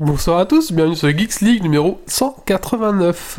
[0.00, 3.38] Bonsoir à tous, bienvenue sur Geeks League numéro 189.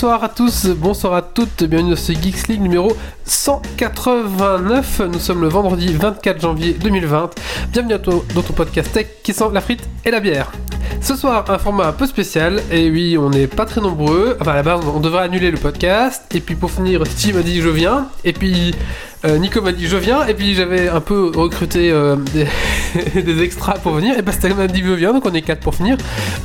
[0.00, 5.00] Bonsoir à tous, bonsoir à toutes, bienvenue dans ce Geeks League numéro 189.
[5.12, 7.30] Nous sommes le vendredi 24 janvier 2020.
[7.72, 10.52] Bienvenue à toi dans ton podcast tech qui sent la frite et la bière.
[11.00, 12.62] Ce soir, un format un peu spécial.
[12.70, 14.36] Et oui, on n'est pas très nombreux.
[14.40, 16.32] Enfin, à la on devrait annuler le podcast.
[16.32, 18.06] Et puis pour finir, Steve m'a dit je viens.
[18.22, 18.76] Et puis
[19.24, 20.24] euh, Nico m'a dit je viens.
[20.28, 22.14] Et puis j'avais un peu recruté euh,
[23.14, 24.16] des, des extras pour venir.
[24.16, 25.12] Et Pascal m'a dit je viens.
[25.12, 25.96] Donc on est quatre pour finir.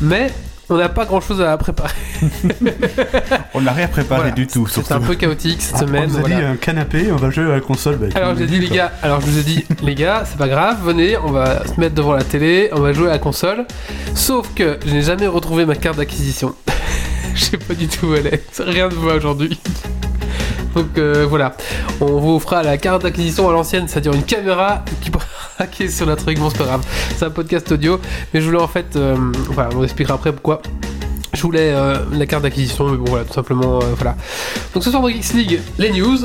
[0.01, 0.31] Mais
[0.69, 1.93] on n'a pas grand chose à préparer.
[3.53, 4.65] On n'a rien préparé Voilà, du tout.
[4.67, 6.05] C'est un peu chaotique cette Ah, semaine.
[6.05, 6.35] on nous a voilà.
[6.37, 7.97] dit un canapé, on va jouer à la console.
[7.97, 10.37] bah, Alors j'ai nous dit les gars, alors je vous ai dit les gars, c'est
[10.37, 13.19] pas grave, venez, on va se mettre devant la télé, on va jouer à la
[13.19, 13.65] console.
[14.15, 16.55] Sauf que je n'ai jamais retrouvé ma carte d'acquisition.
[17.35, 19.59] Je sais pas du tout où elle est, rien de moi aujourd'hui.
[20.75, 21.55] Donc euh, voilà,
[22.01, 25.25] on vous fera la carte d'acquisition à l'ancienne, c'est-à-dire une caméra qui pourra
[25.59, 26.85] hacker sur notre truc, bon c'est pas grave,
[27.17, 27.99] c'est un podcast audio,
[28.33, 29.15] mais je voulais en fait, euh,
[29.49, 30.61] voilà, on expliquera après pourquoi.
[31.33, 34.15] Je voulais euh, la carte d'acquisition, mais bon voilà, tout simplement, euh, voilà.
[34.73, 36.17] Donc ce soir dans Geeks League, les news.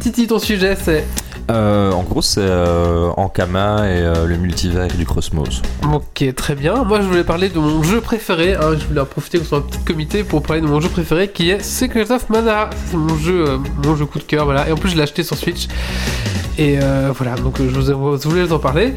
[0.00, 1.04] Titi, ton sujet c'est
[1.50, 5.60] Euh, en gros, c'est euh, Ankama et euh, le multivers du Cosmos.
[5.92, 6.84] Ok, très bien.
[6.84, 8.54] Moi, je voulais parler de mon jeu préféré.
[8.54, 8.76] hein.
[8.78, 11.28] Je voulais en profiter ce soit un petit comité pour parler de mon jeu préféré
[11.28, 12.70] qui est Secret of Mana.
[12.90, 14.44] C'est mon jeu, euh, mon jeu coup de cœur.
[14.44, 14.68] Voilà.
[14.68, 15.66] Et en plus, je l'ai acheté sur Switch.
[16.58, 18.92] Et euh, voilà, donc je, vous je voulais vous en parler.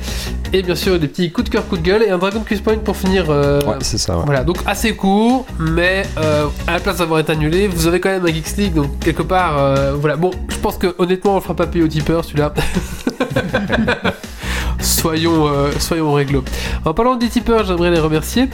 [0.52, 2.62] Et bien sûr, des petits coups de cœur, coups de gueule et un Dragon Quest
[2.62, 3.28] Point pour finir.
[3.30, 4.18] euh, Ouais, c'est ça.
[4.18, 4.24] ouais.
[4.26, 8.10] Voilà, donc assez court, mais euh, à la place d'avoir été annulé, vous avez quand
[8.10, 9.58] même un Geeks League, donc quelque part,
[9.96, 10.18] voilà.
[10.18, 12.45] Bon, je pense que honnêtement, on le fera pas payer au tipeur celui-là.
[14.80, 16.44] soyons, euh, soyons réglo.
[16.84, 18.50] En parlant des tipeurs, j'aimerais les remercier.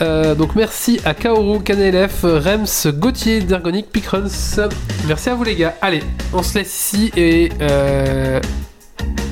[0.00, 4.68] Euh, donc merci à Kaoru, KNLF, Rems, Gauthier, Dergonic, Picruns.
[5.06, 5.74] Merci à vous les gars.
[5.80, 8.40] Allez, on se laisse ici et euh...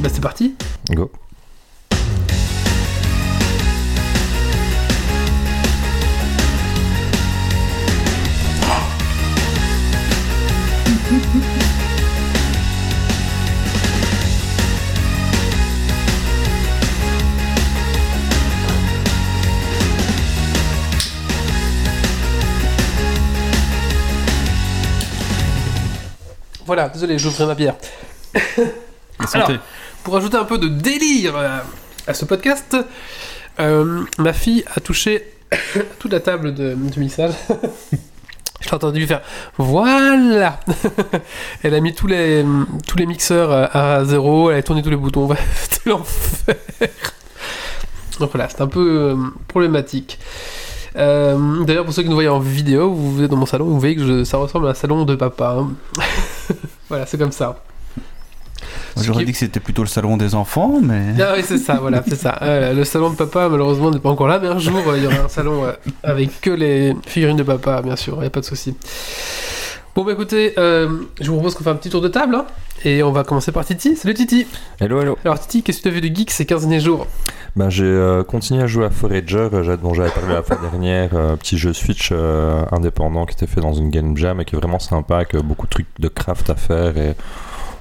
[0.01, 0.55] bah c'est parti.
[0.91, 1.11] Go.
[26.75, 27.75] Voilà, désolé, j'ouvrais ma bière.
[29.35, 29.49] Alors,
[30.05, 31.59] pour ajouter un peu de délire euh,
[32.07, 32.75] à ce podcast,
[33.61, 35.35] euh, ma fille a touché
[35.99, 37.35] toute la table de, de mixage.
[38.63, 39.21] Je l'ai entendu faire
[39.59, 40.61] voilà.
[41.63, 42.43] elle a mis tous les
[42.89, 45.27] tous les mixeurs à à zéro, elle a tourné tous les boutons.
[45.27, 46.55] Bref, C'était l'enfer.
[48.19, 49.17] Donc voilà, c'est un peu euh,
[49.47, 50.19] problématique.
[50.97, 53.79] Euh, D'ailleurs, pour ceux qui nous voyez en vidéo, vous êtes dans mon salon, vous
[53.79, 55.57] voyez que je- ça ressemble à un salon de papa.
[55.59, 55.71] hein.
[56.89, 57.63] voilà, c'est comme ça.
[58.97, 61.15] J'aurais qui- dit que c'était plutôt le salon des enfants, mais.
[61.21, 62.39] Ah oui, c'est ça, voilà, c'est ça.
[62.43, 65.05] Euh, le salon de papa, malheureusement, n'est pas encore là, mais un jour, euh, il
[65.05, 65.73] y aura un salon euh,
[66.03, 68.77] avec que les figurines de papa, bien sûr, il n'y a pas de souci.
[69.95, 70.89] Bon, bah écoutez, euh,
[71.21, 72.47] je vous propose qu'on fasse un petit tour de table, hein,
[72.83, 73.95] et on va commencer par Titi.
[73.95, 74.47] Salut Titi
[74.81, 75.19] Hello, hello.
[75.23, 77.07] Alors Titi, qu'est-ce que tu as vu de geek ces 15 derniers jours?
[77.57, 81.11] Ben, j'ai euh, continué à jouer à Forager, euh, dont j'avais parlé la fois dernière.
[81.15, 84.57] euh, petit jeu Switch euh, indépendant qui était fait dans une game jam et qui
[84.57, 87.15] est vraiment sympa, avec euh, beaucoup de trucs de craft à faire et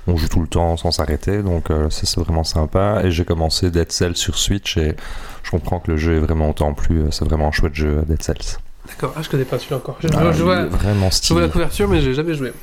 [0.05, 1.41] on joue tout le temps sans s'arrêter.
[1.41, 3.03] Donc, euh, ça, c'est vraiment sympa.
[3.05, 4.95] Et j'ai commencé Dead Cells sur Switch et
[5.43, 7.03] je comprends que le jeu est vraiment autant plus.
[7.03, 8.57] euh, C'est vraiment un chouette jeu, Dead Cells.
[8.91, 9.97] D'accord, ah, je connais pas celui-là encore.
[10.01, 12.53] Je, Ah, je vois, vraiment je vois la couverture, mais j'ai jamais joué.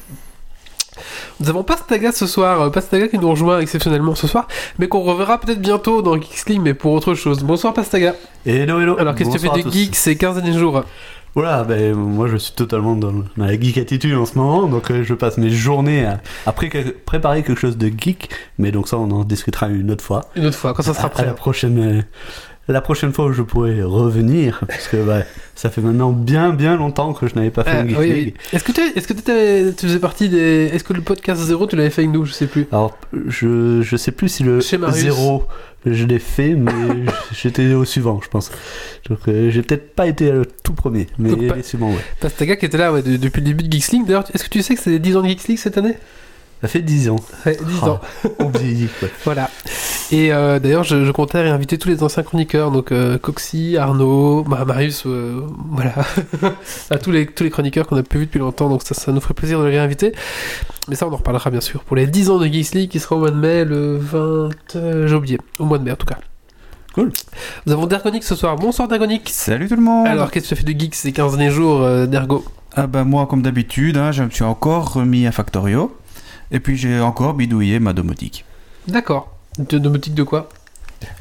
[1.40, 5.02] Nous avons Pastaga ce soir, euh, Pastaga qui nous rejoint exceptionnellement ce soir, mais qu'on
[5.02, 7.44] reverra peut-être bientôt dans Geeks League, mais pour autre chose.
[7.44, 8.14] Bonsoir Pastaga.
[8.44, 8.98] Hello, hello.
[8.98, 10.82] Alors qu'est-ce que tu fais de geek ces 15 derniers jours
[11.36, 14.90] Voilà, ben moi je suis totalement dans, dans la geek attitude en ce moment, donc
[14.90, 16.68] euh, je passe mes journées à, à pré-
[17.06, 20.22] préparer quelque chose de geek, mais donc ça on en discutera une autre fois.
[20.34, 21.26] Une autre fois, quand ça sera À- à prêt.
[21.26, 22.02] la prochaine, euh,
[22.72, 25.22] la prochaine fois où je pourrai revenir, parce que bah,
[25.54, 28.12] ça fait maintenant bien bien longtemps que je n'avais pas fait Ah, une geek oui,
[28.12, 28.34] league.
[28.36, 28.48] oui.
[28.52, 30.70] Est-ce que, tu, que faisais partie des.
[30.72, 32.24] Est-ce que le podcast zéro, tu l'avais fait avec nous?
[32.24, 32.66] Je sais plus.
[32.72, 34.96] Alors je je sais plus si le Chez Marius.
[35.02, 35.44] zéro
[35.86, 36.72] je l'ai fait, mais
[37.32, 38.50] j'étais au suivant, je pense.
[39.08, 42.04] Donc euh, j'ai peut-être pas été le tout premier, mais Donc, pas- les suivants ouais.
[42.20, 44.02] Pastaga qui était là ouais, de- depuis le début de Geeks League.
[44.06, 45.94] D'ailleurs, est-ce que tu sais que c'est les 10 ans de Geeks League cette année?
[46.60, 47.16] Ça fait 10 ans.
[47.46, 47.88] Ouais, 10 Ah.
[47.90, 48.00] ans.
[48.40, 49.08] On vieillit, quoi.
[49.24, 49.48] Voilà.
[50.10, 54.42] Et euh, d'ailleurs, je, je comptais réinviter tous les anciens chroniqueurs, donc euh, Coxy, Arnaud,
[54.44, 55.92] Mar- Marius, euh, voilà,
[56.90, 59.12] à tous les tous les chroniqueurs qu'on a plus vus depuis longtemps, donc ça, ça
[59.12, 60.12] nous ferait plaisir de les réinviter.
[60.88, 62.98] Mais ça, on en reparlera bien sûr pour les 10 ans de Geeks League qui
[63.00, 65.96] sera au mois de mai, le 20, euh, j'ai oublié, au mois de mai en
[65.96, 66.16] tout cas.
[66.94, 67.12] Cool.
[67.66, 68.56] Nous avons Dergonic ce soir.
[68.56, 69.28] Bonsoir Dergonic.
[69.28, 71.50] Salut tout le monde Alors, qu'est-ce que tu as fait de geeks ces 15 derniers
[71.52, 72.44] jours, euh, d'Ergo?
[72.74, 75.94] Ah bah moi, comme d'habitude, hein, je me suis encore remis à Factorio.
[76.50, 78.44] Et puis j'ai encore bidouillé ma domotique.
[78.86, 79.34] D'accord.
[79.58, 80.48] De domotique de quoi?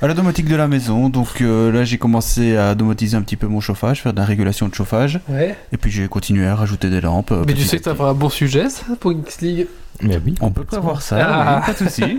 [0.01, 3.35] À la domotique de la maison, donc euh, là j'ai commencé à domotiser un petit
[3.35, 5.19] peu mon chauffage, faire de la régulation de chauffage.
[5.29, 5.55] Ouais.
[5.71, 7.31] Et puis j'ai continué à rajouter des lampes.
[7.31, 9.67] euh, Mais tu sais que fera un bon sujet, ça, pour Geeks League.
[10.01, 10.35] Mais oui.
[10.41, 11.59] On peut prévoir ça, Ah.
[11.59, 12.17] oui, pas de souci.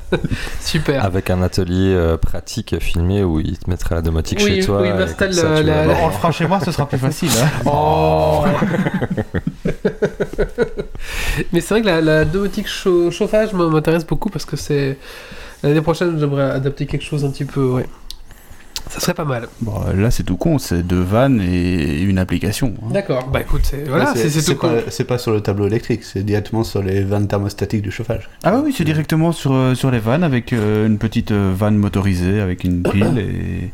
[0.60, 1.04] Super.
[1.04, 4.82] Avec un atelier euh, pratique filmé où il te mettra la domotique Oui, chez toi.
[4.82, 7.30] oui, comme ça, la- la- avoir- on le fera chez moi, ce sera plus facile.
[7.40, 7.48] hein.
[7.66, 8.44] Oh
[11.52, 14.96] Mais c'est vrai que la, la domotique chau- chauffage m'intéresse beaucoup parce que c'est.
[15.62, 17.86] L'année prochaine, j'aimerais adapter quelque chose un petit peu, ouais.
[18.90, 19.48] Ça serait pas mal.
[19.60, 22.72] Bon, là c'est tout con, c'est deux vannes et une application.
[22.82, 22.88] hein.
[22.92, 23.28] D'accord.
[23.28, 24.82] Bah écoute, c'est voilà, Là, c'est c'est tout pas, con.
[24.88, 28.30] c'est pas sur le tableau électrique, c'est directement sur les vannes thermostatiques du chauffage.
[28.44, 31.52] Ah oui, oui, c'est directement sur, euh, sur les vannes avec euh, une petite euh,
[31.54, 33.70] vanne motorisée avec une pile et,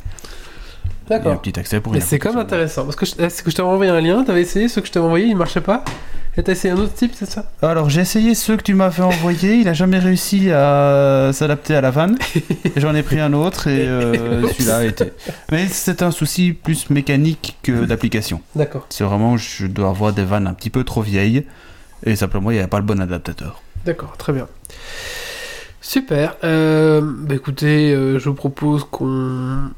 [1.11, 1.41] et un D'accord.
[1.41, 2.85] petit accès pour Mais c'est quand même intéressant.
[2.85, 4.93] Parce que je, est-ce que je t'avais envoyé un lien, t'avais essayé ceux que je
[4.93, 5.85] t'avais envoyé, ils marchaient pas
[6.37, 7.51] Et t'as essayé un autre type, c'est ça?
[7.63, 11.75] Alors j'ai essayé ceux que tu m'as fait envoyer, il a jamais réussi à s'adapter
[11.77, 12.17] à la vanne.
[12.77, 15.13] J'en ai pris un autre et euh, celui-là a été.
[15.53, 18.41] Mais c'est un souci plus mécanique que d'application.
[18.57, 18.87] D'accord.
[18.89, 21.45] C'est vraiment, je dois avoir des vannes un petit peu trop vieilles
[22.07, 23.63] et simplement il n'y a pas le bon adaptateur.
[23.85, 24.49] D'accord, très bien.
[25.83, 26.37] Super.
[26.45, 29.69] Euh, bah écoutez, euh, je vous propose qu'on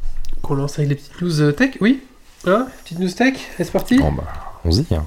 [0.46, 1.76] qu'on lance avec les petites news euh, tech.
[1.80, 2.02] Oui
[2.46, 4.24] Hein Petite news tech C'est parti Bon bah,
[4.64, 5.04] on y hein.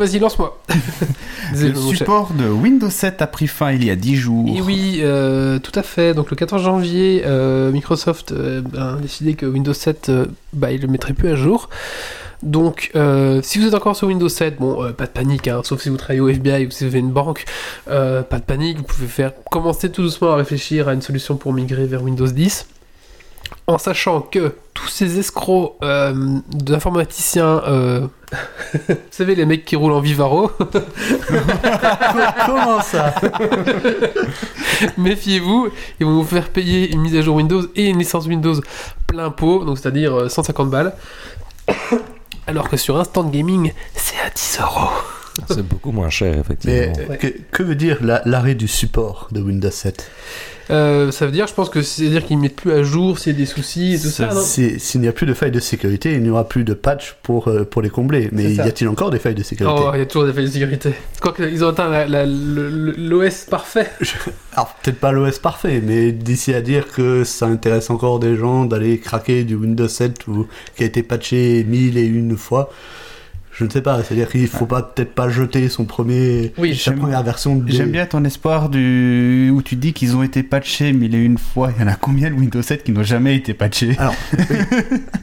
[0.00, 0.60] Vas-y, lance-moi.
[1.56, 4.56] Le support de Windows 7 a pris fin il y a 10 jours.
[4.56, 6.14] Et oui, euh, tout à fait.
[6.14, 10.80] Donc le 14 janvier, euh, Microsoft euh, a décidé que Windows 7, euh, bah, il
[10.80, 11.68] le mettrait plus à jour.
[12.42, 15.60] Donc, euh, si vous êtes encore sur Windows 7, bon, euh, pas de panique, hein,
[15.62, 17.44] sauf si vous travaillez au FBI ou si vous avez une banque,
[17.88, 21.36] euh, pas de panique, vous pouvez faire commencer tout doucement à réfléchir à une solution
[21.36, 22.66] pour migrer vers Windows 10.
[23.70, 26.12] En sachant que tous ces escrocs euh,
[26.52, 28.00] d'informaticiens, euh,
[28.88, 30.50] vous savez, les mecs qui roulent en Vivaro,
[32.46, 33.14] Comment ça?
[34.98, 35.68] Méfiez-vous,
[36.00, 38.54] ils vont vous faire payer une mise à jour Windows et une licence Windows
[39.06, 40.92] plein pot, donc c'est-à-dire euh, 150 balles.
[42.46, 44.90] Alors que sur Instant Gaming, c'est à 10 euros.
[45.48, 46.92] C'est beaucoup moins cher, Mais effectivement.
[47.12, 50.10] euh, que, que veut dire la- l'arrêt du support de Windows 7
[50.70, 53.36] Euh, ça veut dire, je pense que c'est-à-dire qu'ils mettent plus à jour s'il y
[53.36, 56.22] a des soucis et tout ça, S'il n'y a plus de failles de sécurité, il
[56.22, 58.28] n'y aura plus de patch pour, euh, pour les combler.
[58.32, 59.80] Mais y a-t-il encore des failles de sécurité?
[59.84, 60.94] Oh, il y a toujours des failles de sécurité.
[61.20, 63.90] Quoi qu'ils ont atteint l'OS parfait.
[64.54, 68.64] Alors, peut-être pas l'OS parfait, mais d'ici à dire que ça intéresse encore des gens
[68.64, 70.46] d'aller craquer du Windows 7 ou
[70.76, 72.70] qui a été patché mille et une fois,
[73.60, 74.02] je ne sais pas.
[74.02, 77.70] C'est-à-dire qu'il faut pas peut-être pas jeter son premier, Oui, sa première version de.
[77.70, 79.50] J'aime bien ton espoir du...
[79.54, 81.70] où tu dis qu'ils ont été patchés mille et une fois.
[81.76, 83.94] Il y en a combien de Windows 7 qui n'ont jamais été patchés?
[83.98, 84.44] Alors, oui.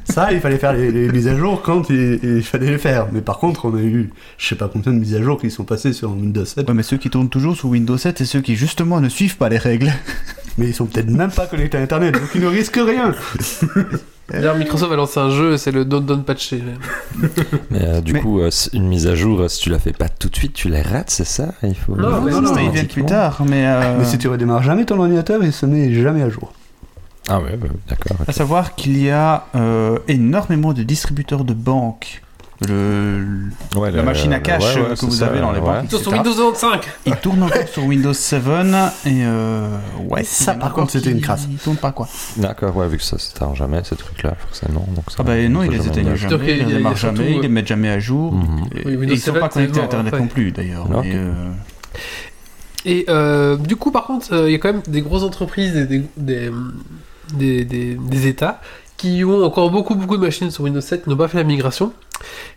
[0.03, 3.07] ça, il fallait faire les, les mises à jour quand il, il fallait les faire.
[3.12, 5.50] Mais par contre, on a eu, je sais pas combien de mises à jour qui
[5.50, 8.25] sont passées sur Windows 7, Ouais, mais ceux qui tournent toujours sous Windows 7, c'est
[8.25, 9.91] ceux qui justement ne suivent pas les règles.
[10.59, 13.15] mais ils sont peut-être même pas connectés à Internet, donc ils ne risquent rien.
[14.29, 16.62] D'ailleurs, Microsoft a lancé un jeu, c'est le Don't Don't Patcher.
[17.72, 19.93] Mais euh, du Mais- coup, euh, une mise à jour, euh, si tu la fais
[19.93, 21.96] pas tout de suite, tu les rates, c'est ça Il faut.
[21.96, 23.65] Non, mais non, non, ils viennent plus tard, mais...
[23.65, 26.51] euh, Mais si tu redémarres jamais ton ordinateur, il se met jamais à jour.
[27.29, 28.17] Ah ouais, ouais, d'accord.
[28.27, 32.22] À savoir qu'il y a euh, énormément de distributeurs de banques.
[32.67, 33.23] Le,
[33.75, 35.83] Ouais, la le- machine à ouais, ouais, euh, que vous ça, avez dans les banques,
[35.83, 36.11] Ils sont sur.
[36.11, 38.41] Windows 95 Il tourne encore sur Windows 7
[39.05, 39.69] et euh,
[40.09, 41.45] ouais, Ça, il par contre, c'était une crasse.
[41.45, 42.07] qui tournent pas quoi.
[42.37, 44.87] D'accord, ouais, vu que ça s'éteint jamais, ces trucs-là, forcément.
[44.95, 47.17] Donc ça, Ah bah non, ils les jamais éteignent jamais, ils Il il démarrent surtout,
[47.17, 48.33] jamais, ils les euh, mettent jamais à jour.
[48.33, 48.65] Mhm.
[49.03, 50.87] Ils sont 7, pas connectés à Internet non plus d'ailleurs.
[52.85, 53.05] Et
[53.59, 56.51] du coup, par contre, il y a quand même des grosses entreprises et des, des,
[57.33, 58.61] des, des- des États
[58.97, 61.43] qui ont encore beaucoup, beaucoup de machines sur Windows 7 qui n'ont pas fait la
[61.43, 61.93] migration.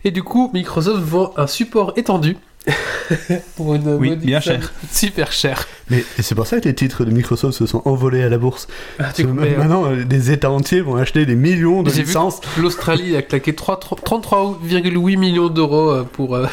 [0.03, 2.35] Et du coup, Microsoft vend un support étendu
[3.55, 4.71] Pour une Oui, bien cher.
[4.91, 5.67] Super cher.
[5.89, 8.67] Mais c'est pour ça que les titres de Microsoft se sont envolés à la bourse.
[8.99, 12.39] Ah, tu euh, maintenant, euh, des États entiers vont acheter des millions de licences.
[12.57, 16.47] L'Australie a claqué 3 33,8 millions d'euros euh, pour, euh,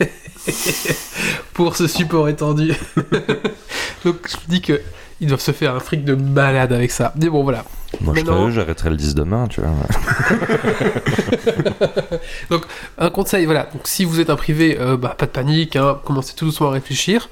[1.54, 2.72] pour ce support étendu.
[4.04, 4.80] Donc je me dis que
[5.20, 7.12] ils doivent se faire un fric de malade avec ça.
[7.16, 7.64] Mais bon, voilà.
[8.00, 9.70] Moi, je ferais eux, j'arrêterais le 10 demain, tu vois.
[12.98, 13.68] Un conseil, voilà.
[13.72, 16.68] Donc si vous êtes un privé, euh, bah, pas de panique, hein, commencez tout doucement
[16.68, 17.30] à réfléchir.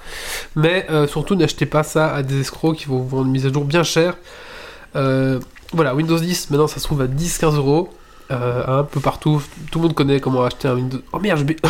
[0.57, 3.47] Mais euh, surtout, n'achetez pas ça à des escrocs qui vont vous vendre une mise
[3.47, 4.17] à jour bien chère.
[4.97, 5.41] Euh,
[5.73, 7.91] voilà, Windows 10, maintenant ça se trouve à 10-15 euros.
[8.31, 9.41] Un peu partout.
[9.71, 10.99] Tout le monde connaît comment acheter un Windows.
[11.13, 11.57] Oh merde, je vais.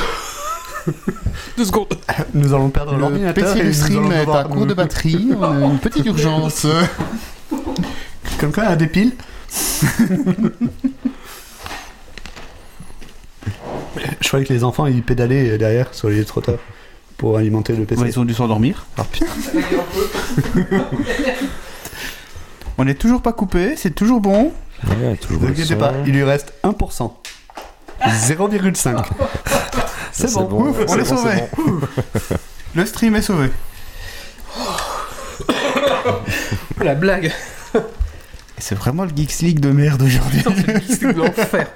[1.57, 1.89] Deux secondes.
[2.35, 3.57] Nous allons perdre Le l'ordinateur.
[3.57, 5.31] Nous stream est à court de batterie.
[5.39, 6.67] On a une petite urgence.
[8.39, 9.13] Quelqu'un a des piles
[14.21, 16.59] Je croyais que les enfants ils pédalaient derrière sur les trotteurs
[17.17, 18.03] pour alimenter le PC.
[18.03, 18.87] Ouais, ils ont dû s'endormir.
[22.79, 24.53] On n'est toujours pas coupé, c'est toujours bon.
[24.87, 27.11] Ouais, toujours Ne vous le inquiétez pas, il lui reste 1%.
[28.03, 29.05] 0,5.
[30.13, 30.69] C'est bon.
[30.71, 31.35] Ouf, on est bon, sauvé.
[31.57, 31.81] bon.
[32.75, 33.51] Le stream est sauvé.
[36.83, 37.33] La blague.
[38.59, 40.43] C'est vraiment le Geeks League de merde aujourd'hui.
[40.89, 41.67] C'est de l'enfer.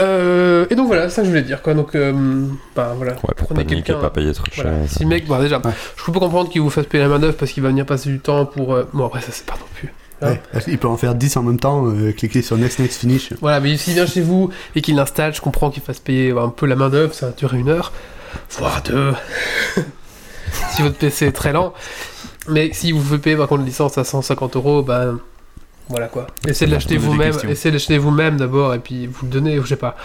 [0.00, 1.74] Euh, et donc voilà, ça que je voulais dire quoi.
[1.74, 2.46] Donc, euh,
[2.76, 3.12] bah voilà.
[3.14, 4.66] Ouais, pour Prenez paniquer, quelqu'un- pas payer trop cher.
[4.70, 4.86] Voilà.
[4.86, 5.72] Si le mec, bah déjà, Ouais.
[5.96, 8.08] je peux comprendre qu'il vous fasse payer la main d'œuvre parce qu'il va venir passer
[8.10, 8.74] du temps pour.
[8.74, 9.92] euh, Bon, après, ça c'est pas non plus.
[10.20, 13.32] Ouais, il peut en faire 10 en même temps, euh, cliquer sur Next Next Finish.
[13.40, 16.48] Voilà, mais s'il vient chez vous et qu'il l'installe, je comprends qu'il fasse payer un
[16.48, 17.92] peu la main d'œuvre, ça va durer une heure,
[18.58, 19.14] voire deux.
[20.70, 21.72] si votre PC est très lent.
[22.48, 25.12] Mais si vous pouvez payer par contre une licence à 150 euros, bah
[25.88, 26.26] voilà quoi.
[26.46, 29.66] Essayez de l'acheter vous-même, essayez de l'acheter vous-même d'abord et puis vous le donnez, je
[29.66, 29.96] sais pas.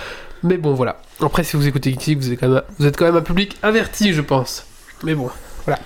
[0.43, 0.98] Mais bon, voilà.
[1.22, 3.58] Après, si vous écoutez Geeksy, vous êtes quand même, vous êtes quand même un public
[3.63, 4.65] averti, je pense.
[5.03, 5.29] Mais bon,
[5.65, 5.79] voilà.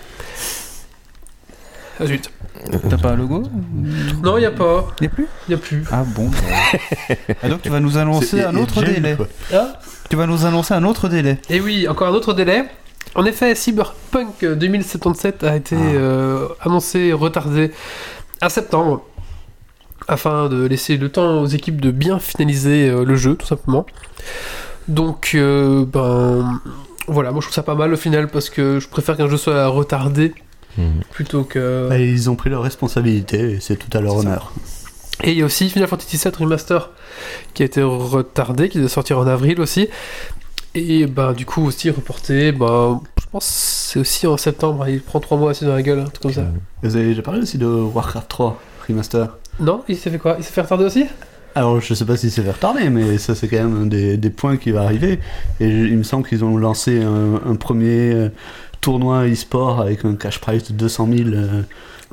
[1.99, 2.29] Ah zut.
[2.89, 3.43] T'as pas un logo
[4.23, 4.87] Non, il a pas.
[5.01, 5.83] Y a plus Il a plus.
[5.91, 6.29] Ah bon.
[7.43, 9.15] Ah donc tu vas nous annoncer un il autre délai.
[9.53, 11.37] Ah Tu vas nous annoncer un autre délai.
[11.49, 12.63] Et oui, encore un autre délai.
[13.15, 15.95] En effet, Cyberpunk 2077 a été Ah.
[15.95, 17.71] euh, annoncé retardé
[18.41, 19.03] à septembre
[20.07, 23.85] afin de laisser le temps aux équipes de bien finaliser euh, le jeu, tout simplement.
[24.87, 26.61] Donc, euh, ben
[27.07, 29.37] voilà, moi je trouve ça pas mal au final parce que je préfère qu'un jeu
[29.37, 30.33] soit retardé
[30.77, 31.01] Mhm.
[31.11, 31.89] plutôt que.
[31.99, 34.19] Ils ont pris leurs responsabilités et c'est tout à leur ça.
[34.19, 34.53] honneur.
[35.23, 36.91] Et il y a aussi Final Fantasy VII Remaster
[37.55, 39.87] qui a été retardé, qui doit sortir en avril aussi.
[40.75, 43.51] Et bah du coup aussi reporté, bah je pense que
[43.93, 46.33] c'est aussi en septembre, il prend 3 mois assis dans la gueule, un truc comme
[46.33, 46.45] ça.
[46.83, 49.35] Vous avez déjà parlé aussi de Warcraft 3 Remaster?
[49.59, 50.35] Non, il s'est fait quoi?
[50.37, 51.05] Il s'est fait retarder aussi?
[51.55, 54.15] Alors, je sais pas si c'est fait retarder, mais ça, c'est quand même un des,
[54.17, 55.19] des points qui va arriver.
[55.59, 58.29] Et je- il me semble qu'ils ont lancé un, un premier euh,
[58.87, 61.61] tournoi e-sport avec un cash prize de 200 000 euh,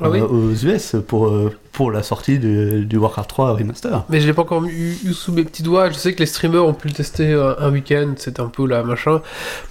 [0.02, 4.04] Ah oui euh, aux US pour, euh, pour la sortie du, du Warcraft 3 Remaster.
[4.08, 6.26] Mais je l'ai pas encore eu, eu sous mes petits doigts, je sais que les
[6.26, 9.22] streamers ont pu le tester un week-end, c'était un peu la machin.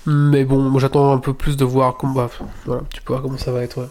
[0.05, 2.29] Mais bon, j'attends un peu plus de voir comment, bah,
[2.65, 3.81] voilà, tu peux voir comment ça va être.
[3.81, 3.89] ouais.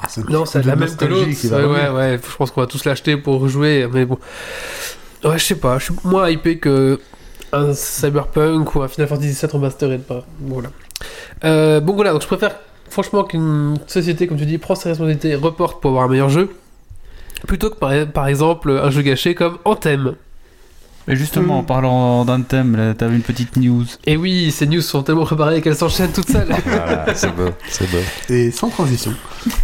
[0.00, 1.26] Ah, c'est Non, c'est la même que l'autre.
[1.26, 2.20] Ouais, ouais, ouais.
[2.24, 4.18] Je pense qu'on va tous l'acheter pour rejouer, mais bon.
[5.24, 5.78] Ouais, je sais pas.
[5.80, 7.00] Je suis moins hypé que
[7.52, 10.02] un Cyberpunk ou un Final Fantasy VII Remastered.
[10.02, 10.24] Pas.
[10.40, 10.70] Voilà.
[11.44, 12.12] Euh, bon, voilà.
[12.12, 12.56] Donc, je préfère
[12.88, 16.28] franchement qu'une société, comme tu dis, prend ses responsabilités et reporte pour avoir un meilleur
[16.28, 16.50] jeu.
[17.46, 20.14] Plutôt que par, par exemple un jeu gâché comme Anthem.
[21.08, 23.84] Et justement, en parlant d'un thème, là, t'avais une petite news.
[24.06, 26.48] Et oui, ces news sont tellement préparées qu'elles s'enchaînent toutes seules.
[26.64, 27.98] Voilà, c'est beau, c'est beau.
[28.28, 29.12] Et sans transition.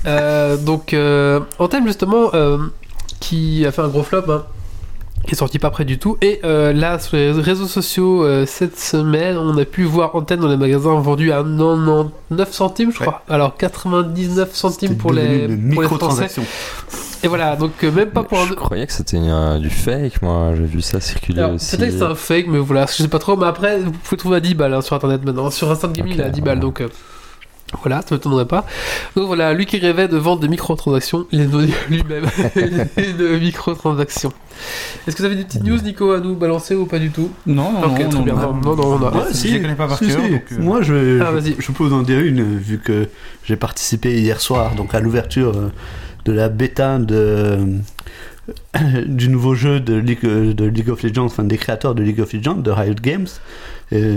[0.07, 2.59] Euh, donc, euh, Anthem, justement, euh,
[3.21, 4.47] qui a fait un gros flop, hein,
[5.27, 6.17] qui est sorti pas près du tout.
[6.23, 10.41] Et euh, là, sur les réseaux sociaux, euh, cette semaine, on a pu voir Anthem
[10.41, 13.23] dans les magasins vendus à 99 centimes, je crois.
[13.29, 16.29] Alors, 99 centimes pour les, pour les Français.
[17.25, 18.47] Et voilà, donc euh, même pas pour un.
[18.47, 20.53] Je croyais que c'était euh, du fake, moi.
[20.57, 21.77] J'ai vu ça circuler Alors, aussi.
[21.77, 23.37] peut-être que c'est un fake, mais voilà, je sais pas trop.
[23.37, 25.51] Mais après, vous pouvez trouver à 10 balles hein, sur internet maintenant.
[25.51, 26.63] Sur Instant Gaming, Ok, il est à 10 balles, ouais.
[26.63, 26.89] donc euh,
[27.83, 28.65] voilà, ça m'étonnerait pas.
[29.15, 32.25] Donc voilà, lui qui rêvait de vendre des microtransactions, il est devenu lui-même
[32.97, 34.33] une microtransaction.
[35.07, 37.31] Est-ce que vous avez des petites news, Nico, à nous balancer ou pas du tout?
[37.47, 38.35] Non, non, Ok, non, très non, bien.
[38.35, 38.55] non.
[38.55, 40.21] Non, non, on a- Ouais, si, je les connais pas par Si, cœur.
[40.25, 40.31] si.
[40.31, 43.09] donc, euh, Moi, je, Ah, je, je peux vous en dire une, vu que
[43.45, 45.71] j'ai participé hier soir, donc à l'ouverture euh,
[46.25, 47.59] de la bêta de,
[49.07, 52.21] du nouveau jeu de League, euh, de League of Legends, enfin des créateurs de League
[52.21, 53.27] of Legends, de Riot Games.
[53.93, 54.15] Et,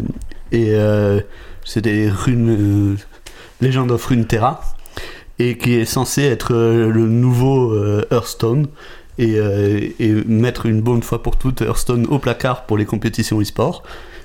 [0.52, 1.20] et, euh,
[1.64, 2.96] c'était Rune, euh,
[3.62, 4.62] Legend of Runeterra,
[5.40, 8.68] et qui est censé être euh, le nouveau euh, Hearthstone.
[9.18, 13.40] Et, euh, et mettre une bonne fois pour toutes Hearthstone au placard pour les compétitions
[13.40, 13.84] e-sport.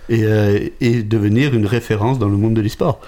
[0.09, 3.01] et, devenir une référence dans le monde de l'e-sport.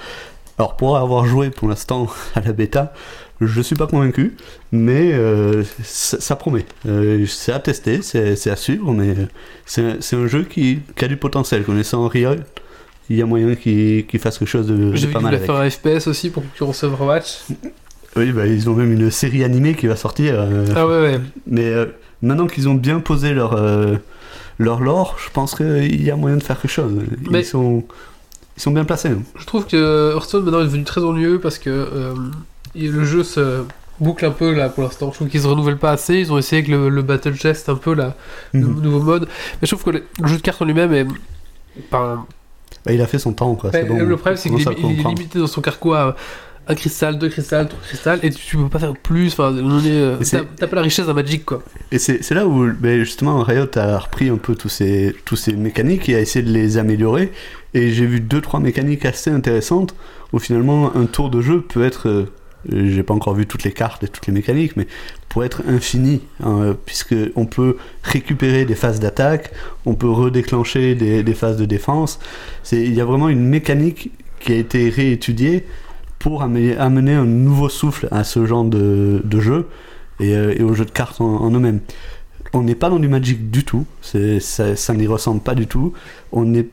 [0.59, 2.93] Alors pour avoir joué pour l'instant à la bêta,
[3.41, 4.37] je suis pas convaincu,
[4.73, 5.15] mais
[5.83, 6.67] ça, promet.
[7.27, 9.15] C'est à tester, c'est à suivre, mais
[9.65, 11.63] c'est un jeu qui, qui a du potentiel.
[11.63, 12.35] Connaissant Riot,
[13.11, 15.35] il y a moyen qu'il qu'il fasse quelque chose de, de J'ai vu pas mal
[15.35, 15.75] voulait avec.
[15.75, 17.39] faire un FPS aussi pour concurrencer Overwatch.
[18.17, 20.35] Oui, bah, ils ont même une série animée qui va sortir.
[20.39, 21.21] euh, Ah ouais, ouais.
[21.47, 21.87] Mais euh,
[22.23, 23.97] maintenant qu'ils ont bien posé leur, euh,
[24.59, 26.93] leur lore, je pense qu'il y a moyen de faire quelque chose.
[27.23, 27.85] Ils, Mais- sont,
[28.57, 29.09] ils sont bien placés.
[29.11, 29.23] hein.
[29.39, 32.15] Je trouve que Hearthstone maintenant est devenu très ennuyeux parce que
[32.75, 33.63] le jeu se
[34.01, 35.11] boucle un peu là pour l'instant.
[35.11, 36.15] Je trouve qu'ils se renouvellent pas assez.
[36.15, 38.17] Ils ont essayé avec le, le Battle Chest un peu là,
[38.53, 38.81] le Mhm.
[38.81, 39.29] nouveau mode.
[39.61, 41.07] Mais je trouve que le, jeu de cartes en lui-même est.
[42.89, 43.55] Bah, il a fait son temps.
[43.55, 43.71] Quoi.
[43.87, 47.69] bon, le problème, c'est qu'il est, limité dans son carquois à un cristal, deux cristals,
[47.69, 49.33] trois cristals, et tu, peux pas faire plus.
[49.33, 50.17] Enfin, euh,
[50.57, 51.63] t'as pas la richesse d'un Magic, quoi.
[51.93, 55.53] Et c'est là où ben, justement Riot a repris un peu tous ces, tous ces
[55.53, 57.31] mécaniques et a essayé de les améliorer.
[57.75, 59.95] Et j'ai vu deux trois mécaniques assez intéressantes
[60.33, 62.25] où finalement un tour de jeu peut être, euh,
[62.71, 64.87] j'ai pas encore vu toutes les cartes et toutes les mécaniques, mais
[65.29, 67.15] pour être infini, hein, puisque
[67.51, 69.51] peut récupérer des phases d'attaque,
[69.87, 72.19] on peut redéclencher des, phases de défense.
[72.73, 74.11] Il y a vraiment une mécanique
[74.41, 75.65] qui a été réétudiée
[76.19, 79.69] pour amener un nouveau souffle à ce genre de, jeu
[80.21, 81.81] et, euh, et aux jeux de cartes en, eux-mêmes.
[82.53, 85.93] On n'est pas dans du Magic du tout, ça, n'y ressemble pas du tout.
[86.33, 86.67] On n'est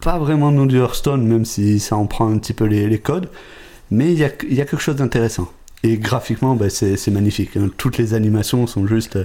[0.00, 3.28] pas vraiment dans du Hearthstone, même si ça en prend un petit peu les codes,
[3.90, 5.48] mais il y a, il y a quelque chose d'intéressant.
[5.82, 7.56] Et graphiquement, bah, c'est, magnifique.
[7.56, 7.70] hein.
[7.78, 9.24] Toutes les animations sont juste euh,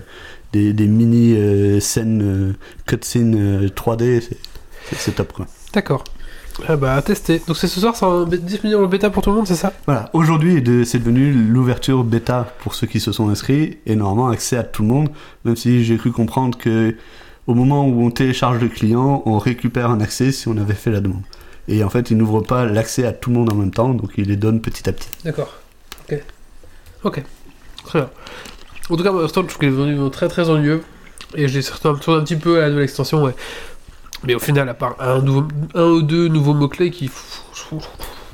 [0.53, 2.53] des, des mini euh, scènes euh,
[2.85, 5.47] cutscenes euh, 3D, c'est, c'est- top quoi.
[5.73, 6.03] D'accord.
[6.69, 7.41] Ah bah, à tester.
[7.45, 9.73] Donc, c'est ce soir, c'est disponible en bêta pour tout le monde, c'est ça?
[9.85, 14.55] Voilà, aujourd'hui c'est devenu l'ouverture bêta pour ceux qui se sont inscrits et normalement accès
[14.55, 15.09] à tout le monde,
[15.43, 16.95] même si j'ai cru comprendre que
[17.47, 20.91] au moment où on télécharge le client, on récupère un accès si on avait fait
[20.91, 21.23] la demande.
[21.67, 24.11] Et en fait, il n'ouvre pas l'accès à tout le monde en même temps, donc
[24.17, 25.09] il les donne petit à petit.
[25.23, 25.53] D'accord.
[26.03, 26.23] Ok.
[27.03, 27.23] Ok.
[27.85, 28.09] Très bien.
[28.89, 30.83] En tout cas, Hearthstone, je trouve qu'il est devenu très très ennuyeux.
[31.33, 33.35] Et j'ai surtout un petit peu à la nouvelle extension, ouais.
[34.23, 37.09] Mais au final, à part un, nouveau, un ou deux nouveaux mots-clés qui.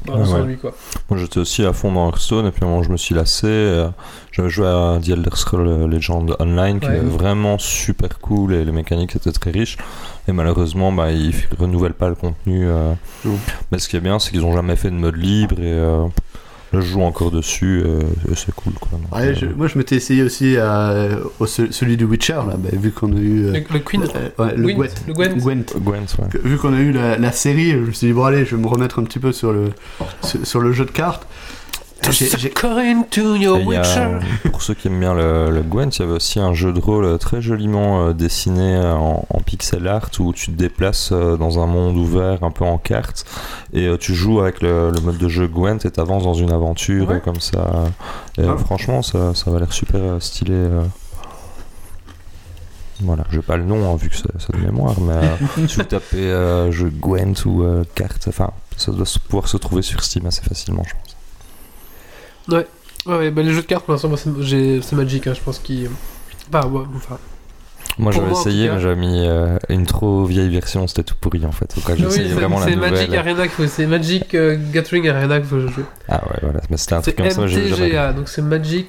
[0.07, 0.73] Ouais, quoi.
[1.09, 3.47] Moi j'étais aussi à fond dans Hearthstone et puis moment je me suis lassé.
[3.47, 3.89] euh,
[4.31, 6.97] J'avais joué à The Elder Scrolls Legend Online qui Ouais.
[6.97, 9.77] est vraiment super cool et les mécaniques étaient très riches.
[10.27, 12.67] Et malheureusement bah, ils renouvellent pas le contenu.
[12.67, 12.93] euh.
[13.71, 16.05] Mais ce qui est bien c'est qu'ils ont jamais fait de mode libre et euh,
[16.73, 18.01] je joue encore dessus euh,
[18.35, 18.73] c'est cool.
[18.73, 18.97] Quoi.
[18.97, 22.33] Donc, Ouais, euh, je- moi je m'étais essayé aussi à, au, ce- celui du Witcher,
[22.47, 23.45] là, bah, vu qu'on a eu...
[23.45, 24.03] euh, Le, le Queen.
[24.03, 25.37] euh, ouais, le Gwent, le Gwent.
[25.37, 25.65] Gwent.
[25.81, 26.29] Gwent, ouais.
[26.31, 28.55] Que- vu qu'on a eu la, la série, je me suis dit, bon allez, je
[28.55, 29.69] vais me remettre un petit peu sur le,
[30.23, 31.27] sur, sur le jeu de cartes.
[33.11, 33.83] To your a,
[34.15, 34.19] euh,
[34.51, 36.79] pour ceux qui aiment bien le, le Gwent, il y avait aussi un jeu de
[36.79, 41.59] rôle euh, très joliment euh, dessiné en, en pixel art où tu te déplaces dans
[41.61, 43.25] un monde ouvert, un peu en carte,
[43.73, 47.07] et tu joues avec le, le mode de jeu Gwent et t'avances dans une aventure
[47.09, 47.21] Ouais.
[47.23, 47.69] comme ça.
[48.37, 48.57] Et Ah.
[48.57, 50.67] franchement, ça, ça va l'air super stylé.
[53.03, 55.83] Voilà, j'ai pas le nom hein, vu que c'est de mémoire, mais euh, si vous
[55.83, 60.25] tapez euh, jeu Gwent ou euh, carte, enfin, ça doit pouvoir se trouver sur Steam
[60.27, 61.10] assez facilement, je pense.
[62.49, 62.67] Ouais,
[63.05, 65.89] ouais, bah, les jeux de cartes, pour l'instant, moi, c'est Magic, hein, je pense qu'il.
[66.51, 67.17] Bah, ouais, enfin.
[67.99, 71.51] Moi j'avais essayé, mais j'avais mis euh, une trop vieille version, c'était tout pourri en
[71.51, 71.75] fait.
[71.75, 72.91] Donc là, j'ai oui, essayé c'est- vraiment la c'est nouvelle.
[72.93, 75.83] Magic Arena qu'il faut, c'est Magic euh, Gathering Arena qu'il faut jouer.
[76.07, 77.87] Ah ouais, voilà, mais c'était un truc comme ça, j'ai jamais.
[77.89, 78.87] MTGA, donc c'est Magic.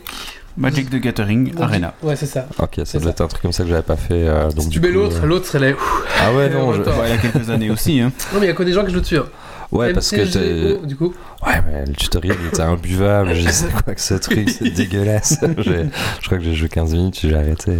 [0.56, 1.94] Magic the Gathering Magic- Arena.
[2.02, 2.46] Ouais, c'est ça.
[2.60, 4.28] Ok, ça C'est doit être un truc comme ça que j'avais pas fait.
[4.28, 5.76] euh, donc si tu mets l'autre, euh, l'autre serait là.
[6.20, 6.82] Ah ouais, non, je-.
[6.82, 8.00] Ouais, il y a quelques années aussi.
[8.00, 8.12] Hein.
[8.32, 9.18] Non, mais il y a que des gens qui jouent dessus.
[9.18, 9.26] Hein.
[9.72, 11.14] Ouais, parce que du coup.
[11.46, 13.34] Ouais, mais le tutoriel il était imbuvable.
[13.34, 15.38] Je sais quoi que ce truc, c'est dégueulasse.
[15.58, 17.72] Je crois que j'ai joué 15 minutes, j'ai arrêté.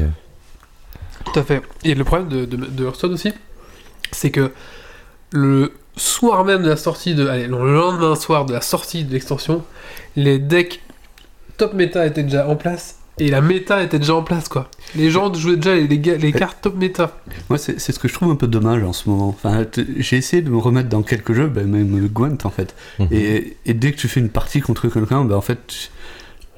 [1.25, 1.63] Tout à fait.
[1.85, 3.33] Et le problème de, de, de Hearthstone aussi,
[4.11, 4.53] c'est que
[5.31, 7.27] le soir même de la sortie de.
[7.27, 9.65] Allez, le lendemain soir de la sortie de l'extension,
[10.17, 10.81] les decks
[11.57, 12.99] top méta étaient déjà en place.
[13.19, 14.71] Et la méta était déjà en place, quoi.
[14.97, 17.19] Les gens jouaient déjà les, les, ga- les cartes top méta.
[17.51, 19.29] Moi, c'est c'est ce que je trouve un peu dommage en ce moment.
[19.29, 19.65] Enfin,
[19.99, 22.75] j'ai essayé de me remettre dans quelques jeux, ben, même le Gwent en fait.
[22.99, 23.09] Mhm.
[23.13, 25.89] Et, et dès que tu fais une partie contre quelqu'un, ben, en fait, tu-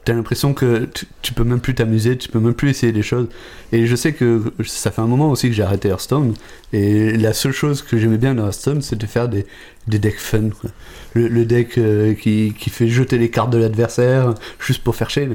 [0.05, 3.03] t'as l'impression que tu, tu peux même plus t'amuser, tu peux même plus essayer des
[3.03, 3.27] choses.
[3.73, 6.35] Et je sais que ça fait un moment aussi que j'ai arrêté Hearthstone.
[6.73, 9.45] Et la seule chose que j'aimais bien dans Hearthstone, c'est de faire des,
[9.89, 10.51] des decks fun.
[10.61, 10.71] quoi.
[11.15, 15.09] Le, le deck euh, qui, qui fait jeter les cartes de l'adversaire juste pour faire
[15.09, 15.29] chier.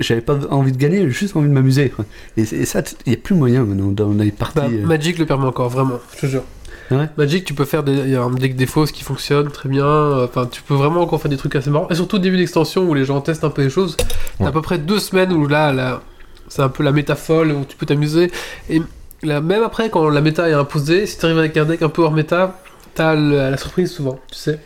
[0.00, 1.92] J'avais pas envie de gagner, j'ai juste envie de m'amuser.
[2.36, 4.54] Et, et ça, il n'y a plus moyen maintenant dans les parties.
[4.56, 4.86] Bah, euh.
[4.86, 6.42] Magic le permet encore, vraiment, je te jure.
[6.90, 7.08] Ouais.
[7.18, 9.68] Magic, tu peux faire des, il y a un deck des fausses qui fonctionne très
[9.68, 9.84] bien.
[9.84, 11.88] euh, Enfin, tu peux vraiment encore faire des trucs assez marrants.
[11.90, 13.96] Et surtout au début d'extension où les gens testent un peu les choses.
[13.96, 14.48] T'as Ouais.
[14.48, 16.00] à peu près deux semaines où là, là
[16.48, 18.30] c'est un peu la méta folle où tu peux t'amuser.
[18.70, 18.80] Et
[19.22, 21.88] là, même après, quand la méta est imposée, si tu arrives avec un deck un
[21.90, 22.58] peu hors méta,
[22.94, 24.58] t'as la surprise souvent, tu sais.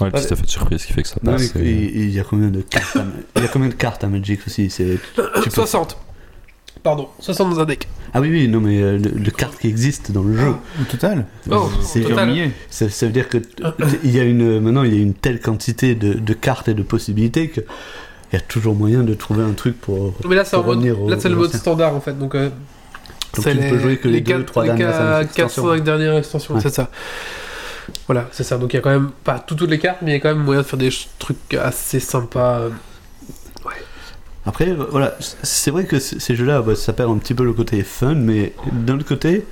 [0.00, 1.54] Ouais, le petit effet de surprise qui fait que ça Non, passe.
[1.56, 3.04] et- et- et Il y a combien de cartes à,
[3.36, 5.96] il y a combien de cartes à Magic aussi c'est, tu peux- 60.
[6.82, 7.88] Pardon, 60 dans un deck.
[8.14, 10.50] Ah oui, oui, non, mais euh, le, le carte qui existe dans le jeu.
[10.80, 11.26] Au total.
[11.50, 12.02] Oh, C'est.
[12.70, 13.38] Ça, ça veut dire que
[14.04, 16.74] il y a une, maintenant il y a une telle quantité de, de cartes et
[16.74, 17.60] de possibilités que
[18.32, 20.14] il y a toujours moyen de trouver un truc pour.
[20.28, 22.16] Mais là, c'est là, le mode standard en fait.
[22.18, 22.50] Donc, euh,
[23.34, 25.62] Donc tu ne peux jouer que les, deux, quatre- trois les dernières quatre- extensions.
[25.64, 26.60] 405 dernières extensions, Ouais.
[26.60, 26.90] c'est ça.
[28.06, 28.58] Voilà, c'est ça.
[28.58, 30.20] Donc, il y a quand même pas tout- toutes les cartes, mais il y a
[30.20, 32.58] quand même moyen de faire des trucs assez sympas.
[32.60, 32.70] euh.
[34.44, 37.52] Après, euh, voilà, c'est vrai que ces jeux-là, bah, ça perd un petit peu le
[37.52, 39.44] côté fun, mais d'un autre côté,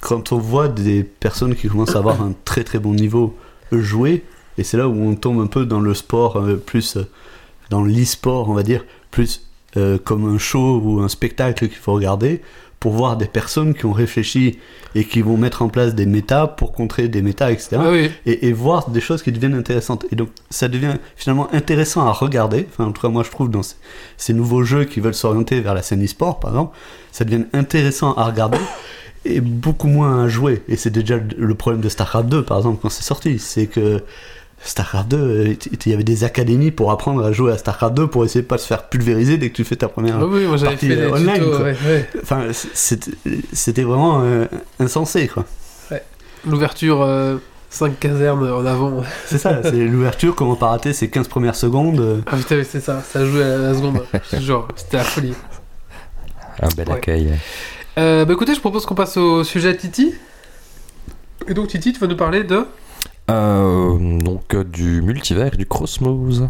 [0.00, 3.36] quand on voit des personnes qui commencent à avoir un très très bon niveau
[3.72, 4.24] jouer,
[4.56, 6.96] et c'est là où on tombe un peu dans le sport, euh, plus
[7.70, 9.42] dans l'e-sport, on va dire, plus
[10.04, 12.40] comme un show ou un spectacle qu'il faut regarder,
[12.80, 14.58] pour voir des personnes qui ont réfléchi
[14.94, 18.10] et qui vont mettre en place des méta pour contrer des méta, etc Ah oui,
[18.26, 20.06] et, et voir des choses qui deviennent intéressantes.
[20.12, 22.66] Et donc, ça devient finalement intéressant à regarder.
[22.70, 23.76] Enfin, en tout cas, moi, je trouve dans ces,
[24.16, 26.76] ces nouveaux jeux qui veulent s'orienter vers la scène e-sport, par exemple,
[27.12, 28.58] ça devient intéressant à regarder
[29.24, 30.62] et beaucoup moins à jouer.
[30.68, 33.38] Et c'est déjà le problème de StarCraft 2, par exemple, quand c'est sorti.
[33.38, 34.02] C'est que
[34.62, 38.06] StarCraft 2, euh, il y avait des académies pour apprendre à jouer à StarCraft 2
[38.08, 40.20] pour essayer de pas se faire pulvériser dès que tu fais ta première.
[40.26, 42.08] Oui, moi j'avais partie, fait des euh, online, tutos, ouais, ouais.
[42.22, 44.46] Enfin, c'était vraiment euh,
[44.80, 45.44] insensé, quoi.
[46.46, 47.06] L'ouverture
[47.70, 49.02] 5 casernes en avant.
[49.26, 52.00] C'est ça, c'est l'ouverture, comment pas rater ces 15 premières secondes.
[52.00, 54.04] euh, Ah putain, c'est ça, ça jouait à la seconde.
[54.40, 55.34] Genre, c'était la folie.
[56.62, 56.94] Un bel Ouais.
[56.94, 57.32] accueil.
[57.98, 60.14] Euh, bah écoutez, je propose qu'on passe au sujet Titi.
[61.48, 62.64] Et donc Titi, tu vas nous parler de...
[63.28, 66.42] Euh, donc euh, du multivers, du Cosmos.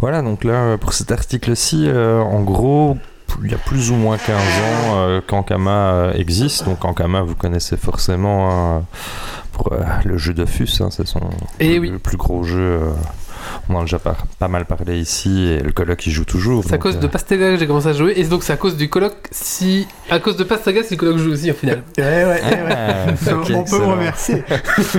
[0.00, 2.96] Voilà, donc là, pour cet article-ci, euh, en gros,
[3.42, 4.40] il y a plus ou moins 15 ans
[4.96, 6.64] euh, qu'Ankama euh, existe.
[6.64, 8.84] Donc Ankama, vous connaissez forcément hein,
[9.52, 11.20] pour euh, le jeu Dofus, hein, c'est son
[11.58, 11.90] Eh le, oui.
[11.90, 12.80] le plus gros jeu.
[13.48, 16.24] Euh, on en a déjà par- pas mal parlé ici et le colloque il joue
[16.24, 16.64] toujours.
[16.64, 18.56] C'est à cause euh, de Pastaga que j'ai commencé à jouer, et donc c'est à
[18.56, 19.86] cause du colloque si...
[20.10, 21.82] À cause de Pastaga si le colloque joue aussi au final.
[21.98, 23.90] Ouais, ouais, Ah, ok, on peut excellent.
[23.92, 24.44] remercier.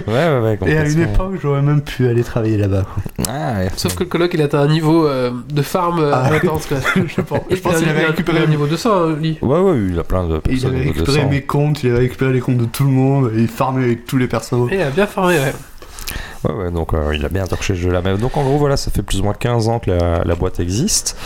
[0.08, 0.72] Ouais, ouais, ouais.
[0.72, 2.86] Et à une époque, j'aurais même pu aller travailler là-bas.
[3.28, 3.70] Ah, ouais.
[3.76, 6.30] Sauf que le colloque il atteint un niveau euh, de farm euh, Ah.
[6.34, 6.78] intense quoi.
[6.96, 9.16] je pense, je pense il qu'il a- avait il récupéré il un niveau 200 hein,
[9.20, 9.38] lui.
[9.42, 11.30] Ouais, ouais, il a plein de Il personnes avait niveau récupéré 200.
[11.30, 14.06] mes comptes, il avait récupéré les comptes de tout le monde, et il farmait avec
[14.06, 14.54] tous les persos.
[14.72, 15.54] Et il a bien farmé, ouais.
[16.43, 18.02] Ouais, ouais, donc euh, il a bien torché ce jeu-là.
[18.17, 21.17] Donc en gros, voilà, ça fait plus ou moins 15 ans que la, boîte existe.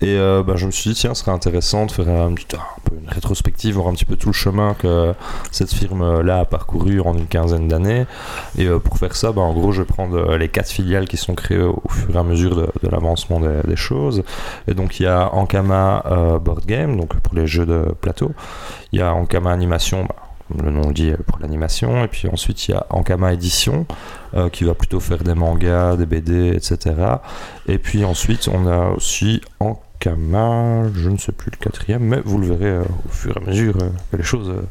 [0.00, 2.46] Et euh, bah, je me suis dit, tiens, ce serait intéressant de faire un, petit-
[2.84, 5.12] peu une rétrospective, voir un petit peu tout le chemin que
[5.50, 8.06] cette firme-là a parcouru en une quinzaine d'années.
[8.56, 11.06] Et euh, pour faire ça, bah, en gros, je vais prendre euh, les quatre filiales
[11.06, 14.22] qui sont créées au fur et à mesure de, l'avancement des, choses.
[14.68, 16.04] Et donc il y a Ankama
[16.42, 18.32] Board Game, donc pour les jeux de plateau.
[18.92, 20.14] Il y a Ankama Animation, bah,
[20.62, 22.04] le nom dit, euh, pour l'animation.
[22.04, 23.86] Et puis ensuite, il y a Ankama Édition,
[24.34, 26.94] euh, qui va plutôt faire des mangas, des BD, etc.
[27.66, 32.38] Et puis ensuite, on a aussi Ankama, je ne sais plus le quatrième, mais vous
[32.38, 34.62] le verrez euh, au fur et à mesure euh, que les choses euh,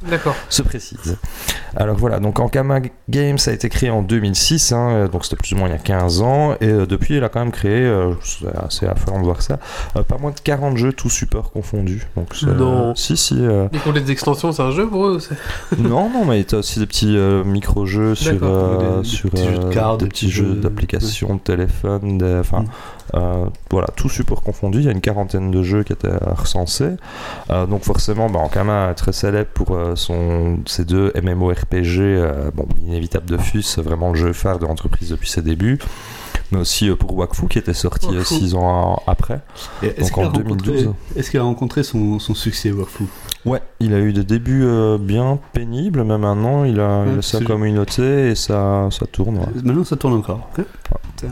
[0.50, 1.18] se précisent.
[1.76, 5.58] Alors voilà, donc Ankama Games a été créé en 2006, hein, donc c'était plus ou
[5.58, 8.14] moins il y a 15 ans, et euh, depuis il a quand même créé, euh,
[8.24, 9.60] c'est assez affolant de voir ça,
[9.96, 12.08] euh, pas moins de 40 jeux, tous supports confondus.
[12.18, 12.94] Donc Non.
[12.96, 13.36] Si, si.
[13.40, 15.20] euh, Et pour les extensions, c'est un jeu pour eux
[15.78, 19.46] non, non, mais t'as aussi des petits euh, micro-jeux sur, euh, Des- des sur petits
[19.46, 22.66] jeux de cartes, des des petits jeux d'applications, de téléphone, des- enfin, Mm.
[23.14, 24.80] Euh, voilà, tout support confondu.
[24.80, 26.92] Il y a une quarantaine de jeux qui étaient recensés.
[27.50, 32.52] Euh, donc forcément, bah, Ankama est très célèbre pour euh, son, ses deux MMORPG, euh,
[32.54, 35.80] bon, inévitable de FUS, vraiment le jeu phare de l'entreprise depuis ses débuts.
[36.54, 38.36] Mais aussi euh, pour Wakfu qui était sorti Wakfu.
[38.36, 39.40] 6 ans après.
[39.82, 40.94] Donc qu'il a, en rencontré- 2012.
[41.16, 43.06] est-ce qu'il a rencontré son, son succès, Warfoo
[43.46, 47.16] Ouais, il a eu des débuts euh, bien pénibles, mais maintenant il a, il a
[47.16, 49.38] Ouais, sa communauté et ça, ça tourne.
[49.38, 49.46] ouais.
[49.64, 50.48] Maintenant, ça tourne encore.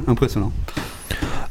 [0.07, 0.51] Impressionnant.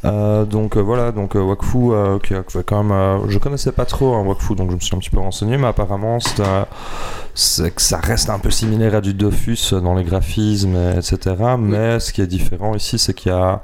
[0.04, 1.90] Euh, donc euh, voilà, donc euh, Wakfu,
[2.22, 4.98] qui a quand même, je connaissais pas trop hein, Wakfu, donc je me suis un
[4.98, 9.72] petit peu renseigné, mais apparemment c'est, que ça reste un peu similaire à du Dofus
[9.72, 11.34] dans les graphismes, et- etc.
[11.58, 13.60] Mais ce qui est différent ici, c'est qu'il y a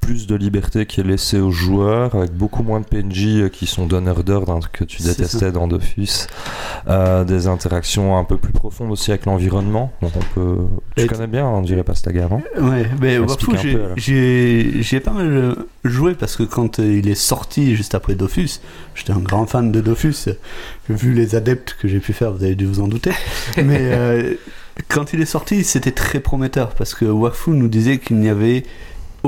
[0.00, 3.66] plus de liberté qui est laissée aux joueurs, avec beaucoup moins de PNJ euh, qui
[3.66, 6.26] sont donneurs d'ordre hein, que tu détestais dans Dofus,
[6.88, 9.92] Euh, des interactions un peu plus profondes aussi avec l'environnement.
[10.00, 10.56] Donc on peut,
[10.96, 15.26] tu connais bien, on dirait pas Stagar, hein Ouais, mais Warfoo, un j'ai- pas mal
[15.28, 18.60] euh, joué parce que quand il est sorti juste après Dofus,
[18.94, 20.28] j'étais un grand fan de Dofus.
[20.88, 23.12] Vu les adeptes que j'ai pu faire, vous avez dû vous en douter.
[23.56, 24.34] mais euh,
[24.88, 28.64] quand il est sorti, c'était très prometteur parce que Wakfu nous disait qu'il n'y avait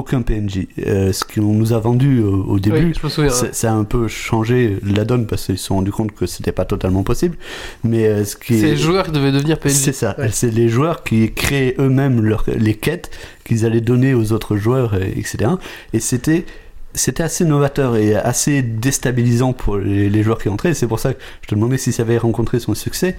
[0.01, 0.67] aucun PNJ.
[0.87, 4.77] Euh, ce qu'on nous a vendu au, au début, Oui, ça, a un peu changé
[4.83, 7.37] la donne parce qu'ils se sont rendus compte que c'était pas totalement possible.
[7.85, 9.73] Mais euh, ce qui C'est est les joueurs qui devaient devenir PNJ.
[9.73, 10.15] c'est ça.
[10.19, 10.29] Ouais.
[10.33, 13.11] C'est les joueurs qui créaient eux-mêmes leurs- les quêtes
[13.45, 15.53] qu'ils allaient donner aux autres joueurs, et- etc.
[15.93, 16.45] Et c'était
[16.93, 20.75] c'était assez novateur et assez déstabilisant pour les, les joueurs qui entraient.
[20.75, 23.17] C'est pour ça que je te demandais si ça avait rencontré son succès.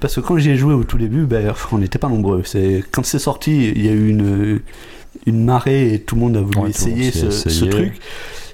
[0.00, 2.42] Parce que quand j'y ai joué au tout début, ben, on n'était pas nombreux.
[2.44, 4.60] C'est quand c'est sorti, il y a eu une
[5.26, 7.98] une marée et tout le monde a voulu Ouais, essayer ce, truc.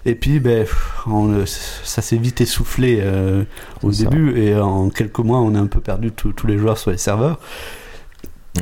[0.06, 0.66] Et puis, ben,
[1.06, 3.44] on- ça s'est vite essoufflé euh,
[3.82, 4.04] au ça.
[4.04, 6.98] début et en quelques mois, on a un peu perdu tous les joueurs sur les
[6.98, 7.38] serveurs.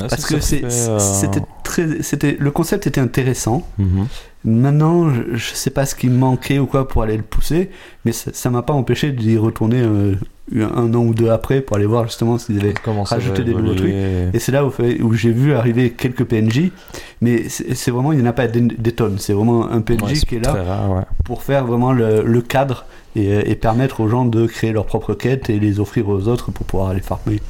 [0.00, 3.66] Ouais, Parce que fait, euh, c'était très, c'était le concept était intéressant.
[3.78, 4.06] mhm.
[4.44, 7.70] Maintenant, je, je sais pas ce qui me manquait ou quoi pour aller le pousser,
[8.04, 10.14] mais ça ça m'a pas empêché d'y retourner euh,
[10.54, 12.74] un an ou deux après pour aller voir justement s'ils avaient.
[12.84, 14.28] Va des nouveaux évoluer.
[14.34, 16.70] Et c'est là où, j'ai vu arriver quelques PNJ,
[17.20, 19.16] mais c'est vraiment il n'y en a pas des, des tonnes.
[19.18, 21.02] C'est vraiment un PNJ Ouais, qui est là Très rare, ouais.
[21.24, 25.14] pour faire vraiment le, le cadre et, et permettre aux gens de créer leurs propres
[25.14, 27.40] quêtes et les offrir aux autres pour pouvoir aller farmer.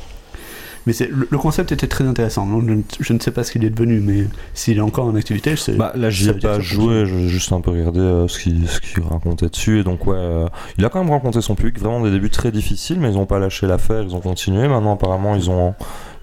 [0.87, 2.47] Mais c'est- le, le concept était très intéressant.
[2.47, 5.07] Donc je, ne- je ne sais pas ce qu'il est devenu, mais s'il est encore
[5.07, 5.73] en activité, je sais.
[5.75, 8.64] Bah, là, j'y ai pas joué, j'ai juste un peu regardé euh, ce qu'il
[9.09, 9.81] racontait dessus.
[9.81, 10.47] Et donc, ouais, euh,
[10.79, 11.79] il a quand même rencontré son public.
[11.79, 14.66] Vraiment des débuts très difficiles, mais ils ont pas lâché l'affaire, ils ont continué.
[14.68, 15.75] Maintenant, apparemment, ils ont,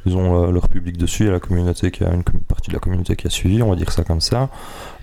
[0.10, 1.24] ils ont euh, leur public dessus.
[1.24, 3.30] Il y a la communauté qui a une com- partie de la communauté qui a
[3.30, 4.50] suivi, on va dire ça comme ça.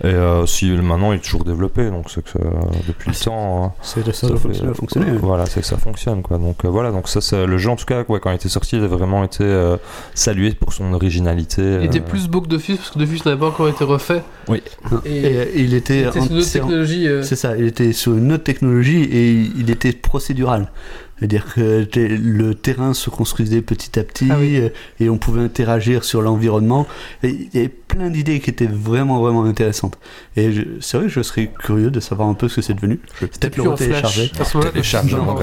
[0.03, 2.49] Et euh, si maintenant, il est toujours développé, donc c'est que euh,
[2.87, 3.65] depuis le temps.
[3.65, 5.17] hein, c'est ça, ça fait- hein.
[5.21, 6.37] Voilà, c'est que ça fonctionne quoi.
[6.37, 8.49] Donc euh, voilà, donc ça, c'est- le jeu en tout cas, ouais, quand il était
[8.49, 9.77] sorti, il a vraiment été euh,
[10.13, 11.77] salué pour son originalité.
[11.81, 14.21] Il était plus beau que Dofus parce que Dofus n'avait pas encore été refait.
[14.47, 14.61] Oui.
[15.05, 17.07] Et, Et, euh, il était, sur une autre technologie.
[17.07, 20.71] euh, C'est ça, il était sur une autre technologie et il était procédural.
[21.19, 24.57] C'est-à-dire que le terrain se construisait petit à petit Ah oui.
[24.57, 26.87] euh, et on pouvait interagir sur l'environnement.
[27.23, 29.97] Il y avait plein d'idées qui étaient vraiment, vraiment intéressantes.
[30.35, 32.99] Et c'est vrai que je serais curieux de savoir un peu ce que c'est devenu.
[33.15, 35.35] Je vais C'était peut-être le téléchargement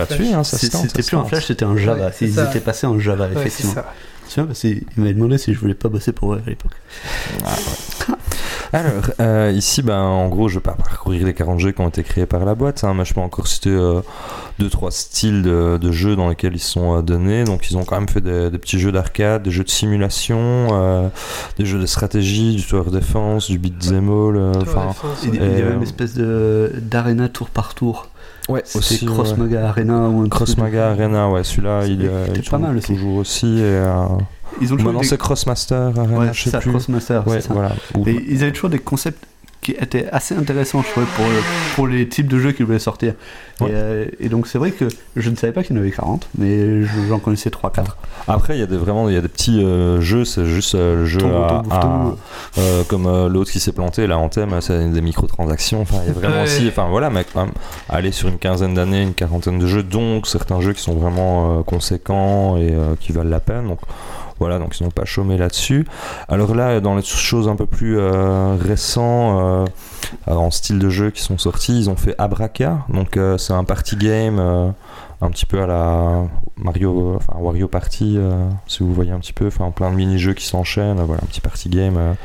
[0.44, 1.28] c'était hein, plus en tente.
[1.28, 2.10] flash, c'était en Java.
[2.20, 3.74] Ils étaient passés en Java, effectivement.
[4.42, 6.72] Parce qu'il m'avait demandé si je voulais pas bosser pour eux à l'époque.
[8.72, 11.88] Alors, euh, ici, ben, en gros, je vais pas parcourir les 40 jeux qui ont
[11.88, 14.00] été créés par la boîte, hein, mais je peux encore citer euh,
[14.58, 17.44] deux, trois styles de, de jeux dans lesquels ils sont euh, donnés.
[17.44, 20.68] Donc, ils ont quand même fait des, des petits jeux d'arcade, des jeux de simulation,
[20.72, 21.08] euh,
[21.56, 24.36] des jeux de stratégie, du tower defense, du beat'em all.
[24.36, 24.92] euh, Enfin,
[25.22, 28.08] Il, y avait euh, une espèce de d'arena tour par tour.
[28.48, 29.04] Ouais, aussi.
[29.07, 29.37] Cross ouais.
[29.38, 32.50] Maga Arena ou un Cross truc de- Maga Arena, ouais, celui-là, il, C'était- euh, il
[32.50, 32.94] pas mal aussi.
[32.94, 33.46] toujours aussi.
[33.59, 34.07] Et, euh,
[34.61, 36.70] Ils ont toujours maintenant, des- c'est Crossmaster Arena, Ouais, je c'est sais ça, plus.
[36.70, 37.54] Crossmaster, Ouais, c'est ça.
[37.54, 37.72] voilà.
[37.96, 39.24] Ou- Et ils avaient toujours des concepts
[39.64, 41.24] qui étaient assez intéressants, je trouvais, pour,
[41.74, 43.14] pour les types de jeux qu'ils voulaient sortir.
[43.61, 43.68] Ouais.
[43.70, 44.85] Et, euh, et donc, c'est vrai que
[45.16, 47.96] je ne savais pas qu'il y en avait 40, mais je- j'en connaissais 3-4.
[48.29, 50.74] Après, il y a des, vraiment il y a des petits euh, jeux, c'est juste
[50.74, 52.16] euh, le jeu Tombe, à- tombe, à- tombe.
[52.59, 55.81] euh, comme euh, l'autre qui s'est planté là en thème, c'est des microtransactions.
[55.83, 56.42] Enfin, il y a vraiment Ouais.
[56.44, 57.55] aussi, enfin voilà, mais quand même,
[57.88, 61.59] aller sur une quinzaine d'années, une quarantaine de jeux, donc certains jeux qui sont vraiment
[61.59, 63.68] euh, conséquents et euh, qui valent la peine.
[63.68, 63.79] Donc
[64.38, 65.86] voilà, donc ils n'ont pas chômé là-dessus.
[66.28, 69.64] Alors là, dans les choses un peu plus euh, récents, euh,
[70.26, 72.78] en style de jeu qui sont sortis, ils ont fait Abraka.
[72.88, 74.38] Donc euh, c'est un party game.
[75.20, 76.24] un petit peu à la
[76.56, 78.18] Mario, enfin Wario Party,
[78.66, 81.40] si vous voyez un petit peu, enfin plein de mini-jeux qui s'enchaînent, voilà un petit
[81.40, 82.16] party game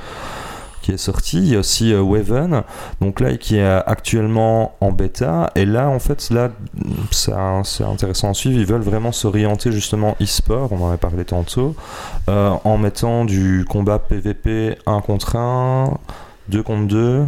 [0.82, 1.38] qui est sorti.
[1.38, 2.64] Il y a aussi euh, Waven,
[3.02, 6.50] donc là qui est actuellement en bêta, et là en fait là
[7.12, 7.34] c'est
[7.84, 8.60] intéressant à suivre.
[8.60, 11.76] Ils veulent vraiment s'orienter justement e-sport, on en avait parlé tantôt,
[12.30, 15.98] euh, en mettant du combat PVP 1 contre 1,
[16.50, 17.26] 2 contre 2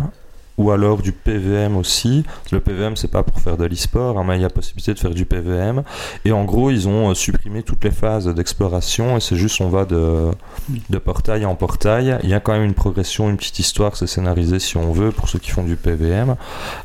[0.58, 2.24] ou alors du PVM aussi.
[2.52, 5.00] Le PVM, c'est pas pour faire de l'e-sport, hein, mais il y a possibilité de
[5.00, 5.84] faire du PVM.
[6.26, 9.70] Et en gros, ils ont euh, supprimé toutes les phases d'exploration et c'est juste on
[9.70, 10.32] va de,
[11.04, 12.20] portail en portail.
[12.24, 15.12] Il y a quand même une progression, une petite histoire, c'est scénarisé si on veut
[15.12, 16.36] pour ceux qui font du PVM.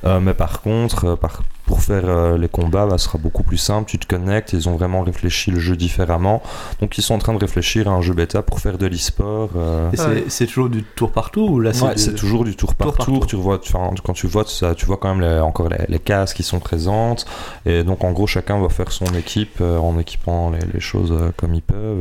[0.05, 3.43] Euh, mais par contre, euh, par- pour faire euh, les combats, bah, ce sera beaucoup
[3.43, 3.91] plus simple.
[3.91, 6.43] Tu te connectes, ils ont vraiment réfléchi le jeu différemment.
[6.81, 9.51] Donc ils sont en train de réfléchir à un jeu bêta pour faire de l'e-sport.
[9.57, 10.25] euh, c'est- Ouais.
[10.29, 12.87] c'est toujours du tour par tour ou là Ouais, du- c'est toujours du tour par
[12.89, 13.05] tour tour.
[13.05, 13.27] par tour.
[13.27, 13.61] Tu vois,
[14.05, 16.61] quand tu votes, ça, tu vois quand même les- encore les, les cases qui sont
[16.61, 17.27] présentes.
[17.67, 21.11] Et donc, en gros, chacun va faire son équipe euh, en équipant les, les choses
[21.13, 22.01] euh, comme ils peuvent.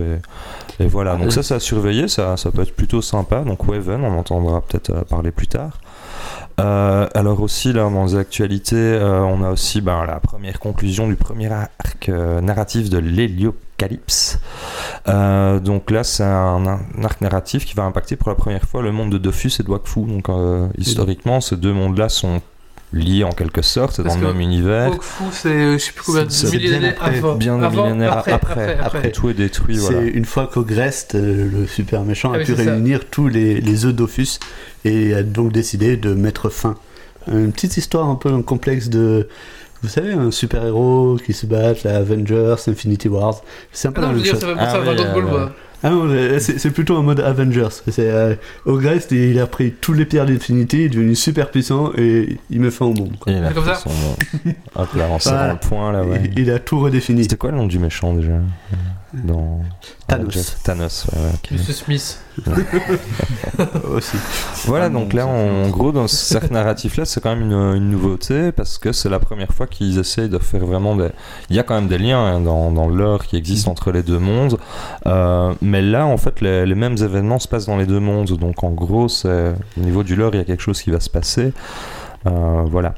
[0.80, 1.16] Et, et voilà.
[1.16, 2.08] Donc, ça, c'est à surveiller.
[2.08, 3.42] Ça, ça peut être plutôt sympa.
[3.42, 5.80] Donc, Waven, on entendra peut-être parler plus tard.
[6.60, 11.08] Euh, alors aussi là dans les actualités, euh, on a aussi ben, la première conclusion
[11.08, 14.40] du premier arc euh, narratif de l'Héliocalypse.
[15.06, 18.92] Donc là c'est un, un arc narratif qui va impacter pour la première fois le
[18.92, 20.06] monde de Dofus et de Wakfu.
[20.06, 20.30] Donc
[20.78, 22.42] historiquement ces deux mondes-là sont
[22.96, 24.90] liés en quelque sorte, c'est dans Parce le que même univers.
[24.90, 27.36] Wakfu, c'est euh, je sais plus combien de millénaires après, avant.
[27.36, 29.12] Bien des Avant, millénaires après, après, après, après.
[29.12, 30.02] Tout est détruit, C'est voilà.
[30.10, 32.64] une fois qu'Ogrest, euh, le super méchant, Ah a pu ça.
[32.64, 34.40] réunir tous les, les œufs Dofus
[34.86, 36.76] et a donc décidé de mettre fin.
[37.32, 39.28] Une petite histoire un peu un complexe de.
[39.84, 43.42] Vous savez, un super-héros qui se bat, la Avengers, Infinity Wars.
[43.72, 44.42] C'est un peu Ah la non, veux même dire, chose.
[44.42, 45.52] ça va Ah à oui, euh, moi.
[45.88, 47.68] Ah non, c'est plutôt en mode Avengers.
[47.92, 48.34] C'est euh,
[48.66, 52.60] Ogrest, il a pris tous les pierres d'Infinity, il est devenu super puissant et il
[52.60, 53.16] me fait un monde.
[53.20, 53.32] quoi.
[53.32, 54.16] Il a comme ça son nom.
[54.76, 55.54] Hop là, en serrant Voilà.
[55.54, 56.22] le point là, ouais.
[56.36, 57.22] il, il a tout redéfini.
[57.22, 58.32] C'était quoi le nom du méchant déjà?
[59.24, 59.62] Dans
[60.08, 60.36] Thanos.
[60.36, 61.58] Avengers Thanos, ouais.
[61.58, 62.20] Monsieur Smith.
[63.90, 64.18] aussi.
[64.66, 68.52] Voilà, donc là, en gros, dans ce cercle narratif-là, c'est quand même une, une nouveauté
[68.52, 71.10] parce que c'est la première fois qu'ils essayent de faire vraiment des.
[71.50, 74.04] Il y a quand même des liens hein, dans, dans l'or qui existe entre les
[74.04, 74.58] deux mondes,
[75.08, 78.32] Euh, mais là, en fait, les, les mêmes événements se passent dans les deux mondes.
[78.38, 81.00] Donc, en gros, c'est au niveau du lore, il y a quelque chose qui va
[81.00, 81.54] se passer.
[82.28, 82.96] Euh, voilà.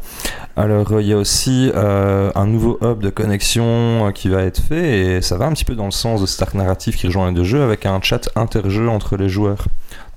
[0.55, 4.59] Alors, euh, il y a aussi euh, un nouveau hub de connexion qui va être
[4.61, 7.07] fait et ça va un petit peu dans le sens de cet arc narratif qui
[7.07, 9.65] rejoint les deux jeux avec un chat interjeu entre les joueurs.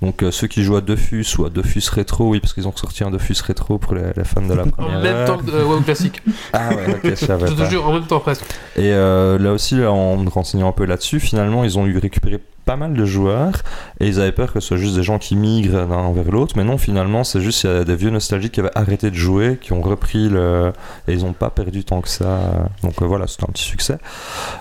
[0.01, 2.75] Donc euh, ceux qui jouent à Dofus ou à Dofus Rétro, oui, parce qu'ils ont
[2.75, 5.27] sorti un Dofus Rétro pour les, les fans de la En première même heure.
[5.27, 6.23] temps que euh, WoW classique.
[6.53, 8.43] Ah ouais, ok, je savais Je te jure, en même temps presque.
[8.75, 11.97] Et euh, là aussi, là, en me renseignant un peu là-dessus, finalement, ils ont eu
[11.99, 12.39] récupéré
[12.71, 13.51] pas mal de joueurs
[13.99, 16.53] et ils avaient peur que ce soit juste des gens qui migrent d'un vers l'autre,
[16.55, 19.15] mais non, finalement, c'est juste il y a des vieux nostalgiques qui avaient arrêté de
[19.15, 20.71] jouer, qui ont repris le.
[21.09, 22.69] et ils n'ont pas perdu tant que ça.
[22.81, 23.97] Donc euh, voilà, c'était un petit succès.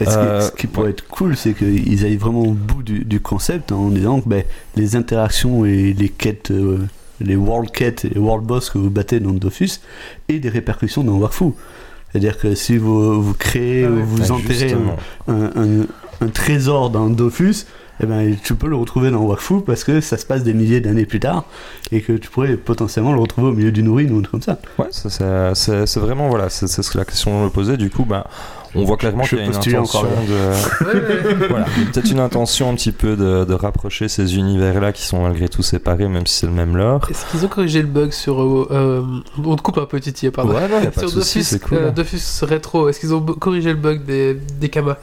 [0.01, 2.83] Et ce, qui, Euh, ce qui pourrait être cool, c'est qu'ils aillent vraiment au bout
[2.83, 4.43] du, du concept en disant que ben,
[4.75, 6.79] les interactions et les quêtes, euh,
[7.21, 9.81] les world quêtes et world boss que vous battez dans Dofus
[10.29, 11.53] aient des répercussions dans Wakfu.
[12.11, 14.75] C'est-à-dire que si vous, vous créez Ah vous Ah, enterrez
[15.29, 15.87] un-
[16.23, 17.67] un trésor dans Dofus,
[18.03, 20.81] eh ben, tu peux le retrouver dans Wakfu parce que ça se passe des milliers
[20.81, 21.45] d'années plus tard
[21.93, 24.43] et que tu pourrais potentiellement le retrouver au milieu d'une urine ou un truc comme
[24.43, 24.59] ça.
[24.79, 27.45] Ouais, ça, c'est- c'est c'est vraiment voilà, c'est c'est ce que la question que je
[27.45, 27.77] me posais.
[27.77, 28.25] Du coup, ben,
[28.75, 31.47] on voit clairement Je qu'il y a une intention de.
[31.51, 35.49] Voilà, peut-être une intention un petit peu de, de rapprocher ces univers-là qui sont malgré
[35.49, 37.01] tout séparés, même si c'est le même lore.
[37.11, 38.41] Est-ce qu'ils ont corrigé le bug sur.
[38.41, 39.03] euh, euh,
[39.45, 40.55] on te coupe un peu, Titi, pardon.
[40.55, 41.79] Ouais, non, y a pas de sur souci, Dofus, c'est cool.
[41.79, 44.97] euh, Dofus Retro, est-ce qu'ils ont corrigé le bug des, des kamas?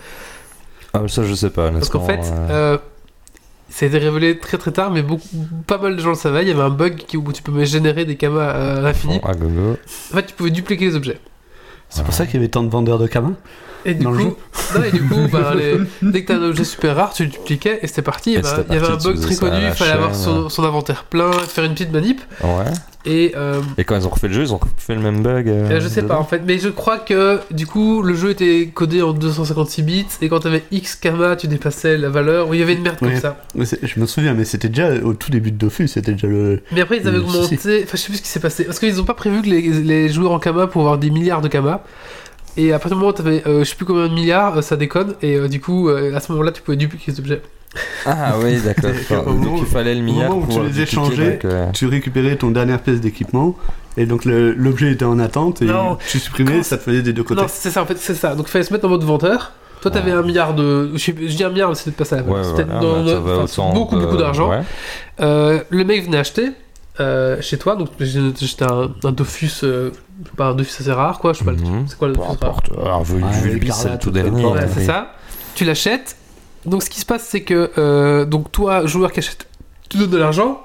[1.04, 2.78] Ah, ça, je sais pas, Parce qu'en fait, euh, euh,
[3.70, 5.28] ça a été révélé très très tard, mais beaucoup,
[5.68, 6.44] pas mal de gens le savaient.
[6.44, 9.20] Il y avait un bug qui, où tu peux générer des kamas à l'infini.
[9.20, 9.28] bon.
[10.14, 11.20] En fait, tu pouvais dupliquer les objets.
[11.90, 13.32] C'est pour ça qu'il y avait tant de vendeurs de camas.
[13.86, 14.36] Et du Dans le coup,
[14.76, 17.30] non, et du coup bah, les- dès que t'as un objet super rare, tu le
[17.30, 18.34] dupliquais et c'était parti.
[18.34, 21.04] Et bah, il y avait un bug très connu, il fallait avoir son, son inventaire
[21.06, 22.20] plein, faire une petite manip.
[22.44, 22.66] Ouais.
[23.08, 25.48] Et euh, Et quand ils ont refait le jeu, ils ont refait le même bug.
[25.48, 28.32] euh, euh, je sais pas en fait, mais je crois que du coup le jeu
[28.32, 32.50] était codé en 256 bits et quand t'avais X kama, tu dépassais la valeur.
[32.50, 33.44] Ou il y avait une merde comme ça.
[33.56, 36.62] Je me souviens, mais c'était déjà au tout début de Dofus, c'était déjà le.
[36.74, 37.56] Mais après ils avaient augmenté.
[37.56, 38.66] Enfin, je sais plus ce qui s'est passé.
[38.66, 41.42] Parce qu'ils ont pas prévu que les, les joueurs en kama pour avoir des milliards
[41.42, 41.84] de kama.
[42.58, 44.76] Et à partir du moment où t'avais euh, je sais plus combien de milliards, ça
[44.76, 45.14] déconne.
[45.22, 47.42] Et euh, du coup, euh, à ce moment-là, tu pouvais dupliquer les objets.
[48.06, 48.92] Ah oui, d'accord.
[49.28, 51.46] Au donc moment- il fallait le au milliard moment où pour tu les échangeais, donc,
[51.46, 53.56] euh, Tu récupérais ton dernière pièce d'équipement,
[53.98, 55.98] et donc l'objet était en attente, et Non.
[56.08, 57.42] tu supprimais, ça te faisait des deux côtés.
[57.42, 58.36] Non, c'est ça en fait, c'est ça.
[58.36, 59.52] Donc il fallait se mettre en mode vendeur.
[59.82, 60.92] Toi, t'avais un milliard de.
[60.96, 62.18] Je, dis un milliard, mais c'était pas ça.
[62.18, 64.50] Ouais, C'était voilà, dans- bah, enfin, beaucoup, de- beaucoup d'argent.
[64.50, 64.62] ouais.
[65.20, 66.50] Euh, le mec venait acheter
[67.00, 69.92] euh, chez toi, donc j'ai- j'étais un, un Dofus, euh,
[70.36, 71.34] pas un Dofus assez rare, quoi.
[71.34, 71.86] Je sais pas, le- Mhm.
[71.88, 72.72] c'est quoi le Peu Dofus rare importe.
[72.72, 74.46] Un Ouais, l'écarlate, c'est le tout peu dernier.
[74.46, 75.14] Ouais, c'est ça.
[75.54, 76.17] Tu l'achètes.
[76.68, 79.48] Donc ce qui se passe, c'est que euh, donc toi, joueur qui achète,
[79.90, 80.62] tu donnes de l'argent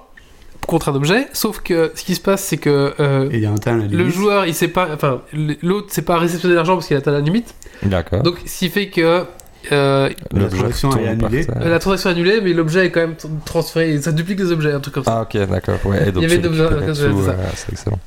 [0.66, 1.28] contre un objet.
[1.32, 3.72] Sauf que ce qui se passe, c'est que euh, Et il y a un temps
[3.74, 5.22] à la le joueur, il sait pas, enfin
[5.62, 7.54] l'autre, sait pas réceptionner l'argent parce qu'il atteint la limite.
[7.82, 8.22] D'accord.
[8.22, 9.24] Donc ce qui fait que
[9.70, 11.46] euh, La transaction est par annulée.
[11.60, 14.00] la transaction est annulée, mais l'objet est quand même transféré.
[14.02, 15.18] Ça duplique les objets, un truc comme ça.
[15.18, 15.78] Ah ok, d'accord.
[15.84, 16.10] Ouais.
[16.12, 17.36] Donc Il y avait tu une objet- récupères c'est tout, ça.
[17.54, 17.98] c'est excellent.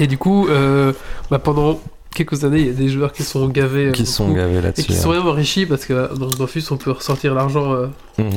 [0.00, 0.92] Et du coup, euh,
[1.30, 1.80] bah, pendant
[2.14, 3.86] quelques années, il y a des joueurs qui sont gavés.
[3.88, 4.86] euh, Qui sont gavés Et là-dessus.
[4.86, 5.14] qui sont hein.
[5.14, 7.72] vraiment enrichis parce que euh, dans Dofus, on peut ressortir l'argent.
[7.72, 7.86] euh,
[8.18, 8.30] Mhm.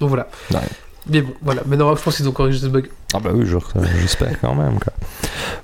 [0.00, 0.28] donc voilà.
[0.52, 0.58] Ouais.
[1.08, 1.62] Mais bon, voilà.
[1.66, 2.88] Maintenant, je pense qu'ils ont corrigé ce bug.
[3.12, 3.56] Ah bah oui, je-
[4.00, 4.78] j'espère quand même.
[4.78, 4.92] Quoi.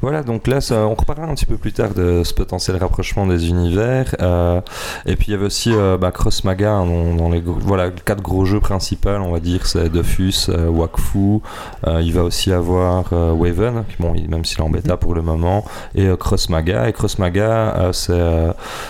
[0.01, 3.25] Voilà, donc là, ça, on reparlera un petit peu plus tard de ce potentiel rapprochement
[3.27, 4.15] des univers.
[4.21, 4.61] euh,
[5.07, 8.21] et puis il y avait aussi euh, bah, Cross Maga hein, dans, les voilà quatre
[8.23, 11.41] gros jeux principaux, on va dire, c'est Dofus, euh, Wakfu.
[11.87, 15.65] euh, il va aussi avoir Waven, bon, même s'il est en bêta pour le moment,
[15.95, 16.89] et Cross Maga.
[16.89, 18.13] Et Cross Maga, c'est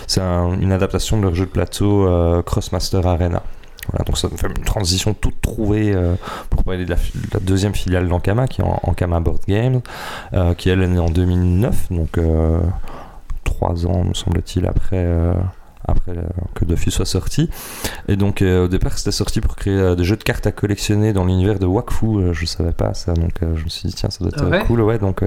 [0.07, 2.09] c'est un- une adaptation de leur jeu de plateau
[2.45, 3.43] Crossmaster Arena.
[3.91, 6.15] Voilà, donc ça me fait une transition toute trouvée euh,
[6.49, 9.81] pour parler de la, deuxième filiale d'Ankama, qui est Ankama Board Games,
[10.33, 12.59] euh, qui elle est née en 2009, donc euh,
[13.43, 15.05] trois ans, me semble-t-il, après,
[15.87, 16.21] après euh,
[16.53, 17.49] que Dofus soit sorti.
[18.07, 20.51] Et donc euh, au départ c'était sorti pour créer euh, des jeux de cartes à
[20.51, 22.33] collectionner dans l'univers de Wakfu.
[22.33, 24.63] Je savais pas ça, donc je me suis dit tiens ça doit être Ah ouais
[24.65, 24.81] cool.
[24.81, 25.21] Ouais, donc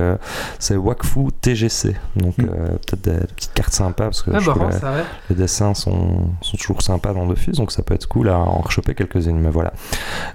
[0.58, 1.94] c'est Wakfu TGC.
[2.16, 2.46] Donc Mm.
[2.48, 4.92] euh, peut-être des, des petites cartes sympas parce que Ah, je trouve marrant, la- ça,
[4.92, 5.02] ouais.
[5.30, 8.58] les dessins sont, sont toujours sympas dans Dofus, donc ça peut être cool à en
[8.60, 9.72] rechoper quelques-unes, mais voilà.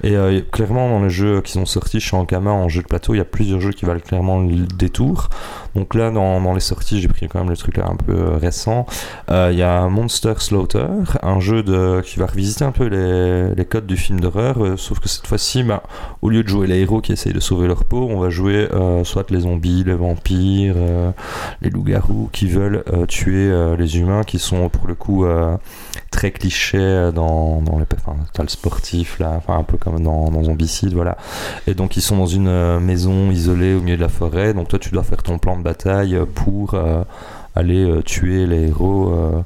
[0.04, 0.16] Et
[0.52, 3.22] clairement, dans les jeux qui sont sortis chez Ankama en jeu de plateau, il y
[3.22, 5.30] a plusieurs jeux qui valent clairement le détour.
[5.76, 8.14] Donc là, dans, dans les sorties, j'ai pris quand même le truc là un peu
[8.14, 8.86] euh, récent.
[9.30, 10.88] Euh, Il y a Monster Slaughter,
[11.22, 14.78] un jeu de, qui va revisiter un peu les, les codes du film d'horreur, euh,
[14.78, 15.84] sauf que cette fois-ci, bah,
[16.22, 18.68] au lieu de jouer les héros qui essayent de sauver leur peau, on va jouer
[19.04, 20.76] soit les zombies, les vampires,
[21.62, 25.26] les loups-garous qui veulent tuer les humains, qui sont pour le coup
[26.12, 30.32] très clichés dans, dans les enfin, t'as le sportif là, enfin un peu comme dans,
[30.32, 31.18] dans Zombicide, voilà.
[31.68, 34.80] Et donc ils sont dans une maison isolée au milieu de la forêt, donc toi
[34.80, 37.04] tu dois faire ton plan de bataille pour euh,
[37.56, 39.42] aller euh, tuer les héros euh,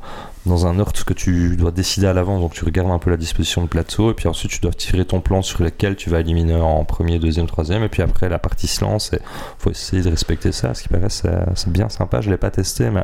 [0.45, 3.17] dans un ordre que tu dois décider à l'avance, donc tu regardes un peu la
[3.17, 6.21] disposition de plateau, et puis ensuite tu dois tirer ton plan sur lequel tu vas
[6.21, 9.19] éliminer en premier, deuxième, troisième, et puis après la partie se lance, et
[9.59, 12.89] faut essayer de respecter ça, ce qui paraît c'est bien sympa, je l'ai pas testé,
[12.89, 13.03] mais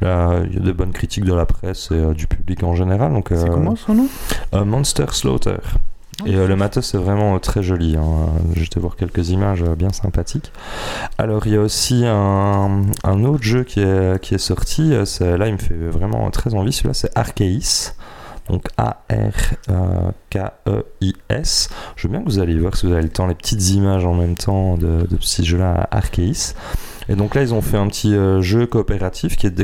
[0.00, 2.74] là il y a de bonnes critiques de la presse et euh, du public en
[2.74, 4.06] général, donc C'est comment son nom?
[4.54, 5.58] euh, Monster Slaughter.
[6.26, 7.96] Et euh, le matos est vraiment euh, très joli.
[7.96, 8.26] Hein.
[8.54, 10.52] Je vais voir quelques images euh, bien sympathiques.
[11.18, 14.92] Alors il y a aussi un, autre jeu qui est, qui est sorti.
[14.92, 16.72] euh, c'est- Là il me fait vraiment très envie.
[16.72, 17.92] Celui-là c'est Arceis.
[18.48, 18.64] Donc
[20.30, 21.68] A-R-K-E-I-S.
[21.96, 24.04] Je veux bien que vous alliez voir si vous avez le temps, les petites images
[24.04, 26.54] en même temps de, de ce jeu-là, Arceis.
[27.10, 29.58] Et donc là, ils ont fait un petit euh, jeu coopératif qui est de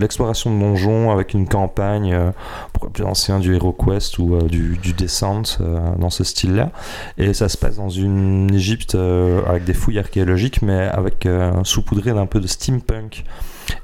[0.00, 2.30] l'exploration de donjons avec une campagne euh,
[2.72, 6.70] pour le plus ancien du HeroQuest ou euh, du, du Descent euh, dans ce style-là.
[7.16, 11.52] Et ça se passe dans une Égypte euh, avec des fouilles archéologiques, mais avec euh,
[11.62, 13.24] saupoudré d'un peu de steampunk.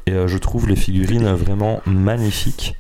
[0.07, 2.77] Et euh, je trouve les figurines vraiment magnifiques.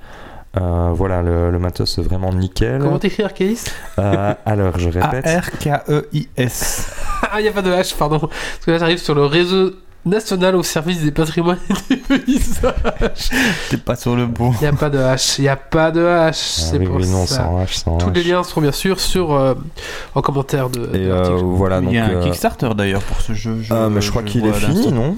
[0.57, 2.81] Euh, voilà, le, le matos vraiment nickel.
[2.81, 3.57] Comment t'écris Arceis
[3.99, 5.27] Euh, alors, je répète.
[5.27, 6.91] A-R-K-E-I-S.
[7.23, 8.19] Ah, il n'y a pas de H, pardon.
[8.19, 9.73] Parce que là, j'arrive sur le réseau
[10.07, 11.59] national au service des patrimoines
[11.91, 13.31] et des paysages.
[13.71, 14.53] T'es pas sur le bon.
[14.53, 15.37] Il n'y a pas de H.
[15.39, 16.29] Il n'y a pas de H.
[16.29, 17.37] Ah c'est oui, pour oui, non, ça.
[17.45, 18.15] sans H, sans Tous H.
[18.15, 19.55] les liens seront bien sûr sur, euh,
[20.15, 23.21] en commentaire de, de Et euh, voilà, Il y a un euh, Kickstarter d'ailleurs pour
[23.21, 23.57] ce jeu.
[23.71, 25.17] ah, mais je crois qu'il est fini, non?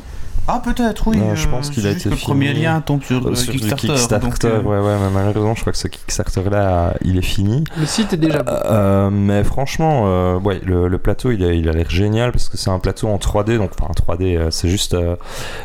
[0.49, 1.17] Ah, peut-être, oui.
[1.17, 3.53] Non, je euh, pense qu'il a été Le premier lien tombe sur, Euh, le sur
[3.53, 3.89] Kickstarter.
[3.89, 7.65] Kickstarter, donc, euh, ouais, ouais, mais malheureusement, je crois que ce Kickstarter-là, il est fini.
[7.77, 8.53] Le site est déjà bon.
[8.65, 12.49] Euh, mais franchement, euh, ouais, le, le plateau, il a il a l'air génial parce
[12.49, 15.17] que c'est un plateau en 3D, donc enfin 3D, euh, c'est juste, euh,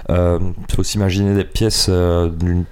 [0.10, 0.40] euh,
[0.74, 2.30] faut s'imaginer des pièces euh,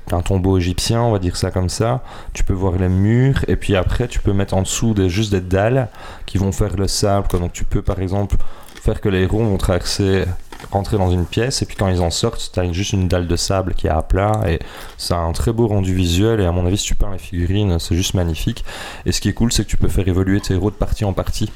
[0.07, 2.01] d'un tombeau égyptien, on va dire ça comme ça.
[2.33, 5.31] Tu peux voir les murs et puis après, tu peux mettre en dessous des, juste
[5.31, 5.89] des dalles
[6.25, 7.27] qui vont faire le sable.
[7.27, 7.39] quoi.
[7.39, 8.35] Donc tu peux par exemple
[8.81, 10.23] faire que les héros vont traverser
[10.71, 13.27] rentrer dans une pièce et puis quand ils en sortent tu as juste une dalle
[13.27, 14.59] de sable qui est à plat et
[14.97, 17.17] ça a un très beau rendu visuel et à mon avis si tu peins les
[17.17, 18.63] figurines c'est juste magnifique
[19.05, 21.05] et ce qui est cool c'est que tu peux faire évoluer tes héros de partie
[21.05, 21.49] en partie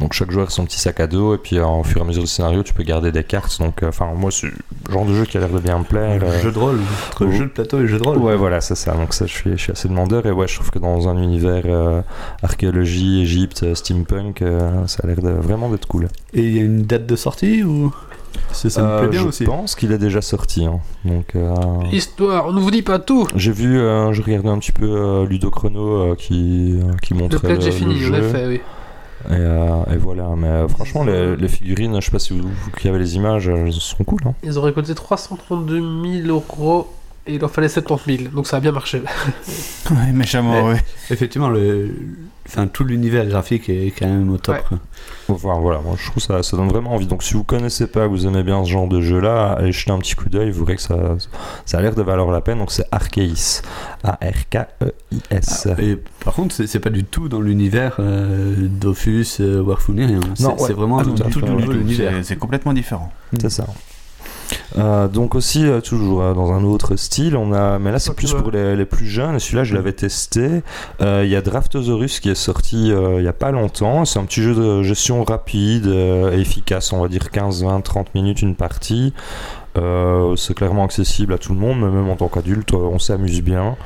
[0.00, 2.00] donc chaque joueur a son petit sac à dos et puis euh, au fur et
[2.00, 4.54] à mesure du scénario tu peux garder des cartes donc euh, enfin moi c'est le
[4.90, 6.78] genre de jeu qui a l'air de bien me plaire euh, Jeu de rôle,
[7.10, 7.30] entre Oh.
[7.32, 8.16] jeu de plateau et jeu de rôle.
[8.16, 8.94] Ouais, voilà, c'est ça.
[8.94, 11.18] Donc ça, je suis, je suis assez demandeur et ouais, je trouve que dans un
[11.18, 12.00] univers euh,
[12.42, 16.08] archéologie, Égypte, euh, steampunk, euh, ça a l'air de, vraiment d'être cool.
[16.32, 17.94] Et il y a une date de sortie ou?
[18.52, 19.44] Ça, ça me Euh, plaît bien je aussi.
[19.44, 20.64] pense qu'il est déjà sorti.
[20.66, 20.80] hein.
[21.04, 21.54] Donc euh,
[21.92, 23.26] Histoire, on ne vous dit pas tout.
[23.36, 27.14] j'ai vu, euh, je regardais un petit peu euh, Ludo Chrono euh, qui euh, qui
[27.14, 28.60] montrait le, est fini, en effet, oui.
[29.28, 30.28] Et, euh, et voilà.
[30.36, 33.16] Mais euh, franchement, les, les figurines, je sais pas si vous, vous qui avez les
[33.16, 34.20] images, elles sont cool.
[34.24, 34.32] Hein.
[34.42, 35.76] Ils ont récolté 332
[36.24, 36.90] 000 euros
[37.26, 39.02] et il en fallait 70 000, donc ça a bien marché.
[39.90, 40.72] Ouais, méchamment, Ouais.
[40.74, 40.80] ouais.
[41.10, 41.90] Effectivement, le...
[42.50, 44.56] enfin, tout l'univers graphique est quand même au top.
[44.56, 44.62] Ouais.
[44.68, 44.78] quoi.
[45.28, 47.06] Enfin voilà, moi je trouve ça, ça donne vraiment envie.
[47.06, 49.92] Donc si vous connaissez pas, que vous aimez bien ce genre de jeu-là, allez jeter
[49.92, 51.16] un petit coup d'œil, vous verrez que ça,
[51.64, 52.58] ça a l'air de valoir la peine.
[52.58, 53.62] Donc c'est Arceis,
[54.02, 55.68] A-R-K-E-I-S.
[55.70, 60.20] Ah, Et par contre, c'est pas du tout dans l'univers euh, Dofus, euh, rien.
[60.34, 60.56] C'est Non, ouais.
[60.66, 62.12] c'est vraiment Ah, tout, tout tout fait, nouveau C'est- univers.
[62.22, 63.12] C'est complètement différent.
[63.40, 63.66] C'est ça.
[64.78, 68.14] Euh, donc aussi euh, toujours euh, dans un autre style on a mais là c'est
[68.14, 69.36] plus pour les, les plus jeunes.
[69.36, 70.62] Et celui-là je l'avais testé.
[71.00, 74.04] Euh, il y a Draftosaurus qui est sorti euh, il y a pas longtemps.
[74.04, 77.80] C'est un petit jeu de gestion rapide euh, et efficace on va dire 15 20
[77.80, 79.12] 30 minutes une partie.
[79.78, 82.98] Euh, c'est clairement accessible à tout le monde mais même en tant qu'adulte euh, on
[82.98, 83.76] s'amuse bien.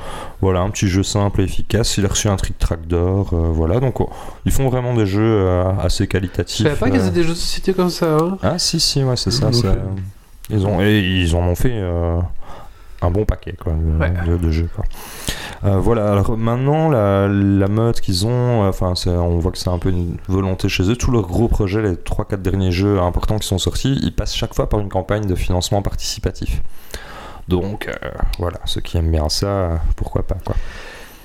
[0.41, 1.97] Voilà un petit jeu simple et efficace.
[1.97, 3.79] Il a reçu un trick track d'or euh, voilà.
[3.79, 4.09] Donc oh,
[4.45, 7.29] ils font vraiment des jeux euh, assez Je qualitatifs savais pas qu'ils étaient des jeux
[7.29, 8.17] de société comme ça.
[8.17, 8.37] Hein.
[8.41, 9.51] Ah si si ouais c'est ça.
[10.49, 12.19] Ils ont et ils en ont fait euh,
[13.01, 14.13] un bon paquet quoi de, Ouais.
[14.27, 14.69] de- de jeux.
[14.75, 14.85] quoi.
[15.63, 16.11] Euh, voilà.
[16.11, 19.89] Alors maintenant la, la mode qu'ils ont, euh, enfin on voit que c'est un peu
[19.89, 20.95] une volonté chez eux.
[20.95, 24.53] Tous leurs gros projets, les 3-4 derniers jeux importants qui sont sortis, ils passent chaque
[24.53, 26.61] fois par une campagne de financement participatif.
[27.47, 27.89] Donc
[28.39, 30.55] voilà, ceux qui aiment bien ça, pourquoi pas quoi.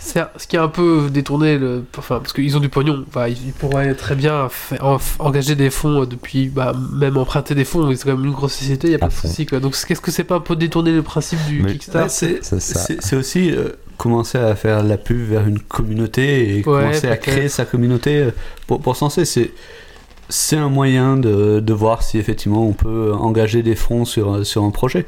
[0.03, 1.85] C'est ce qui a un peu détourné le.
[1.99, 3.05] Enfin, parce qu'ils ont du pognon.
[3.09, 4.49] Enfin, ils, pourraient très bien
[4.81, 6.49] en- engager des fonds depuis.
[6.49, 7.89] Bah, même emprunter des fonds.
[7.95, 9.45] C'est quand même une grosse société, il n'y a pas de souci.
[9.45, 9.61] quoi.
[9.61, 12.41] Donc, qu'est-ce que c'est pas un peu détourner le principe du Mais- Kickstarter?
[12.43, 17.49] C'est aussi euh, commencer à faire la pub vers une communauté et commencer à créer
[17.51, 18.31] sa communauté euh,
[18.67, 19.25] pour, pour se lancer.
[19.27, 19.51] C'est
[20.33, 24.63] c'est un moyen de, de voir si effectivement on peut engager des fonds sur, sur
[24.65, 25.05] un projet.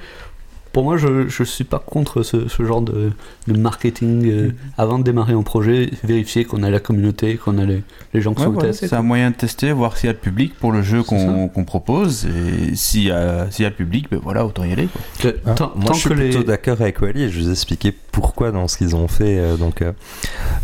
[0.72, 3.12] Pour moi, je ne suis pas contre ce, ce genre de,
[3.46, 4.26] de marketing.
[4.30, 4.54] euh, Mhm.
[4.78, 7.82] Avant de démarrer un projet, vérifier qu'on a la communauté, qu'on a les,
[8.14, 8.88] les gens qui Ouais, sont voilà, intéressés.
[8.88, 11.48] c'est un moyen de tester, voir s'il y a le public pour le jeu qu'on
[11.48, 12.26] qu'on propose.
[12.26, 14.86] Et s'il y, a- s'il y a le public, ben voilà, autant y aller.
[14.88, 15.00] quoi.
[15.20, 17.38] Que- Ah, tant moi, tant je suis que les- plutôt d'accord avec Wally et je
[17.38, 19.38] vais vous expliquer pourquoi dans ce qu'ils ont fait.
[19.38, 19.92] euh, donc, euh,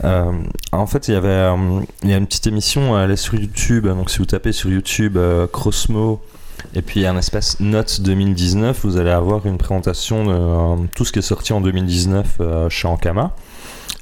[0.04, 0.32] euh,
[0.72, 3.34] en fait, il y avait euh, il y a une petite émission, elle est sur
[3.34, 3.86] YouTube.
[3.86, 6.20] Donc, si vous tapez sur YouTube euh, Crossmo
[6.74, 11.12] et puis un espace Notes 2019, vous allez avoir une présentation de euh, tout ce
[11.12, 13.32] qui est sorti en 2019 euh, chez Ankama.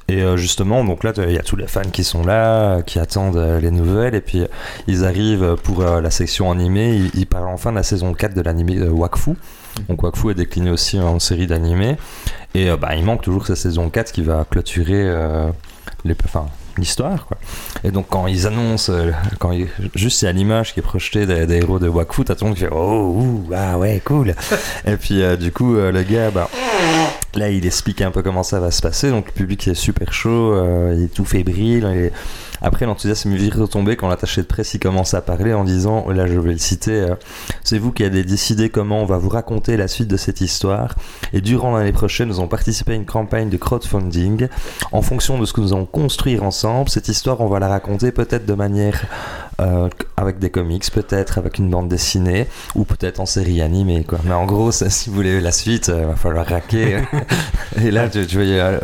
[0.09, 2.97] Et euh, justement, donc là, il y a tous les fans qui sont là, qui
[2.97, 4.43] attendent les nouvelles, et puis
[4.87, 7.01] ils arrivent pour la section animée.
[7.13, 9.31] Ils, parlent enfin de la saison 4 de l'animé Wakfu.
[9.89, 11.97] Donc Wakfu est décliné aussi en série d'animés.
[12.55, 15.03] Et bah, il manque toujours cette saison 4 qui va clôturer
[16.05, 16.45] les, enfin,
[16.77, 17.25] l'histoire.
[17.27, 17.37] Quoi.
[17.83, 21.25] Et donc quand ils annoncent, euh, quand ils- juste y a l'image qui est projetée
[21.25, 24.01] des, des héros de Wakfu, t'as tout le monde qui fait Oh, ouh, ah ouais,
[24.03, 24.33] cool.
[24.85, 26.49] et puis euh, du coup, euh, le gars, bah,
[27.35, 29.09] là il explique un peu comment ça va se passer.
[29.09, 30.55] Donc le public est super chaud,
[30.93, 31.87] il est tout fébrile.
[31.93, 32.13] il est-
[32.61, 36.27] Après l'enthousiasme vite retombé quand l'attaché de presse il commence à parler en disant, là
[36.27, 37.15] je vais le citer, euh,
[37.63, 40.95] c'est vous qui avez décidé comment on va vous raconter la suite de cette histoire.
[41.33, 44.47] Et durant l'année prochaine, nous allons participer à une campagne de crowdfunding.
[44.91, 48.11] En fonction de ce que nous allons construire ensemble, cette histoire, on va la raconter
[48.11, 49.05] peut-être de manière
[49.61, 54.03] euh, avec des comics, peut-être avec une bande dessinée, ou peut-être en série animée.
[54.07, 54.19] Quoi.
[54.25, 56.99] Mais en gros, ça, si vous voulez la suite, il va falloir raquer.
[57.83, 58.79] Et là, tu, tu voyais, euh,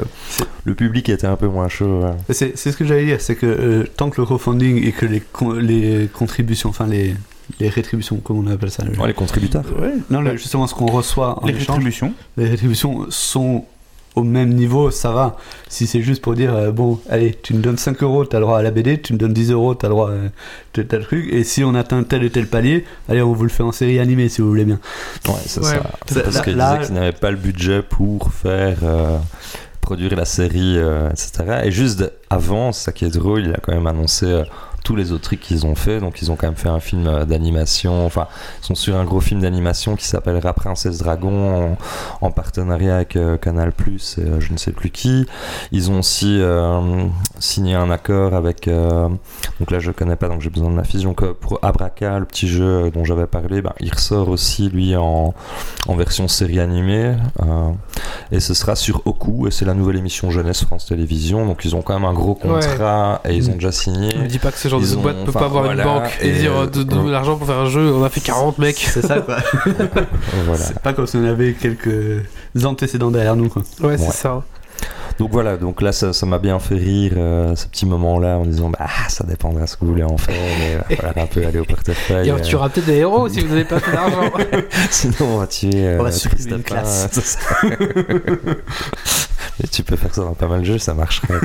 [0.66, 2.02] le public était un peu moins chaud.
[2.04, 2.12] ouais.
[2.30, 5.06] C'est c'est ce que j'allais dire, c'est que euh, tant que le crowdfunding et que
[5.06, 7.16] les, con- les contributions, enfin les,
[7.60, 9.64] les rétributions, comme on appelle ça le- les contributeurs.
[9.80, 12.14] Ouais, non, le- justement, ce qu'on reçoit en Les échange, rétributions.
[12.38, 13.66] les rétributions sont
[14.16, 15.38] au même niveau, ça va.
[15.70, 18.46] Si c'est juste pour dire, euh, bon, allez, tu me donnes 5 euros, t'as le
[18.46, 20.14] droit à la BD, tu me donnes 10 euros, t'as le droit à
[20.72, 23.50] tel, tel truc, et si on atteint tel et tel palier, allez, on vous le
[23.50, 24.80] fait en série animée si vous voulez bien.
[25.28, 25.72] Ouais, c'est Ouais.
[25.72, 25.82] ça.
[26.08, 29.18] C'est- Parce qu'ils disaient qu'ils n'avaient pas le budget pour faire euh,
[29.82, 31.62] produire la série, euh, etc.
[31.66, 34.44] Et juste avant, ça qui est drôle, il a quand même annoncé euh,
[34.84, 36.00] tous les autres trucs qu'ils ont fait.
[36.00, 38.06] Donc ils ont quand même fait un film euh, d'animation.
[38.06, 38.28] Enfin,
[38.62, 41.74] ils sont sur un gros film d'animation qui s'appellera Princesse Dragon
[42.22, 45.26] en, en partenariat avec euh, Canal Plus et euh, je ne sais plus qui.
[45.72, 46.42] Ils ont aussi
[47.40, 48.68] signé un accord avec.
[48.68, 51.04] donc là, je connais pas, donc j'ai besoin de.
[51.04, 54.96] Donc euh, pour Abraka, le petit jeu dont j'avais parlé, ben, il ressort aussi lui
[54.96, 55.34] en,
[55.88, 57.16] en version série animée.
[58.32, 61.46] et ce sera sur Oku, et c'est la nouvelle émission Jeunesse France Télévisions.
[61.46, 64.14] Donc ils ont quand même un gros contrat et ils ont déjà signé.
[64.18, 65.64] On ne dit pas que ce genre Ils de ont- boîte peut enfin, pas avoir
[65.64, 67.92] voilà, une banque et, et, dire euh, euh, de- l'argent pour faire un jeu.
[67.94, 68.78] On a fait 40 mecs.
[68.94, 69.38] C'est ça, quoi.
[70.46, 70.64] Voilà.
[70.64, 72.22] C'est pas comme si on avait quelques
[72.64, 73.62] antécédents derrière nous, quoi.
[73.82, 74.12] Ouais, c'est Ouais.
[74.12, 74.44] ça.
[75.20, 78.46] Donc voilà, donc là ça ça m'a bien fait rire euh, ce petit moment-là en
[78.46, 81.28] disant bah ça dépendra ce que vous voulez en faire, mais il va falloir un
[81.28, 82.28] peu aller au portefeuille.
[82.28, 84.32] Et on euh, tuera peut-être des héros si vous n'avez pas assez d'argent.
[84.90, 85.70] Sinon on va tuer.
[85.76, 87.38] euh, On va supprimer une classe.
[89.64, 91.40] Et tu peux faire ça dans pas mal de jeux, ça marcherait.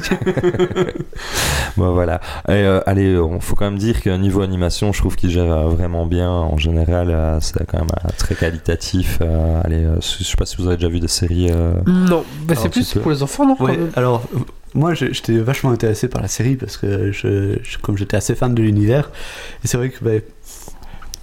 [1.77, 2.21] bon voilà.
[2.49, 5.51] Et, euh, allez, il faut quand même dire qu'au niveau animation, je trouve qu'il gère
[5.53, 6.31] euh, vraiment bien.
[6.31, 9.19] En général, euh, c'est quand même euh, très qualitatif.
[9.21, 11.49] Euh, allez, euh, je sais pas si vous avez déjà vu des séries.
[11.51, 14.23] euh, non, bah, c'est plus pour les enfants, non quand Ouais, même alors
[14.75, 18.55] moi j'étais vachement intéressé par la série parce que je, je- comme j'étais assez fan
[18.55, 19.11] de l'univers,
[19.65, 20.11] et c'est vrai que bah,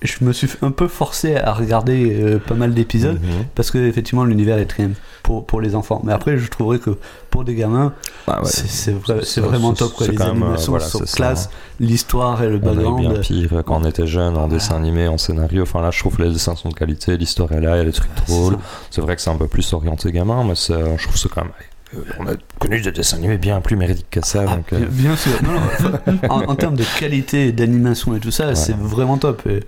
[0.02, 3.46] je me suis un peu forcé à regarder euh, pas mal d'épisodes mhm.
[3.56, 4.89] parce que effectivement l'univers est très
[5.24, 6.02] pour, pour les enfants.
[6.04, 6.98] Mais après je trouverais que
[7.30, 7.93] pour des gamins
[8.28, 8.46] Ah ouais.
[8.50, 10.08] c'est c'est vrai- C'est- c'est vraiment top quoi.
[10.08, 12.91] Les quand même, euh, animations voilà, sont classe, l'histoire et le On a eu bien
[12.91, 13.20] background.
[13.22, 15.64] pire quand on était jeune en dessin animé, en scénario.
[15.64, 17.82] Enfin là, je trouve que les dessins sont de qualité, l'histoire est là, il y
[17.82, 18.58] a des trucs drôles.
[18.91, 21.43] C'est vrai que c'est un peu plus orienté gamin, mais je trouve que c'est quand
[21.43, 21.52] même.
[21.96, 24.46] Euh, On a connu des dessins animés bien plus méridiques que ça.
[24.48, 25.32] Ah, donc, bien, bien sûr.
[25.43, 28.56] Non, non, enfin, en, en termes de qualité d'animation et tout ça, Ouais.
[28.56, 29.41] c'est vraiment top.
[29.48, 29.62] Et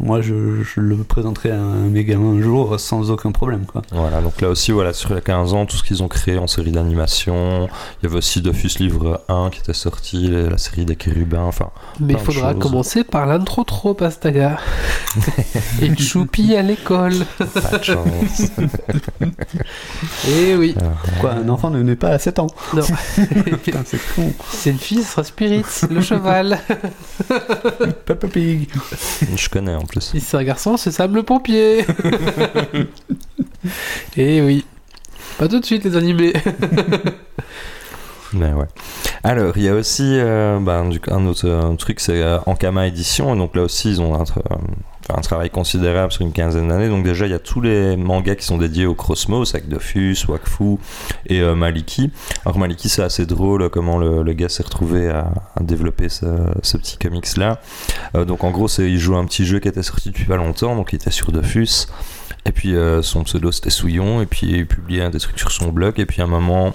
[0.00, 3.64] moi, je, je le présenterai à un mes gamins un jour sans aucun problème.
[3.66, 3.82] Quoi.
[3.92, 6.46] Voilà, donc là aussi, voilà, sur les 15 ans, tout ce qu'ils ont créé en
[6.46, 7.68] série d'animation.
[8.00, 11.44] Il y avait aussi Dofus Livre 1 qui était sorti, la série des Kérubins.
[11.44, 11.70] Enfin,
[12.00, 14.58] Mais il faudra commencer par l'intro trop, Pastaga.
[15.82, 17.14] Et Choupi à l'école.
[17.38, 18.42] pas de chance.
[20.28, 20.74] Eh oui.
[20.80, 20.90] Euh,
[21.20, 22.46] Quoi, un enfant ne naît pas à 7 ans.
[22.74, 22.82] Non.
[23.62, 24.32] Putain, c'est con.
[24.50, 26.58] C'est une fille, ce sera Spirit, le cheval.
[28.04, 28.68] Peppa Pig.
[29.36, 30.00] je connais en plus.
[30.00, 31.84] Si c'est un garçon, c'est Sam le pompier.
[34.16, 34.64] Et oui.
[35.38, 36.32] Pas tout de suite les animés.
[38.34, 38.66] Mais ouais.
[39.24, 42.86] Alors, il y a aussi euh, bah, du- un autre euh, truc, c'est euh, Ankama
[42.86, 43.34] Édition.
[43.34, 44.24] Et donc là aussi, ils ont un,
[45.08, 46.88] un travail considérable sur une quinzaine d'années.
[46.88, 50.16] Donc déjà, il y a tous les mangas qui sont dédiés au Cosmos, avec Dofus,
[50.28, 50.78] Wakfu
[51.26, 52.10] et euh, Maliki.
[52.44, 56.26] Alors Maliki, c'est assez drôle euh, comment le, gars s'est retrouvé à, développer ce,
[56.76, 57.60] petit comics-là.
[58.14, 60.76] Euh, donc en gros, il joue un petit jeu qui était sorti depuis pas longtemps,
[60.76, 61.86] donc il était sur Dofus.
[62.44, 65.68] Et puis euh, son pseudo c'était Souillon, et puis il publiait des trucs sur son
[65.68, 66.72] blog, et puis à un moment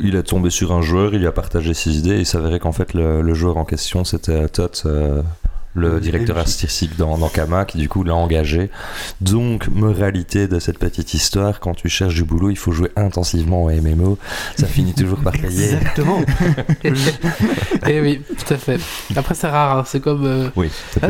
[0.00, 2.72] il est tombé sur un joueur, il a partagé ses idées, et il s'avérait qu'en
[2.72, 4.86] fait le, le joueur en question c'était Tot,
[5.74, 8.70] le directeur artistique dans, dans Kama, qui du coup l'a engagé.
[9.20, 13.64] Donc, moralité de cette petite histoire, quand tu cherches du boulot, il faut jouer intensivement
[13.64, 14.18] au MMO,
[14.56, 15.74] ça finit toujours par payer.
[15.74, 16.20] Exactement.
[17.86, 18.78] Eh oui, tout à fait.
[19.16, 20.24] Après, c'est rare, hein, c'est comme.
[20.26, 21.08] euh, Oui, c'est Ah,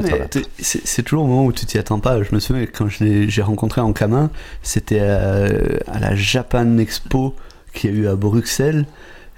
[0.61, 2.23] c'est toujours au moment où tu t'y attends pas.
[2.23, 4.31] Je me souviens quand je l'ai- j'ai rencontré en Kama,
[4.63, 5.45] c'était à,
[5.87, 7.35] à la Japan Expo
[7.73, 8.85] qu'il y a eu à Bruxelles.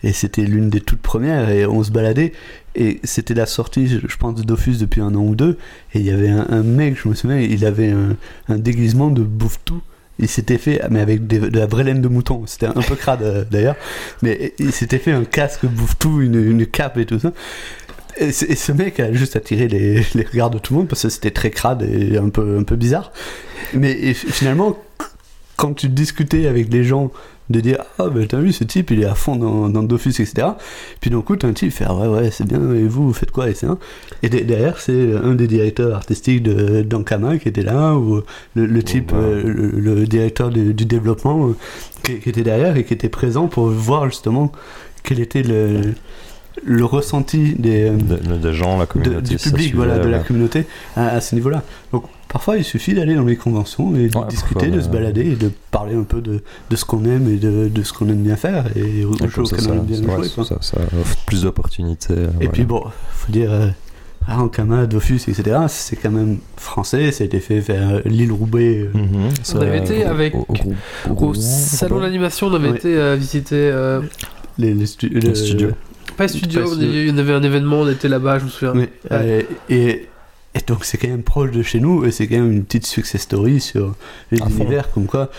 [0.02, 1.50] Et c'était l'une des toutes premières.
[1.50, 2.32] Et on se baladait.
[2.74, 5.58] Et c'était la sortie, je pense, de Dofus depuis un an ou deux.
[5.94, 7.92] Et il y avait un, mec, je me souviens, il avait
[8.48, 9.82] un, déguisement de bouffe-tout.
[10.18, 12.42] Il s'était fait, mais avec de la vraie laine de mouton.
[12.46, 13.76] C'était un peu crade euh, d'ailleurs.
[14.22, 17.32] Mais il s'était fait un casque bouffe-tout, une, cape et tout ça.
[18.18, 21.30] Et, ce- mec a juste attiré les, regards de tout le monde parce que c'était
[21.30, 23.12] très crade et un peu, un peu bizarre.
[23.72, 24.76] Mais finalement,
[25.56, 27.10] quand tu discutais avec les gens,
[27.50, 30.10] de dire Ah, ben t'as vu, ce type il est à fond dans, dans Dofus,
[30.20, 30.46] etc.
[31.00, 33.12] Puis d'un coup, t'as un type fait Ah, ouais, ouais, c'est bien, et vous, vous
[33.12, 33.46] faites quoi.
[34.22, 38.22] Et de- derrière, c'est un des directeurs artistiques de d'Ankama qui était là, ou
[38.54, 41.56] le, le type, euh, le, le directeur du, du développement euh,
[42.04, 44.52] qui, qui était derrière et qui était présent pour voir justement
[45.02, 45.80] quel était le,
[46.64, 49.20] le ressenti des, euh, De- de- des gens, la communauté.
[49.22, 51.62] du public, voilà, de la communauté à, à ce niveau-là.
[51.92, 54.88] Donc parfois il suffit d'aller dans les conventions et de Ouais, discuter, parfois, de se
[54.88, 57.82] euh, balader et de parler un peu de, de ce qu'on aime et de, de
[57.82, 59.84] ce qu'on aime bien faire et aux Et jeux comme ça, auxquels ça, on aime
[59.84, 60.44] bien ouais, jouer.
[60.44, 62.14] ça- ça offre plus d'opportunités.
[62.14, 62.50] euh, Et voilà.
[62.52, 63.68] puis bon, faut dire, euh,
[64.28, 68.80] Ankama, Dofus, etc., c'est quand même français, ça a été fait vers l'île Roubaix.
[68.94, 72.68] euh, Mhm, ça- avait été avec- au, au- au- Au salon de l'animation, on avait
[72.70, 72.76] Ouais.
[72.76, 73.56] été euh, visiter.
[73.56, 74.00] euh,
[74.58, 75.70] les, les stu- Les le- studios.
[76.18, 76.88] pas studio, Pas on studio.
[76.90, 78.74] avait- il y en avait un événement, on était là-bas, je me souviens.
[78.74, 78.88] Oui, Ouais.
[79.12, 80.06] euh, et,
[80.54, 82.86] et donc c'est quand même proche de chez nous et c'est quand même une petite
[82.86, 83.94] success story sur
[84.32, 84.56] les À fond.
[84.64, 85.30] univers comme quoi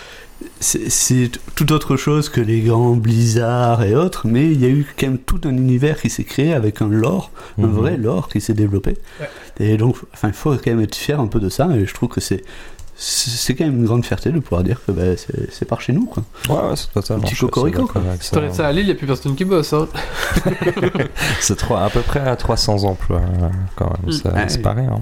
[0.58, 4.84] c'est- tout autre chose que les grands blizzards et autres mais il y a eu
[4.98, 7.72] quand même tout un univers qui s'est créé avec un lore un Mhm.
[7.72, 9.28] vrai lore qui s'est développé Ouais.
[9.60, 11.94] et donc enfin il faut quand même être fier un peu de ça et je
[11.94, 12.42] trouve que c'est
[13.04, 15.02] c'est quand même une grande fierté de pouvoir dire que bah,
[15.50, 16.22] c'est par chez nous quoi.
[16.48, 17.22] Ouais, ouais, c'est totalement.
[17.24, 18.00] Un petit cocorico, quoi.
[18.20, 19.72] Si t'enlèves ça à Lille, il n'y a plus personne qui bosse.
[19.72, 19.88] Hein.
[21.40, 23.22] C'est trois- à peu près à 300 emplois
[23.76, 24.12] quand même, Mm.
[24.12, 24.62] ça- Ah c'est oui.
[24.62, 25.00] pas rien.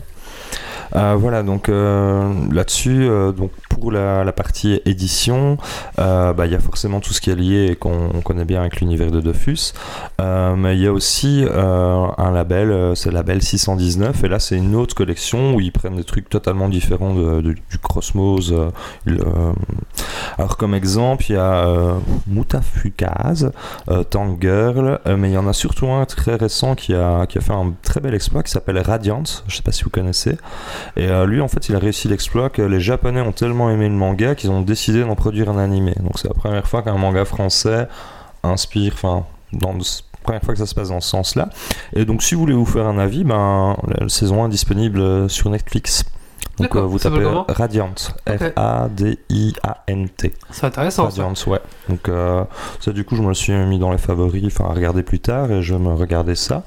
[0.96, 3.53] Euh, voilà, donc euh, là-dessus, euh, donc
[3.88, 5.56] la, partie édition,
[5.98, 8.44] euh, bah, il y a forcément tout ce qui est lié et qu'on on connaît
[8.44, 9.72] bien avec l'univers de Dofus,
[10.20, 14.38] Euh, mais il y a aussi euh, un label, c'est le label 619, et là
[14.38, 17.56] c'est une autre collection où ils prennent des trucs totalement différents de- du
[19.06, 19.52] euh,
[20.38, 21.94] alors comme exemple, il y a
[22.26, 23.50] Mutafukaz,
[24.10, 27.40] Tank Girl, mais il y en a surtout un très récent qui a, qui a
[27.40, 30.36] fait un très bel exploit qui s'appelle Radiant, je sais pas si vous connaissez.
[30.96, 33.94] Et lui, en fait, il a réussi l'exploit que les Japonais ont tellement aimé le
[33.94, 35.94] manga qu'ils ont décidé d'en produire un animé.
[36.00, 37.88] Donc c'est la première fois qu'un manga français
[38.42, 39.74] inspire, enfin, dans
[40.22, 41.48] première fois que ça se passe dans ce sens-là.
[41.94, 44.50] Et donc, si vous voulez vous faire un avis, ben, la, la saison 1 est
[44.50, 46.04] disponible euh, sur Netflix.
[46.62, 47.90] Donc, euh, vous tapez Radiant,
[49.00, 50.32] R-A-D-I-A-N-T.
[50.50, 51.04] C'est intéressant.
[51.04, 51.61] Radiant, ouais.
[51.88, 52.44] Donc euh,
[52.80, 55.50] ça du coup je me suis mis dans les favoris, enfin à regarder plus tard
[55.50, 56.62] et je me regardais ça.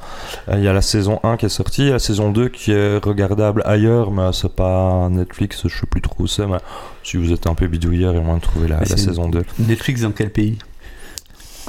[0.50, 2.98] Euh, Il y a la saison 1 qui est sortie, la saison 2 qui est
[3.04, 6.58] regardable ailleurs, mais c'est pas Netflix, je sais plus trop où c'est, mais
[7.04, 9.28] si vous êtes un peu bidouilleur, il y a moyen de trouver la, la saison
[9.30, 9.44] 2.
[9.60, 10.58] Netflix dans quel pays?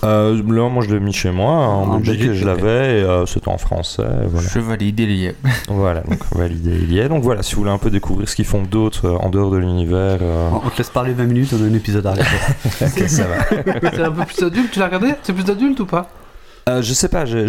[0.04, 3.00] Euh, là moi je l'ai mis chez moi, en, En Belgique, Belgique, et je l'avais,
[3.00, 4.48] et euh, c'était en français, voilà.
[4.48, 5.36] Je valide, est.
[5.68, 7.08] voilà, donc validé il y est.
[7.08, 9.50] Donc voilà, si vous voulez un peu découvrir ce qu'ils font d'autres euh, en dehors
[9.50, 12.12] de l'univers, euh, On on te laisse parler 20 minutes, on a un épisode à
[12.12, 12.30] regarder.
[12.82, 13.90] ok, ça va.
[13.94, 15.14] C'est un peu plus adulte, tu l'as regardé?
[15.22, 16.08] C'est plus adulte ou pas?
[16.66, 17.44] Euh, je sais pas, j'ai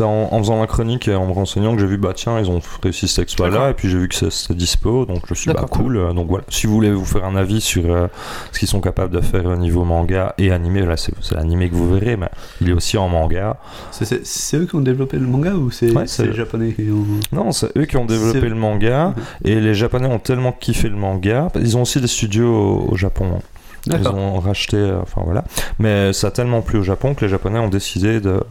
[0.00, 2.48] en, en faisant la chronique et en me renseignant que j'ai vu bah tiens ils
[2.48, 3.68] ont réussi cet exploit là D'accord.
[3.68, 6.28] et puis j'ai vu que c'est- c'était dispo donc je suis bah cool Euh, donc
[6.28, 8.06] voilà si vous voulez vous faire un avis sur euh,
[8.52, 11.74] ce qu'ils sont capables de faire au niveau manga et animé là c'est l'animé que
[11.74, 12.30] vous verrez mais
[12.62, 13.58] il est aussi en manga
[13.90, 17.04] C'est- eux qui ont développé le manga ou c'est Ouais, les japonais qui ont.
[17.36, 19.14] non c'est eux qui ont développé le manga Mhm.
[19.44, 22.96] et les japonais ont tellement kiffé le manga ils ont aussi des studios au, au
[22.96, 23.42] Japon hein.
[23.86, 25.44] Ils ont racheté euh, enfin voilà
[25.78, 28.42] mais ça a tellement plu au Japon que les japonais ont décidé de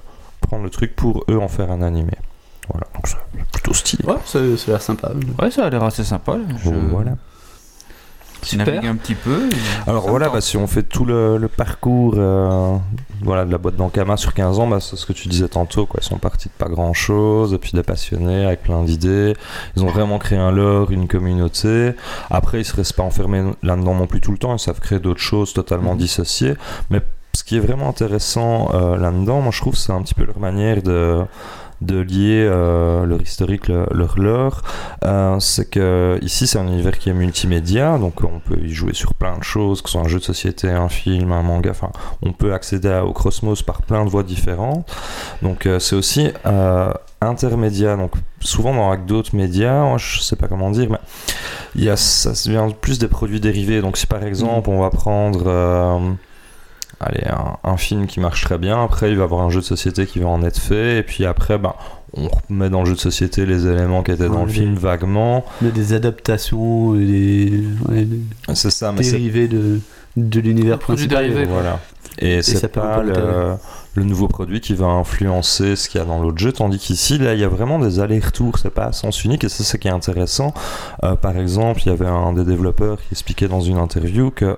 [0.41, 2.11] prendre le truc pour eux en faire un animé
[2.69, 3.17] voilà donc c'est
[3.51, 5.11] plutôt stylé Ouais, ça, ça a l'air sympa.
[5.41, 6.37] Ouais, ça a l'air assez sympa.
[6.63, 7.11] Je- Voilà.
[8.49, 8.83] Super.
[8.85, 9.49] un petit peu.
[9.87, 12.75] Alors voilà, bah, si on fait tout le, le parcours euh,
[13.21, 15.85] voilà, de la boîte d'Ankama sur 15 ans, bah, c'est ce que tu disais tantôt.
[15.85, 15.99] Quoi.
[16.03, 19.35] Ils sont partis de pas grand chose, et puis des passionnés avec plein d'idées.
[19.75, 21.91] Ils ont vraiment créé un lore, une communauté.
[22.29, 24.53] Après, ils se restent pas enfermés là-dedans non plus tout le temps.
[24.55, 25.97] Ils savent créer d'autres choses totalement Mhm.
[25.99, 26.53] dissociées.
[26.89, 27.01] Mais
[27.33, 30.39] ce qui est vraiment intéressant euh, là-dedans, moi je trouve, c'est un petit peu leur
[30.39, 31.23] manière de
[31.81, 34.61] de lier euh, leur historique, le- leur lore.
[35.03, 38.93] Euh, c'est que ici c'est un univers qui est multimédia, donc on peut y jouer
[38.93, 41.69] sur plein de choses, que ce soit un jeu de société, un film, un manga,
[41.71, 44.89] enfin on peut accéder à- au Cosmos par plein de voies différentes.
[45.41, 46.31] Donc euh, c'est aussi
[47.21, 50.99] intermédia, donc souvent dans d'autres médias, je sais pas comment dire, mais
[51.75, 53.81] il y a ça vient plus des produits dérivés.
[53.81, 55.43] Donc si par exemple on va prendre
[56.99, 59.59] allez, un, un film qui marche très bien, après il va y avoir un jeu
[59.59, 61.73] de société qui va en être fait, et puis après ben,
[62.13, 64.75] on remet dans le jeu de société les éléments qui étaient dans Ouais, le film
[64.75, 65.45] vaguement.
[65.61, 68.19] Des adaptations, et des, ouais, des
[68.53, 69.79] C'est ça, mais c'est dérivés de,
[70.15, 71.31] de l'univers principal.
[71.47, 71.79] Voilà.
[72.19, 73.13] Et, ça c'est pas le.
[73.97, 77.17] Le nouveau produit qui va influencer ce qu'il y a dans l'autre jeu, tandis qu'ici,
[77.17, 79.75] là, il y a vraiment des allers-retours, c'est pas à sens unique, et c'est ce
[79.75, 80.53] qui est intéressant.
[81.03, 84.55] Euh, par exemple, il y avait un des développeurs qui expliquait dans une interview que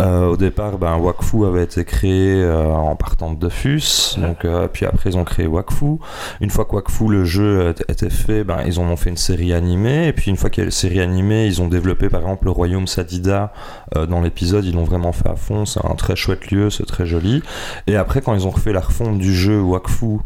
[0.00, 4.86] euh, au départ, ben, Wakfu avait été créé euh, en partant de Dofus, donc, puis
[4.86, 5.98] après ils ont créé Wakfu.
[6.40, 9.52] Une fois que Wakfu, le jeu était- fait, ben, ils en ont fait une série
[9.52, 12.20] animée, et puis une fois qu'il y a la série animée, ils ont développé par
[12.22, 13.52] exemple le royaume Sadida
[13.94, 17.06] dans l'épisode, ils l'ont vraiment fait à fond, c'est un très chouette lieu, c'est très
[17.06, 17.42] joli.
[17.86, 20.18] Et après, quand ils ont refait la refonte du jeu Wakfu,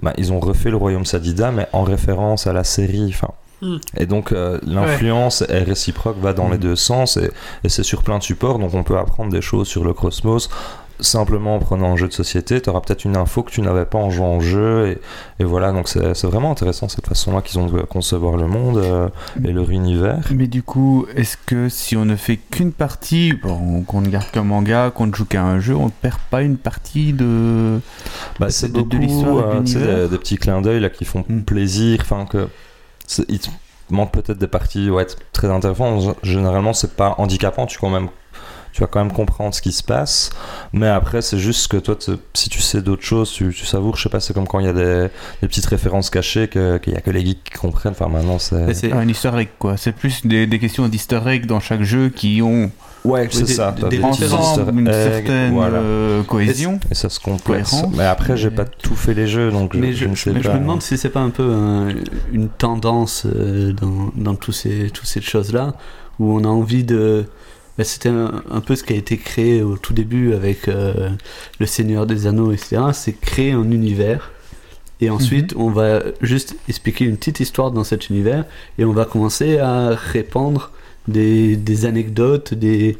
[0.00, 3.08] bah, ils ont refait le royaume Sadida, mais en référence à la série.
[3.08, 3.76] Enfin, Hmm.
[3.96, 7.30] Et donc, euh, l'influence est réciproque, va dans les deux sens, et,
[7.62, 10.48] et c'est sur plein de supports, donc on peut apprendre des choses sur le Cosmos.
[11.02, 13.84] Simplement en prenant un jeu de société, tu auras peut-être une info que tu n'avais
[13.86, 17.58] pas en jouant au jeu, et, et voilà, donc c'est vraiment intéressant cette façon-là qu'ils
[17.58, 19.08] ont de concevoir le monde euh,
[19.44, 20.18] et leur univers.
[20.34, 24.30] Mais du coup, est-ce que si on ne fait qu'une partie, bon, qu'on ne garde
[24.30, 27.80] qu'un manga, qu'on ne joue qu'à un jeu, on ne perd pas une partie de.
[28.38, 31.24] Bah, de- c'est de- de l'histoire euh, des, des petits clins d'œil là qui font
[31.28, 31.40] Mm.
[31.42, 32.48] plaisir enfin que
[33.06, 33.48] c'est- il te
[33.90, 38.08] manque peut-être des parties ouais, très intéressantes généralement c'est pas handicapant tu quand même
[38.80, 40.30] tu vas quand même comprendre ce qui se passe
[40.72, 41.96] mais après c'est juste que toi
[42.32, 44.64] si tu sais d'autres choses tu, tu savoures je sais pas c'est comme quand il
[44.64, 45.08] y a des,
[45.42, 48.72] des petites références cachées qu'il y a que les geeks qui comprennent enfin maintenant c'est
[48.72, 49.76] c'est- Un easter egg, quoi.
[49.76, 52.70] C'est plus des, des questions d'easter egg dans chaque jeu qui ont
[53.04, 55.78] ouais c'est des- ça des- des ensemble une certaine voilà.
[55.78, 56.80] euh, cohésion.
[56.90, 59.92] et ça se cohérence, mais après j'ai pas tout fait les jeux donc je, mais
[59.92, 61.88] je je, ne sais mais je me demande si c'est pas un peu un-
[62.32, 65.74] une tendance euh, dans, dans tous ces, toutes ces choses-là,
[66.18, 67.26] où on a envie de...
[67.78, 71.10] bah, C'était un, un peu ce qui a été créé au tout début avec euh,
[71.58, 72.82] le Seigneur des Anneaux, etc.
[72.92, 74.30] C'est créer un univers.
[75.02, 78.44] Et ensuite, on va juste expliquer une petite histoire dans cet univers
[78.78, 80.72] et on va commencer à répandre
[81.08, 82.98] des, des anecdotes, des...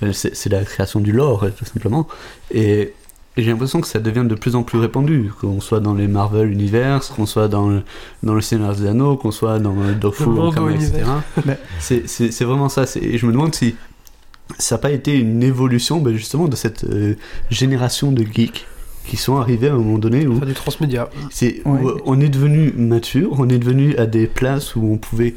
[0.00, 2.08] enfin, c'est c'est la création du lore, tout simplement.
[2.54, 2.94] Et,
[3.36, 6.08] et j'ai l'impression que ça devient de plus en plus répandu, qu'on soit dans les
[6.08, 7.82] Marvel Universe, qu'on soit dans le,
[8.22, 10.24] dans le Seigneur des Anneaux, qu'on soit dans le Dofu,
[10.70, 10.92] Le etc.
[11.80, 12.86] C'est c'est- c'est vraiment ça.
[12.86, 13.74] c'est- Et je me demande si
[14.58, 17.14] ça n'a pas été une évolution ben, justement de cette euh,
[17.50, 18.66] génération de geeks
[19.06, 21.10] qui sont arrivés à un moment donné où Faire du transmédia.
[21.30, 21.80] c'est Ouais.
[21.82, 25.34] où on est devenu mature, on est devenu à des places où on pouvait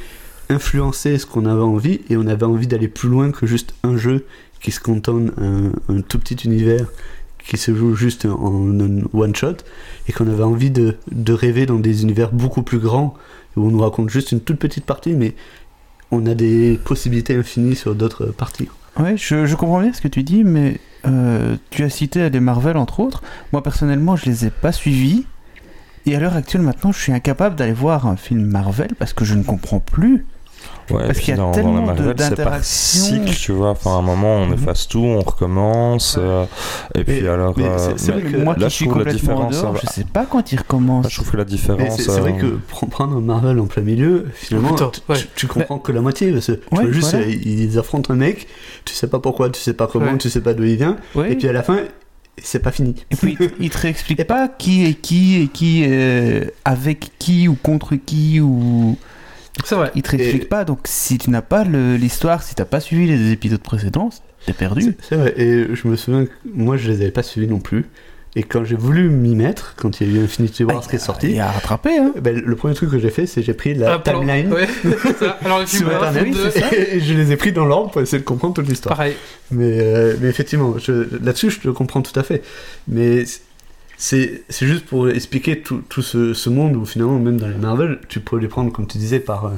[0.50, 3.98] influencer ce qu'on avait envie et on avait envie d'aller plus loin que juste un
[3.98, 4.26] jeu
[4.62, 6.86] qui se cantonne un, un tout petit univers
[7.48, 9.58] qui se joue juste en un one shot
[10.08, 13.16] et qu'on avait envie de, de rêver dans des univers beaucoup plus grands
[13.56, 15.36] où on nous raconte juste une toute petite partie mais
[16.12, 18.68] on a des possibilités infinies sur d'autres parties.
[18.98, 22.78] Ouais, je, comprends bien ce que tu dis, mais euh, tu as cité des Marvel
[22.78, 23.24] entre autres.
[23.52, 25.26] Moi personnellement, je les ai pas suivis.
[26.06, 29.26] Et à l'heure actuelle, maintenant, je suis incapable d'aller voir un film Marvel parce que
[29.26, 30.26] je ne comprends plus.
[30.92, 33.06] Ouais, Parce qu'il y a dans, tellement d'interactions.
[33.06, 33.72] cycle, tu vois.
[33.72, 34.54] Enfin, à un moment, on Mhm.
[34.54, 36.16] efface tout, on recommence.
[36.20, 36.46] euh,
[36.94, 37.56] et puis alors.
[37.58, 39.34] mais euh, c'est- c'est mais vrai que Moi là, qui je suis trouve la complètement
[39.34, 39.62] différence.
[39.62, 41.04] dehors, euh, je sais pas quand il recommence.
[41.06, 41.96] là, je trouve que la Mais différence.
[41.98, 45.18] c'est c'est vrai euh, que pour prendre un Marvel en plein milieu, finalement, tu, ouais.
[45.18, 46.32] tu- tu comprends que la moitié.
[46.32, 47.26] Parce que tu Ouais, vois juste, voilà.
[47.26, 48.48] euh, ils affrontent un mec,
[48.86, 50.18] tu sais pas pourquoi, tu sais pas comment, Ouais.
[50.20, 51.32] tu sais pas d'où il vient, Ouais.
[51.32, 51.80] et puis à la fin,
[52.38, 52.94] c'est pas fini.
[53.10, 57.56] Et puis, il te réexplique pas qui est qui et qui est avec qui ou
[57.56, 58.98] contre qui ou.
[59.64, 59.92] C'est vrai.
[59.96, 60.66] Il te réexplique Et- pas.
[60.66, 64.10] Donc, si tu n'as pas le- l'histoire, si t'as pas suivi les épisodes précédents,
[64.46, 64.96] t'es perdu.
[65.08, 67.86] C'est vrai, et je me souviens que moi je les avais pas suivis non plus.
[68.38, 70.98] Et quand j'ai voulu m'y mettre, quand il y a eu Infinity Wars Ah, qui
[70.98, 72.12] est Il sorti, y a à rattraper, hein.
[72.22, 74.68] ben, le premier truc que j'ai fait, c'est j'ai pris la Ah, timeline Ouais.
[75.46, 78.26] Alors, le sur internet deux, et je les ai pris dans l'ordre pour essayer de
[78.26, 78.94] comprendre toute l'histoire.
[78.98, 79.16] pareil.
[79.52, 80.76] Mais, euh, mais effectivement,
[81.22, 82.44] là-dessus, je te comprends tout à fait.
[82.90, 83.24] Mais
[83.98, 88.00] c'est juste pour expliquer tout, tout ce, ce monde où finalement, même dans les Marvel,
[88.10, 89.52] tu peux les prendre, comme tu disais, par, euh,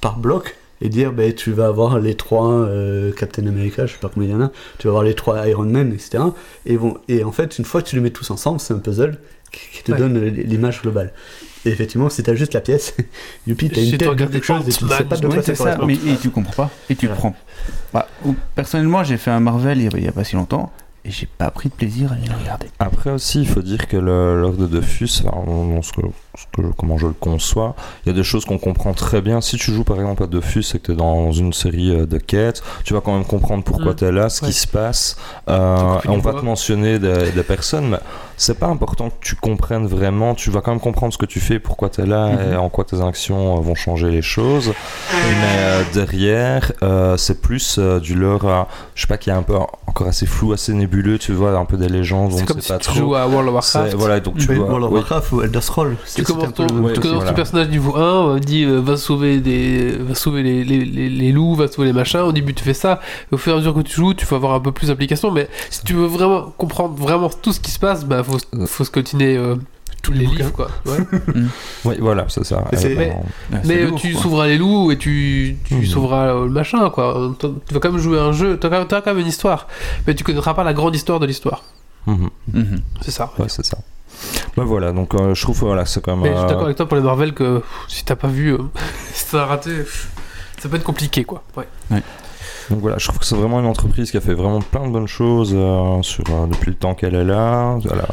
[0.00, 0.56] par bloc.
[0.80, 4.28] et dire ben, tu vas avoir les trois euh, Captain America, je sais pas combien
[4.28, 6.22] il y en a, tu vas avoir les trois Iron Man, etc.
[6.66, 8.78] Et, vont, et en fait, une fois que tu les mets tous ensemble, c'est un
[8.78, 9.18] puzzle
[9.52, 9.98] qui, qui te Ouais.
[9.98, 11.12] donne l'image globale.
[11.64, 12.94] Et effectivement, si t'as juste la pièce,
[13.46, 15.76] youpi, t'as une tête quelque chose et tu ne sais pas de quoi c'est ça
[15.76, 16.70] ça, mais et tu comprends pas.
[16.90, 17.14] Et tu Ouais.
[17.14, 17.34] prends.
[17.94, 18.06] Bah,
[18.54, 20.70] personnellement, j'ai fait un Marvel il y a, il y a pas si longtemps
[21.04, 22.66] et j'ai pas pris de plaisir à aller le regarder.
[22.78, 26.00] Après aussi, il faut dire que l'ordre de Dofus, enfin, dans ce que,
[26.34, 29.20] ce que je- comment je le conçois, il y a des choses qu'on comprend très
[29.20, 29.40] bien.
[29.40, 32.06] Si tu joues par exemple à Dofus et que tu es dans une série euh,
[32.06, 33.96] de quêtes, tu vas quand même comprendre pourquoi Mm.
[33.96, 34.50] tu es là, ce Ouais.
[34.50, 35.16] qui se passe.
[35.48, 37.98] Euh, on va te mentionner des, des personnes, mais
[38.36, 40.34] c'est pas important que tu comprennes vraiment.
[40.34, 42.52] Tu vas quand même comprendre ce que tu fais, pourquoi tu es là Mhm.
[42.52, 44.72] et en quoi tes actions euh, vont changer les choses.
[45.12, 48.62] Mais euh, derrière, euh, c'est plus euh, du lore, euh,
[48.94, 49.56] je sais pas, qui est un peu
[49.86, 52.56] encore assez flou, assez nébuleux, tu vois, un peu des légendes, on C'est ne comme
[52.60, 52.98] sait si pas tu trop.
[52.98, 53.94] joues à World of Warcraft.
[53.94, 54.66] Voilà, donc tu Mais vois.
[54.66, 54.96] World of oui.
[54.98, 57.28] Warcraft ou Elder Scrolls, Tu commences ton, ouais, voilà.
[57.30, 61.08] ton personnage niveau 1, on dit euh, va sauver des, va sauver les, les, les,
[61.08, 62.20] les loups, va sauver les machins.
[62.20, 64.26] Au début tu fais ça, et au fur et à mesure que tu joues, tu
[64.26, 65.30] vas avoir un peu plus d'application.
[65.30, 68.84] Mais si tu veux vraiment comprendre vraiment tout ce qui se passe, bah faut, faut
[68.84, 69.56] scotiner euh,
[70.02, 70.68] tous les livres quoi.
[70.86, 70.98] Ouais.
[71.84, 72.64] Oui, voilà, c'est ça.
[72.72, 74.22] Mais c'est- Euh, Mais- c'est Mais lourd, tu quoi.
[74.22, 75.84] sauveras les loups et tu, tu Mhm.
[75.86, 77.34] sauveras euh, le machin quoi.
[77.40, 79.66] Tu vas quand même jouer à un jeu, tu as, quand même une histoire,
[80.06, 81.62] mais tu connaîtras pas la grande histoire de l'histoire.
[82.06, 82.28] mhm.
[82.52, 82.80] Mhm.
[83.02, 83.32] C'est ça.
[83.38, 83.78] Ouais, c'est ça.
[84.56, 86.22] Bah voilà, donc euh, je trouve voilà, c'est quand même.
[86.30, 88.52] Mais je suis d'accord avec toi pour les Marvel que pff, si t'as pas vu,
[88.52, 88.58] euh,
[89.12, 90.08] si t'as raté, pff,
[90.60, 91.42] ça peut être compliqué quoi.
[91.56, 91.66] Ouais.
[92.70, 94.92] Donc voilà, je trouve que c'est vraiment une entreprise qui a fait vraiment plein de
[94.92, 97.76] bonnes choses euh, euh, depuis le temps qu'elle est là.
[97.84, 98.06] Voilà,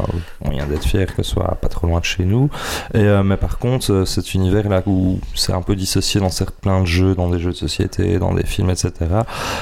[0.43, 2.49] moyen d'être fier que ce soit pas trop loin de chez nous.
[2.95, 7.15] Euh, mais par contre, cet univers là où c'est un peu dissocié dans de jeux,
[7.15, 8.91] dans des jeux de société, dans des films, etc.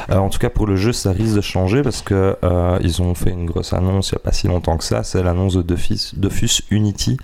[0.09, 2.35] En tout cas pour le jeu, ça risque de changer parce que
[2.81, 5.03] ils ont fait une grosse annonce il n'y a pas si longtemps que ça.
[5.03, 7.17] C'est l'annonce de Dofus Unity.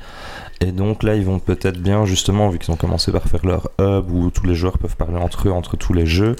[0.61, 3.69] Et donc là, ils vont peut-être bien, justement, vu qu'ils ont commencé par faire leur
[3.79, 6.35] hub où tous les joueurs peuvent parler entre eux, entre tous les jeux,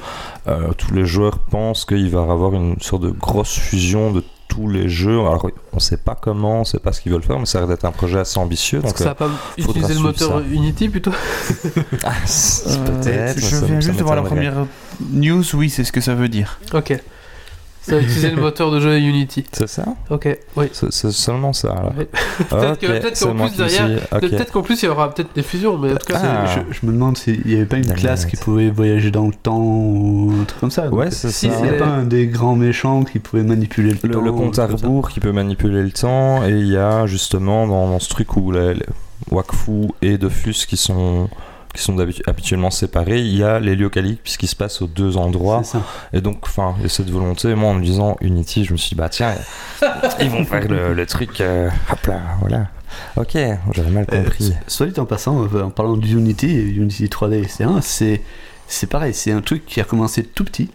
[0.47, 4.23] euh, tous les joueurs pensent qu'il va y avoir une sorte de grosse fusion de
[4.47, 5.19] tous les jeux.
[5.19, 7.61] Alors, on sait pas comment, on sait pas ce qu'ils veulent faire, mais ça a
[7.61, 8.77] l'air d'être un projet assez ambitieux.
[8.79, 9.27] Est-ce Donc, que ça va pas
[9.59, 10.43] faudra utiliser le moteur ça.
[10.49, 11.11] Unity plutôt?
[11.11, 13.39] Euh, c'est- Euh, peut-être.
[13.39, 14.65] je viens juste de voir la première
[15.11, 16.57] news, oui, c'est ce que ça veut dire.
[16.73, 16.97] Ok.
[17.85, 19.45] Ça va utiliser le moteur de jeu Unity.
[19.51, 20.65] C'est ça Ok, oui.
[20.73, 21.71] C'est seulement ça.
[21.71, 21.93] alors.
[22.49, 23.99] Peut-être qu'en plus, derrière.
[24.09, 26.45] Peut-être qu'en plus il y aura peut-être des fusions, mais en tout cas, Ah.
[26.69, 29.27] Je, je me demande s'il n'y avait pas une La classe qui pouvait voyager dans
[29.27, 30.87] le temps ou un truc comme ça.
[30.89, 31.55] Ouais, c'est si, ça.
[31.57, 34.21] Il n'y c'est- a pas un des grands méchants qui pouvait manipuler le, Le, temps
[34.21, 37.87] le compte à rebours qui peut manipuler le temps et il y a justement dans,
[37.87, 38.73] dans ce truc où les
[39.31, 41.29] Wakfu et Dofus qui sont
[41.75, 41.97] qui sont
[42.27, 45.61] habituellement séparés, il y a l'héliocalique puisqu'il se passe aux deux endroits
[46.13, 47.53] et donc enfin il y a cette volonté.
[47.55, 49.33] Moi en me disant Unity, je me suis dit bah tiens
[50.19, 52.67] ils vont faire le, le truc euh, hop là voilà.
[53.17, 53.37] Ok,
[53.73, 54.53] j'avais mal Euh, compris.
[54.67, 58.21] soit dit en passant, euh, en parlant d'Unity, Unity 3D, etc., c'est,
[58.67, 60.69] c'est pareil, c'est un truc qui a commencé tout petit.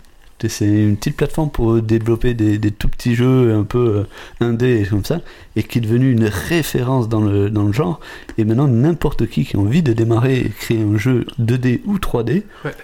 [0.49, 4.07] C'est une petite plateforme pour développer des, des tout petits jeux un peu
[4.41, 5.20] euh, indés et comme ça,
[5.57, 8.01] et qui est devenu une référence dans le, dans le genre.
[8.38, 11.99] Et maintenant, n'importe qui qui a envie de démarrer et créer un jeu 2D ou
[11.99, 12.74] 3D, Ouais.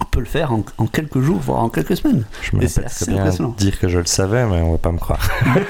[0.00, 2.24] on peut le faire en, en quelques jours, voire en quelques semaines.
[2.42, 2.80] Je me c'est
[3.10, 3.54] impressionnant.
[3.58, 5.28] dire que je le savais mais on va pas me croire.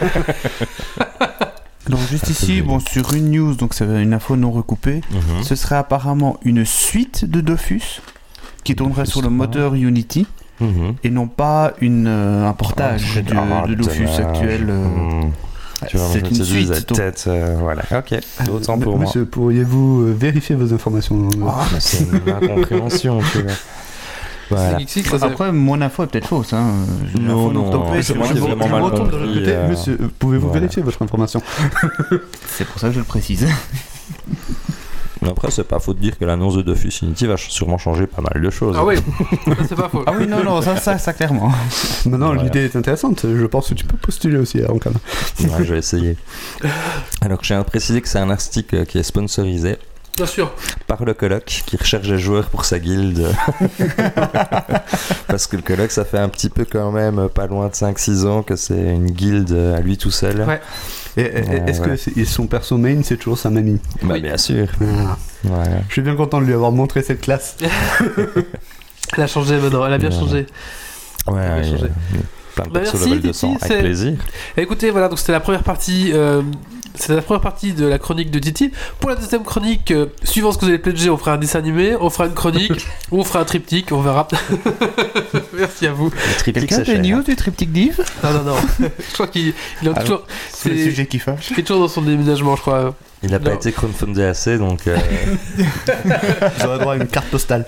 [1.89, 5.43] Donc juste ici, bon, sur une news, donc c'est une info non recoupée, Mhm.
[5.43, 8.01] ce serait apparemment une suite de Dofus
[8.63, 9.37] qui tournerait Dofus sur le 3.
[9.37, 10.27] moteur Unity
[10.61, 10.95] Mhm.
[11.05, 14.73] et non pas une, euh, un portage Ah, du- ah, de Dofus actuel.
[15.89, 16.93] Tu c'est une suite.
[17.27, 17.83] euh, voilà.
[17.97, 18.15] Ok,
[18.53, 19.07] autant pour moi.
[19.07, 23.53] Monsieur, pourriez-vous euh, vérifier vos informations Ah, mais c'est une incompréhension, tu vois.
[24.51, 24.79] Voilà.
[25.19, 26.53] ça, Après, mon info est peut-être fausse.
[26.53, 26.67] Hein.
[27.19, 29.45] Non, non, c'est moi qui vraiment mal de compris, côté.
[29.55, 30.61] euh, Monsieur, euh, pouvez-vous voilà.
[30.61, 31.41] vérifier votre information?
[32.49, 33.47] C'est pour ça que je le précise.
[35.31, 38.23] Après, c'est pas faux de dire que l'annonce de Dofus Unity va sûrement changer pas
[38.23, 38.77] mal de choses.
[38.79, 38.97] Ah oui,
[39.69, 40.03] c'est pas faux.
[40.07, 41.53] Ah oui, non, non, ça, ça, ça clairement.
[42.07, 42.43] Maintenant, Voilà.
[42.45, 43.25] l'idée est intéressante.
[43.25, 44.97] Je pense que tu peux postuler aussi à Ankama.
[45.41, 46.17] Ouais, je vais essayer.
[47.21, 49.77] Alors, je tiens à préciser que c'est un article qui est sponsorisé
[50.21, 50.53] Bien sûr.
[50.87, 53.27] par le colloque qui recherche des joueurs pour sa guilde.
[55.27, 57.73] Parce que le colloque, ça fait un petit peu quand même euh, pas loin de
[57.73, 60.43] 5-6 ans que c'est une guilde euh, à lui tout seul.
[60.43, 60.61] Ouais.
[61.17, 61.97] Et, et- Ouais, Est-ce ouais.
[62.15, 64.21] que son perso main, c'est toujours sa mamie Bah, Oui.
[64.23, 64.69] bien sûr.
[64.81, 65.17] Ah.
[65.45, 65.65] Ouais.
[65.89, 67.57] Je suis bien content de lui avoir montré cette classe.
[69.17, 70.47] Elle a changé maintenant, elle a bien changé.
[71.27, 71.89] Ouais, y a changer.
[72.55, 74.13] plein de Bah, persos merci, level Titi, 200, c'est- avec plaisir.
[74.57, 76.43] Et écoutez, voilà, donc c'était la première partie euh,
[76.95, 78.73] C'est la première partie de la chronique de Titi.
[78.99, 81.59] Pour la deuxième chronique, euh, suivant ce que vous avez pledgé, on fera un dessin
[81.61, 84.29] animé, on fera une chronique, ou on fera un triptyque, on verra.
[85.55, 86.11] Merci à vous.
[86.11, 88.05] Le triptyque, Quelqu'un c'est a une news du triptyque d'Yves?
[88.23, 88.57] Non, non, non.
[89.09, 90.23] je crois qu'il il est Ah, toujours,
[90.53, 91.51] C'est le sujet qui fâche.
[91.53, 92.95] il est toujours dans son déménagement, je crois.
[93.23, 94.97] Il n'a pas été crowdfundé assez, donc euh,
[95.59, 97.67] Vous aurez droit à une carte postale.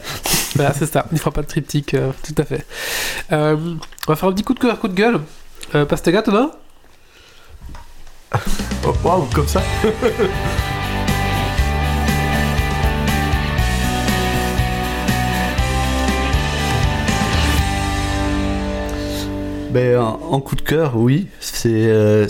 [0.57, 1.07] Voilà, c'est ça.
[1.13, 2.65] Il fera pas de triptyque, euh, tout à fait.
[3.33, 3.57] Euh,
[4.09, 5.21] on va faire un petit coup de cœur, coup de gueule.
[5.75, 6.51] Euh, Pastaga, Thomas?
[9.05, 9.63] Waouh, comme ça.
[19.73, 22.29] Ben, en, coup de cœur, oui, c'est euh,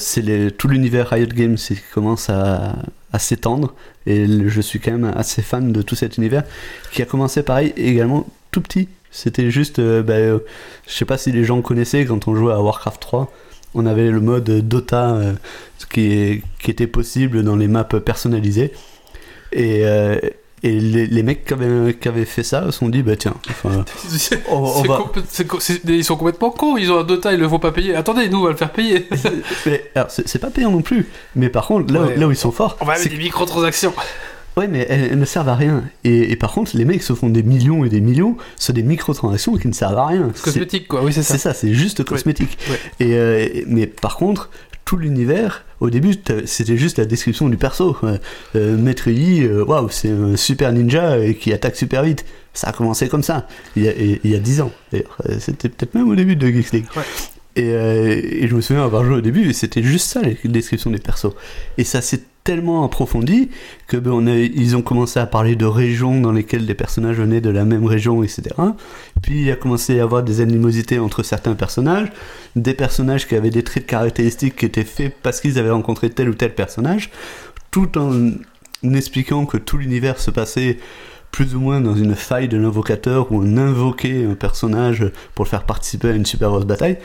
[0.56, 2.76] tout l'univers Riot Games qui commence à,
[3.18, 3.74] s'étendre.
[4.06, 6.44] Et je suis quand même assez fan de tout cet univers
[6.92, 8.88] qui a commencé pareil également tout petit.
[9.10, 10.38] C'était juste, euh, ben, euh,
[10.86, 13.32] je sais pas si les gens connaissaient quand on jouait à Warcraft 3,
[13.74, 15.32] on avait le mode Dota euh,
[15.90, 18.72] qui, est- qui était possible dans les maps personnalisées
[19.52, 20.18] et, euh,
[20.62, 23.34] et les, les mecs qui avaient, qui avaient fait ça se sont dit bah tiens,
[23.50, 23.84] enfin,
[24.48, 25.04] on, on va,
[25.88, 27.94] Ils sont complètement cons, ils ont un Dota, ils le font pas payer.
[27.96, 29.08] Attendez, nous on va le faire payer.
[29.66, 31.08] Mais, alors, c'est pas payant non plus.
[31.34, 32.16] Mais par contre, là, Ouais.
[32.16, 33.92] là où ils sont forts, On va mettre des microtransactions.
[34.56, 35.84] Ouais, mais elles, elles ne servent à rien.
[36.04, 38.82] Et, et par contre, les mecs se font des millions et des millions sur des
[38.82, 40.30] microtransactions qui ne servent à rien.
[40.42, 41.02] Cosmétique, quoi.
[41.02, 41.34] Oui, c'est ça.
[41.34, 42.58] C'est ça, c'est juste cosmétique.
[42.68, 43.06] Ouais.
[43.06, 44.50] Et, euh, et- mais par contre,
[44.84, 47.96] tout l'univers, au début, c'était juste la description du perso.
[48.04, 48.18] Euh,
[48.56, 52.24] euh, Maître Yi, euh, waouh, c'est un super ninja qui attaque super vite.
[52.52, 53.46] Ça a commencé comme ça,
[53.76, 54.70] il y a, il y a 10 ans.
[55.38, 56.84] C'était peut-être même au début de Geeks League.
[56.94, 57.02] Ouais.
[57.56, 60.90] Et, euh, et je me souviens avoir joué au début, c'était juste ça, les descriptions
[60.90, 61.32] des persos.
[61.78, 63.50] Et ça s'est tellement approfondi
[63.86, 67.50] que ben, ils ont commencé à parler de régions dans lesquelles les personnages venaient de
[67.50, 68.42] la même région, etc.
[69.22, 72.08] Puis il a commencé à y avoir des animosités entre certains personnages,
[72.56, 76.10] des personnages qui avaient des traits de caractéristiques qui étaient faits parce qu'ils avaient rencontré
[76.10, 77.10] tel ou tel personnage,
[77.70, 78.32] tout en
[78.82, 80.78] expliquant que tout l'univers se passait
[81.30, 85.50] plus ou moins dans une faille de l'invocateur où on invoquait un personnage pour le
[85.50, 86.98] faire participer à une super grosse bataille.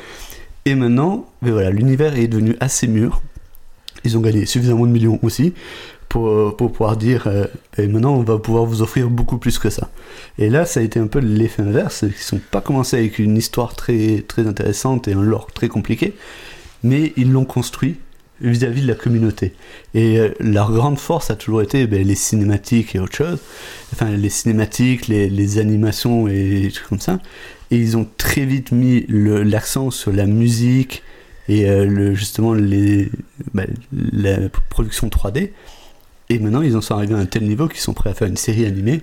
[0.66, 3.22] Et maintenant, ben voilà, l'univers est devenu assez mûr.
[4.08, 5.54] Ils ont gagné suffisamment de millions aussi
[6.10, 7.46] pour, euh, pour pouvoir dire euh,
[7.78, 9.90] ben maintenant on va pouvoir vous offrir beaucoup plus que ça.
[10.38, 12.04] Et là, ça a été un peu l'effet inverse.
[12.08, 16.14] Ils sont pas commencés avec une histoire très, très intéressante et un lore très compliqué,
[16.84, 17.98] mais ils l'ont construit
[18.40, 19.54] vis-à-vis de la communauté.
[19.94, 23.40] Et euh, leur grande force a toujours été ben, les cinématiques et autre chose.
[23.94, 27.20] Enfin, les cinématiques, les, les animations et trucs comme ça.
[27.72, 31.04] Et ils ont très vite mis l'accent sur la musique
[31.50, 35.52] et euh, justement ben, la production 3D.
[36.30, 38.28] Et maintenant, ils en sont arrivés à un tel niveau qu'ils sont prêts à faire
[38.28, 39.00] une série animée,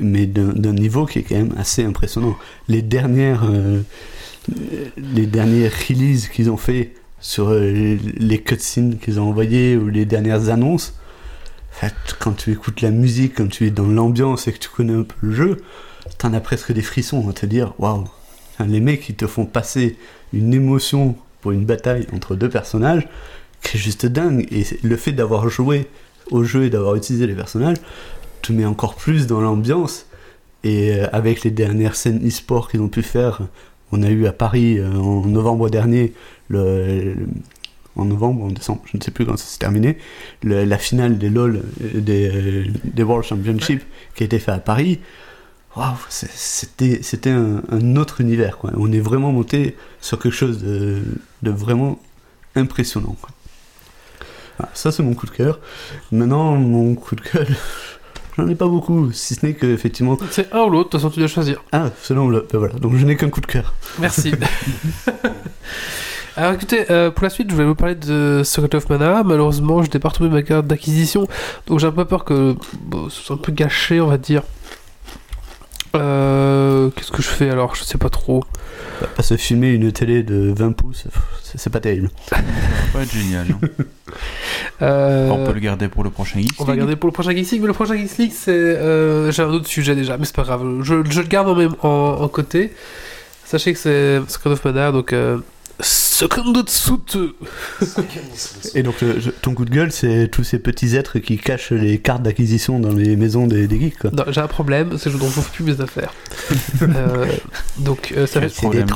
[0.00, 2.36] mais d'un niveau qui est quand même assez impressionnant.
[2.68, 3.82] Les dernières, euh,
[4.96, 10.50] les releases qu'ils ont fait sur euh, les- cutscenes qu'ils ont envoyées ou les dernières
[10.50, 10.94] annonces,
[12.20, 15.02] quand tu écoutes la musique, quand tu es dans l'ambiance et que tu connais un
[15.02, 15.56] peu le jeu,
[16.18, 18.04] t'en as presque des frissons à te dire waouh.
[18.64, 19.96] Les mecs qui te font passer
[20.32, 23.06] une émotion pour une bataille entre deux personnages,
[23.62, 24.48] qui est juste dingue.
[24.50, 25.88] Et le fait d'avoir joué
[26.30, 27.76] au jeu et d'avoir utilisé les personnages
[28.40, 30.06] te met encore plus dans l'ambiance.
[30.64, 33.40] Et euh, avec les dernières scènes e-sport qu'ils ont pu faire,
[33.90, 36.12] on a eu à Paris euh, en novembre dernier,
[36.48, 37.14] le,
[37.96, 39.98] en novembre en décembre, je ne sais plus quand ça s'est terminé,
[40.42, 43.82] le- la finale des LOL, euh, des, des World Championship
[44.14, 45.00] qui a été fait à Paris.
[45.76, 48.58] Waouh, c'était c'était un, un autre univers.
[48.58, 48.70] Quoi.
[48.76, 51.02] On est vraiment monté sur quelque chose de,
[51.42, 51.98] de vraiment
[52.54, 53.16] impressionnant.
[53.20, 53.30] quoi.
[54.58, 55.58] Voilà, ça, c'est mon coup de cœur.
[56.10, 57.46] Maintenant, mon coup de cœur,
[58.36, 60.18] j'en ai pas beaucoup, si ce n'est que, effectivement.
[60.30, 61.62] C'est un ou l'autre, de toute façon tu dois choisir.
[61.72, 62.46] Ah, selon le.
[62.52, 63.72] ben voilà, donc je n'ai qu'un coup de cœur.
[63.98, 64.32] Merci.
[66.36, 69.22] Alors écoutez, euh, pour la suite, je voulais vous parler de Secret of Mana.
[69.22, 71.26] Malheureusement, je n'ai pas retrouvé ma carte d'acquisition,
[71.66, 74.42] donc j'ai un peu peur que bon, ce soit un peu gâché, on va dire.
[75.94, 77.74] Euh, Qu'est-ce que je fais alors?
[77.74, 78.44] Je sais pas trop.
[79.00, 81.04] Bah, Pas se filmer une télé de 20 pouces,
[81.54, 82.10] c'est pas terrible.
[82.28, 82.36] Ça
[82.94, 83.46] va être génial.
[83.50, 83.68] hein.
[84.82, 87.30] Euh, On peut le garder pour le prochain Geeks On va garder pour le prochain
[87.30, 88.50] Geeks League, mais le prochain Geeks League, c'est.
[88.52, 90.62] euh, J'ai un autre sujet déjà, mais c'est pas grave.
[90.82, 92.72] Je, je le garde en, même, en, en côté.
[93.44, 95.14] Sachez que c'est Secret of Mana, donc.
[97.82, 100.94] Euh, Second Suit Et donc, le- je- ton coup de gueule, c'est tous ces petits
[100.96, 103.98] êtres qui cachent les cartes d'acquisition dans les maisons des, des geeks,
[104.30, 106.12] j'ai un problème, c'est que je ne retrouve plus mes affaires.
[106.82, 107.26] Euh,
[107.78, 108.86] donc, euh, ça, fait, des là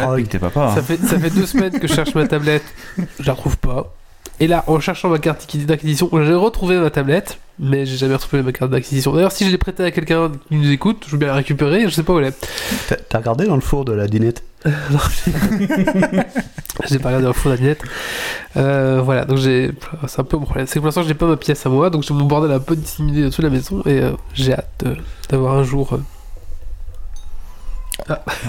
[0.75, 0.83] ça, hein.
[0.83, 2.65] fait, ça fait deux semaines que je cherche ma tablette,
[3.21, 3.95] je la retrouve pas.
[4.41, 8.43] Et là, en cherchant ma carte d'acquisition, j'ai retrouvé ma tablette, mais j'ai jamais retrouvé
[8.43, 9.15] ma carte d'acquisition.
[9.15, 11.83] D'ailleurs, si je l'ai prêtée à quelqu'un qui nous écoute, je veux bien la récupérer,
[11.85, 12.49] je sais pas où elle est.
[13.09, 14.43] T'as- regardé dans le four de la dinette?
[14.67, 15.33] J'ai-
[16.89, 17.83] j'ai pas regardé au fond de la lunette.
[18.57, 19.71] Euh, voilà, donc j'ai.
[20.07, 20.67] C'est un peu mon problème.
[20.67, 22.59] C'est que pour l'instant, j'ai pas ma pièce à moi, donc j'ai mon bordel un
[22.61, 24.95] peu disséminé au-dessus de la maison et euh, j'ai hâte euh,
[25.31, 25.93] d'avoir un jour.
[25.95, 25.99] euh,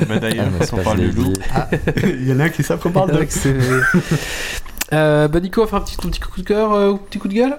[0.07, 1.33] Bah, D'ailleurs, Un on parle du loup.
[2.03, 3.25] Il y en a qui savent qu'on parle de.
[4.93, 6.97] Euh, bah, Nico, on va faire un petit, ton petit coup de cœur euh, ou
[6.97, 7.57] petit coup de gueule?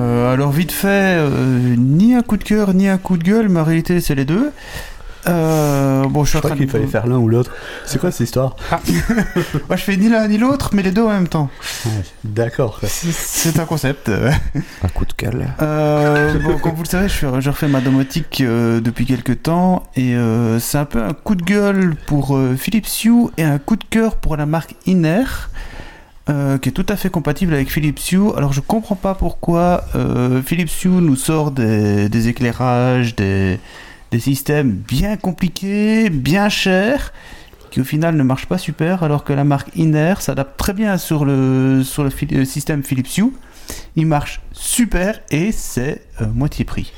[0.00, 3.48] Euh, alors vite fait, euh, ni un coup de cœur ni un coup de gueule,
[3.48, 4.50] mais en réalité c'est les deux.
[5.28, 6.70] Euh, bon, je crois qu'il de...
[6.70, 7.52] fallait faire l'un ou l'autre.
[7.84, 8.56] C'est quoi cette histoire
[9.68, 11.50] Moi, je fais ni l'un ni l'autre, mais les deux en même temps.
[12.24, 12.80] D'accord.
[12.82, 14.08] C'est un concept.
[14.08, 15.46] Un coup de gueule.
[15.60, 19.42] Euh, bon, comme vous le savez, je, fais- je refais ma domotique euh, depuis quelques
[19.42, 23.42] temps et euh, c'est un peu un coup de gueule pour euh, Philips Hue et
[23.42, 25.24] un coup de cœur pour la marque Iner.
[26.30, 28.30] Euh, qui est tout à fait compatible avec Philips Hue.
[28.36, 33.58] Alors je comprends pas pourquoi euh, Philips Hue nous sort des, éclairages, des,
[34.16, 37.12] systèmes bien compliqués, bien chers,
[37.72, 40.98] qui au final ne marchent pas super, alors que la marque Iner s'adapte très bien
[40.98, 43.32] sur le, sur le, le système Philips Hue.
[43.96, 46.92] Il marche super et c'est euh, moitié prix.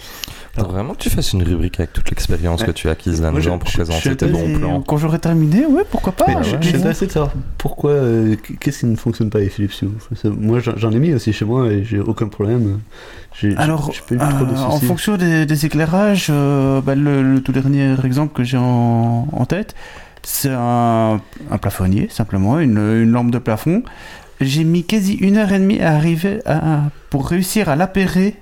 [0.55, 2.67] Faut vraiment que tu fasses une rubrique avec toute l'expérience Ouais.
[2.67, 4.83] que tu as acquise là-dedans pour je- présenter tes bons plans.
[4.83, 6.27] Quand j'aurai terminé, ouais, pourquoi pas.
[6.29, 9.73] Mais je- suis intéressé de savoir pourquoi, euh, qu'est-ce qui ne fonctionne pas avec Philips
[9.81, 9.89] Hue
[10.39, 12.81] Moi j'en ai mis aussi chez moi et j'ai aucun problème.
[13.57, 17.23] Alors, j'ai pas eu trop de euh, en fonction des, des éclairages, euh, bah, le,
[17.23, 19.75] le tout dernier exemple que j'ai en, en tête,
[20.23, 21.19] c'est un,
[21.51, 23.83] un plafonnier, simplement, une, une lampe de plafond.
[24.43, 28.35] J'ai mis quasi une heure et demie à arriver à, pour réussir à l'appairer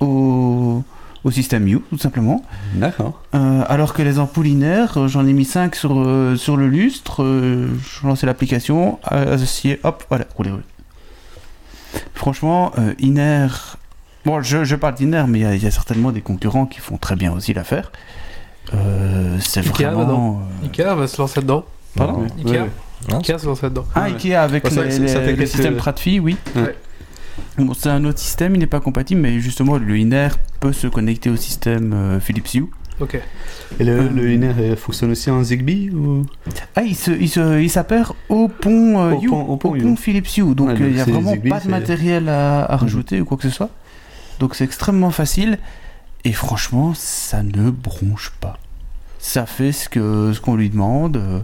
[0.00, 0.82] au,
[1.28, 2.42] au système U, tout simplement.
[2.74, 3.22] D'accord.
[3.34, 6.68] Euh, alors que les ampoules Iner, euh, j'en ai mis 5 sur, euh, sur le
[6.68, 7.68] lustre, euh,
[8.00, 10.62] je lançais l'application, associé, hop, voilà, roulez, roulez.
[12.14, 13.46] Franchement, euh, Iner,
[14.24, 16.66] bon, je, je parle d'Iner, mais il y a- il y, a certainement des concurrents
[16.66, 17.92] qui font très bien aussi l'affaire.
[18.74, 20.42] Euh, c'est Ikea, vraiment.
[20.62, 21.64] euh, Ikea va se lancer dedans.
[21.96, 22.50] Pardon Non.
[22.52, 22.66] Ikea,
[23.16, 23.84] Ikea se lance dedans.
[23.94, 24.10] Ah, Ouais.
[24.10, 26.36] Ikea avec Ouais, les- les- le système Tradfi, oui.
[26.56, 26.76] Ouais.
[27.58, 30.28] Bon, c'est un autre système, il n'est pas compatible, mais justement, le Iner
[30.60, 32.66] peut se connecter au système euh, Philips Hue.
[33.00, 33.20] Ok.
[33.78, 34.08] Et le, Euh.
[34.12, 36.26] le Iner euh, fonctionne aussi en Zigbee ou?
[36.74, 39.70] Ah, il se, il se, il s'appare au pont, euh, Au You, pont- au pont
[39.72, 39.82] au You.
[39.82, 40.54] pont Philips Hue.
[40.54, 41.74] Donc Ouais, il n'y a vraiment Zigbee, pas de c'est- Mhm.
[41.74, 43.70] matériel à, à rajouter ou quoi que ce soit.
[44.40, 45.58] Donc c'est extrêmement facile.
[46.24, 48.58] Et franchement, ça ne bronche pas.
[49.20, 51.42] Ça fait ce que ce qu'on lui demande.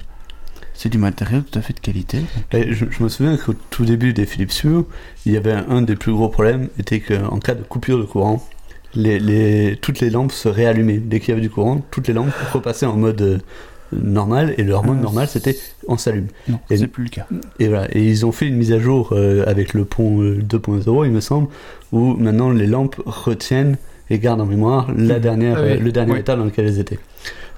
[0.74, 2.18] Euh, C'est du matériel tout à fait de qualité.
[2.52, 4.82] Et je, je me souviens qu'au tout début des Philips Hue,
[5.26, 8.04] il y avait un, un des plus gros problèmes, était qu'en cas de coupure de
[8.04, 8.46] courant,
[8.94, 10.98] les, les- toutes les lampes se réallumaient.
[10.98, 13.38] Dès qu'il y avait du courant, toutes les lampes repassaient en mode euh,
[13.92, 15.56] normal, et leur mode Ah, normal c'était
[15.88, 16.26] on s'allume.
[16.48, 17.26] Non, Et- c'est plus le cas.
[17.58, 20.38] Et voilà, et ils ont fait une mise à jour euh, avec le pont euh,
[20.42, 21.48] 2.0, il me semble,
[21.92, 23.76] où maintenant les lampes retiennent
[24.10, 25.20] et gardent en mémoire la Mhm.
[25.20, 25.70] dernière, Ah oui.
[25.72, 26.18] euh, le dernier Oui.
[26.20, 26.98] état dans lequel elles étaient.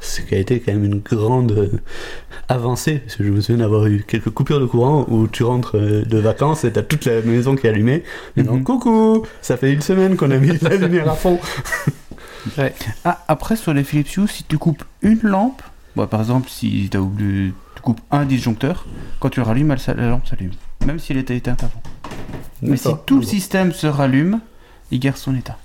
[0.00, 1.68] Ce qui a été quand même une grande euh,
[2.48, 5.76] avancée, parce que je me souviens d'avoir eu quelques coupures de courant où tu rentres
[5.76, 8.04] euh, de vacances et t'as toute la maison qui est allumée.
[8.36, 8.64] Et donc, Mhm.
[8.64, 11.38] coucou, ça fait une semaine qu'on a mis la lumière à fond.
[13.04, 15.62] Ah, après, sur les Philips Hue, si tu coupes une lampe,
[15.96, 18.86] bah, par exemple, si tu as oublié, tu coupes un disjoncteur,
[19.18, 20.52] quand tu le rallumes, elle la lampe s'allume.
[20.86, 21.82] Même si elle était éteinte avant.
[22.62, 24.38] Mais si tout le système se rallume,
[24.92, 25.58] il garde son état.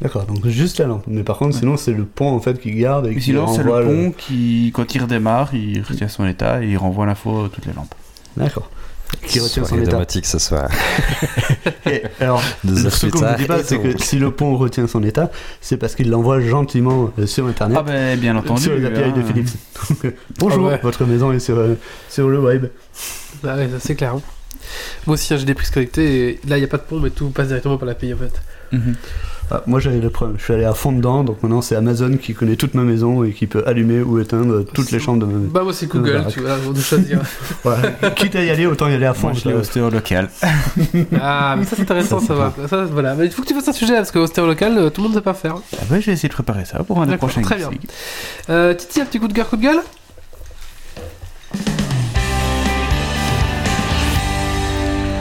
[0.00, 1.04] D'accord, donc juste la lampe.
[1.06, 1.60] Mais par contre, Ouais.
[1.60, 4.72] sinon, c'est le pont en fait qui garde et qui sinon, c'est le pont qui,
[4.74, 7.94] quand il redémarre, il retient son état et il renvoie l'info à toutes les lampes.
[8.36, 8.68] D'accord.
[9.26, 9.90] Qui retient son état.
[9.90, 10.70] dramatique ce soir.
[11.86, 15.02] Et alors, Deux ce qu'on ne dit pas, c'est que si le pont retient son
[15.02, 15.30] état,
[15.60, 17.76] c'est parce qu'il l'envoie gentiment euh, sur Internet.
[17.78, 18.62] Ah ben, bien entendu.
[18.62, 19.24] sur les API de hein.
[19.26, 19.48] Philips.
[20.04, 20.80] Euh, bonjour, Ah ouais.
[20.82, 21.74] votre maison est sur, euh,
[22.08, 22.66] sur le web.
[23.44, 24.14] Ah ouais, c'est clair.
[24.14, 24.22] hein.
[25.06, 26.98] Moi aussi, hein, j'ai des prises connectées et là, il n'y a pas de pont,
[27.00, 28.40] mais tout passe directement par l'API en fait.
[28.72, 28.94] Mhm.
[29.54, 32.16] Ah, moi j'avais le problème, je suis allé à fond dedans, donc maintenant c'est Amazon
[32.16, 35.26] qui connaît toute ma maison et qui peut allumer ou éteindre toutes les chambres de
[35.30, 35.50] ma maison.
[35.52, 37.20] Bah, moi, c'est Google, Bah, tu vois, on doit choisir.
[37.62, 37.90] Voilà.
[38.16, 39.28] Quitte à y aller, autant y aller à fond.
[39.28, 40.30] Moi, je l'ai que- au local.
[41.20, 42.54] ah, mais ça, c'est intéressant, ça, va.
[42.66, 43.14] Ça, voilà.
[43.14, 45.08] Mais il faut que tu fasses un sujet parce qu'au stéréo local, euh, tout le
[45.08, 45.56] monde ne sait pas faire.
[45.74, 47.68] Ah ben, je vais essayer de préparer ça pour un des prochains très bien.
[48.48, 49.80] Euh, Titi, un petit coup de cœur, coup de gueule?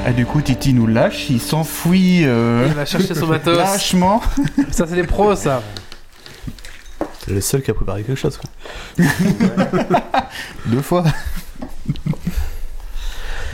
[0.05, 3.55] Ah, du coup, Titi nous lâche, il s'enfuit euh, Il va chercher son matos.
[3.57, 4.21] lâchement.
[4.71, 5.61] Ça, c'est les pros, ça.
[7.19, 8.37] C'est le seul qui a préparé quelque chose.
[8.37, 9.05] quoi.
[10.65, 11.03] Deux fois.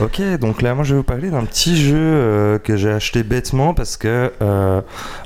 [0.00, 3.24] Ok, donc là, moi, je vais vous parler d'un petit jeu euh, que j'ai acheté
[3.24, 4.32] bêtement parce que.
[4.40, 4.80] Euh,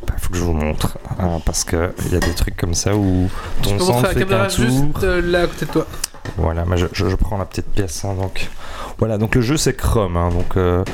[0.07, 0.97] bah, faut que je vous montre.
[1.21, 1.79] hein, parce qu'il
[2.11, 3.29] y a des trucs comme ça où
[3.63, 4.65] Tu ton sang fait qu'un caméra tour.
[4.65, 5.87] juste euh, là à côté de toi.
[6.37, 8.05] Voilà, je, prends la petite pièce.
[8.05, 8.49] hein, donc
[8.99, 10.17] voilà, donc le jeu c'est Chrome.
[10.17, 10.85] hein, donc euh,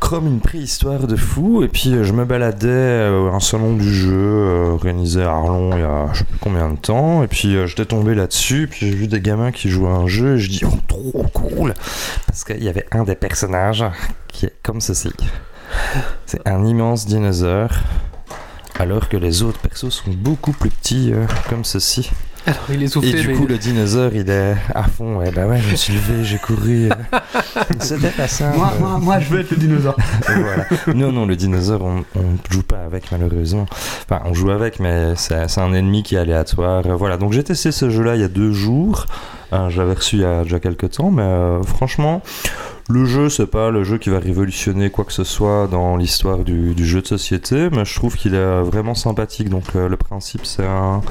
[0.00, 1.62] Chrome, une préhistoire de fou.
[1.62, 5.80] Et puis, euh, je me baladais euh, un salon du jeu organisé à Arlon il
[5.80, 7.22] y a je sais plus combien de temps.
[7.22, 8.68] Et puis, j'étais tombé là-dessus.
[8.70, 10.36] Puis, j'ai vu des gamins qui jouaient à un jeu.
[10.36, 11.74] Et je dis, oh, trop cool.
[12.26, 13.84] Parce qu'il y avait un des personnages
[14.28, 15.10] qui est comme ceci.
[16.26, 17.70] C'est un immense dinosaure.
[18.78, 21.12] Alors que les autres persos sont beaucoup plus petits,
[21.48, 22.10] comme ceci.
[22.46, 25.16] Alors, il est Et du mais coup, le dinosaure, il est à fond.
[25.16, 26.88] Ouais, bah ouais, je me suis levé, j'ai couru.
[27.80, 28.58] C'était pas simple.
[28.58, 29.96] Moi, moi, moi, je veux être le dinosaure.
[30.26, 30.66] Voilà.
[30.94, 33.66] Non, non, le dinosaure, on, on joue pas avec, malheureusement.
[34.04, 36.82] Enfin, on joue avec, mais c'est un ennemi qui est aléatoire.
[36.96, 39.06] Voilà, donc j'ai testé ce jeu-là il y a deux jours.
[39.52, 42.22] Euh, je l'avais reçu il y a déjà quelques temps, mais euh, franchement,
[42.88, 46.38] le jeu, c'est pas le jeu qui va révolutionner quoi que ce soit dans l'histoire
[46.38, 49.48] du, du jeu de société, mais je trouve qu'il est vraiment sympathique.
[49.48, 51.02] Donc, euh, le principe, c'est un,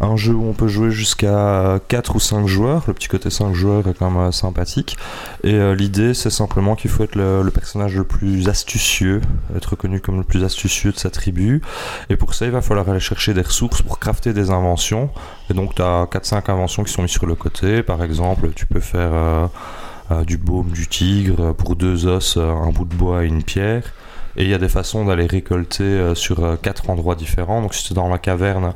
[0.00, 2.84] un jeu où on peut jouer jusqu'à 4 ou 5 joueurs.
[2.86, 4.96] Le petit côté 5 joueurs est quand même euh, sympathique.
[5.42, 9.20] Et euh, l'idée, c'est simplement qu'il faut être le, personnage le plus astucieux,
[9.56, 11.62] être reconnu comme le plus astucieux de sa tribu.
[12.10, 15.10] Et pour ça, il va falloir aller chercher des ressources pour crafter des inventions.
[15.50, 17.82] Et donc, tu as 4-5 inventions qui sont mises sur le côté.
[17.82, 22.84] Par exemple, tu peux faire euh, du baume du tigre pour deux os, un bout
[22.84, 23.82] de bois et une pierre.
[24.38, 27.62] Et il y a des façons d'aller récolter sur quatre endroits différents.
[27.62, 28.74] Donc, si tu es dans la caverne,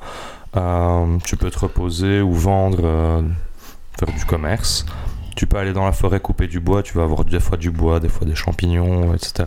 [0.57, 3.23] euh, tu peux te reposer ou vendre, euh,
[3.99, 4.87] faire du commerce.
[5.37, 7.71] Tu peux aller dans la forêt couper du bois, tu vas avoir des fois du
[7.71, 9.47] bois, des fois des champignons, etc.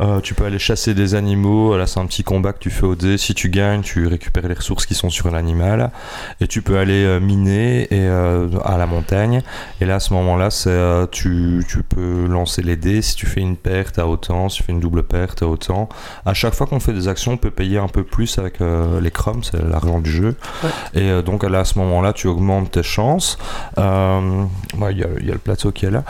[0.00, 2.84] Euh, tu peux aller chasser des animaux, là c'est un petit combat que tu fais
[2.86, 5.90] au dé, si tu gagnes tu récupères les ressources qui sont sur l'animal,
[6.40, 9.42] et tu peux aller euh, miner et, euh, à la montagne,
[9.80, 13.40] et là à ce moment-là euh, tu, tu peux lancer les dés, si tu fais
[13.40, 15.88] une perte à autant, si tu fais une double perte à autant.
[16.24, 19.10] À chaque fois qu'on fait des actions on peut payer un peu plus avec les
[19.10, 21.00] crumbs, c'est l'argent du jeu, Ouais.
[21.02, 23.38] et donc là à ce moment-là tu augmentes tes chances.
[23.76, 26.04] Ouais, Il y, y a le plateau qui est là.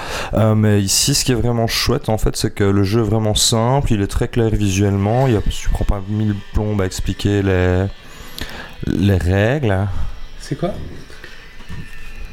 [0.55, 3.35] Mais ici, ce qui est vraiment chouette, en fait, c'est que le jeu est vraiment
[3.35, 3.56] simple,
[3.91, 5.27] il est très clair visuellement.
[5.27, 7.87] Il y a, tu prends pas mille plombes à expliquer les,
[8.87, 9.89] les règles.
[10.41, 10.73] C'est quoi?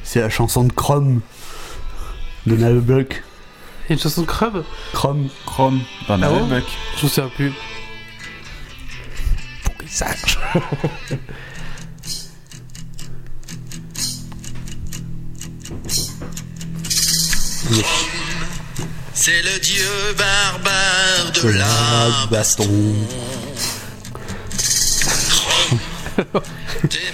[0.03, 1.21] C'est la chanson de Chrome.
[2.45, 4.63] De a une chanson de Chrome?
[4.93, 5.29] Chrome.
[5.45, 6.47] Chrome, dans Ah bon?
[6.47, 7.53] Je me souviens plus.
[9.63, 10.39] Pourrissage.
[19.15, 22.67] C'est le dieu barbare de De la la baston.
[26.83, 27.11] des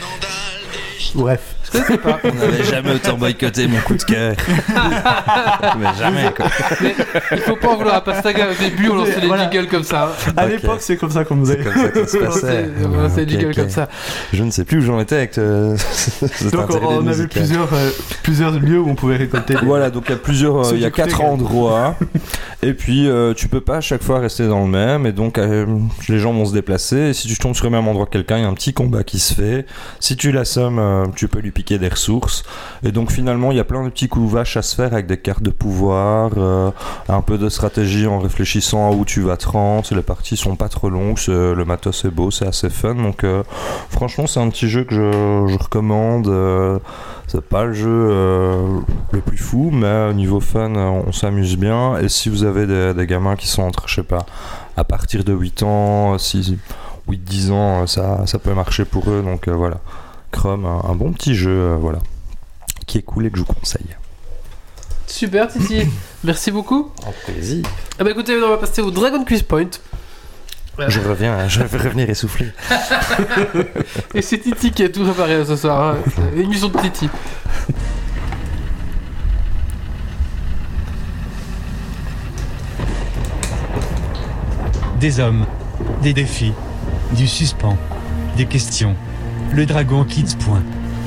[2.24, 4.36] On n'avait jamais autant boycotté mon coup de cœur.
[5.80, 6.46] mais jamais, quoi.
[6.82, 6.96] Mais
[7.34, 9.50] il faut pas en vouloir à Pastaga au début, on lançait les Voilà.
[9.50, 10.12] jingles comme ça.
[10.28, 10.34] hein.
[10.38, 11.60] À l'époque, c'est comme ça qu'on faisait.
[11.64, 12.62] C'est comme ça se On passait.
[12.64, 13.56] lançait, on lançait les ok.
[13.56, 13.90] comme ça.
[14.34, 15.76] Je ne sais plus où j'en étais avec euh,
[16.52, 17.90] Donc, on, on avait plusieurs, euh,
[18.24, 19.56] plusieurs lieux où on pouvait récolter.
[19.64, 21.96] Voilà, donc il y a plusieurs, euh, il y a quatre endroits,
[22.64, 25.38] et puis euh, tu peux pas à chaque fois rester dans le même, et donc
[25.38, 25.66] euh,
[26.08, 26.98] les gens vont se déplacer.
[26.98, 28.74] Et si tu tombes sur le même endroit que quelqu'un, il y a un petit
[28.74, 29.66] combat qui se fait.
[30.00, 32.44] Si tu l'assommes, euh, tu peux lui piquer des ressources.
[32.84, 35.07] Et donc finalement, il y a plein de petits coups vaches à se faire avec
[35.07, 36.72] des cartes de pouvoir, euh,
[37.10, 39.84] un peu de stratégie en réfléchissant à où tu vas te rendre.
[39.94, 42.95] Les parties sont pas trop longues, le matos est beau, c'est assez fun.
[42.95, 43.44] Donc euh,
[43.90, 46.27] franchement, c'est un petit jeu que je, recommande.
[46.27, 46.80] euh,
[47.27, 48.07] c'est pas le jeu
[49.11, 51.98] le plus fou, mais au niveau fun, on s'amuse bien.
[51.98, 54.26] Et si vous avez des, gamins qui sont entre, je sais pas,
[54.77, 56.53] à partir de 8 ans, 6,
[57.10, 59.22] 8-10 ans, ça, ça peut marcher pour eux.
[59.22, 59.77] Donc voilà,
[60.31, 61.99] Chrome, un, un bon petit jeu, euh, voilà,
[62.85, 63.85] qui est cool et que je vous conseille.
[65.07, 65.81] Super, Titi.
[66.23, 66.91] Merci beaucoup.
[67.06, 67.65] En plaisir.
[67.97, 69.69] Ah bah écoutez, maintenant, on va passer au Dragon Quiz Point.
[70.88, 72.47] Je reviens, je vais revenir essoufflé.
[74.14, 75.95] Et c'est Titi qui a tout préparé euh, ce soir.
[75.95, 75.97] hein.
[76.15, 77.10] C'est L'émission de Titi.
[84.99, 85.45] Des hommes,
[86.01, 86.53] des défis,
[87.14, 87.77] du suspens,
[88.35, 88.95] des questions.
[89.54, 90.62] Le dragon quitte point.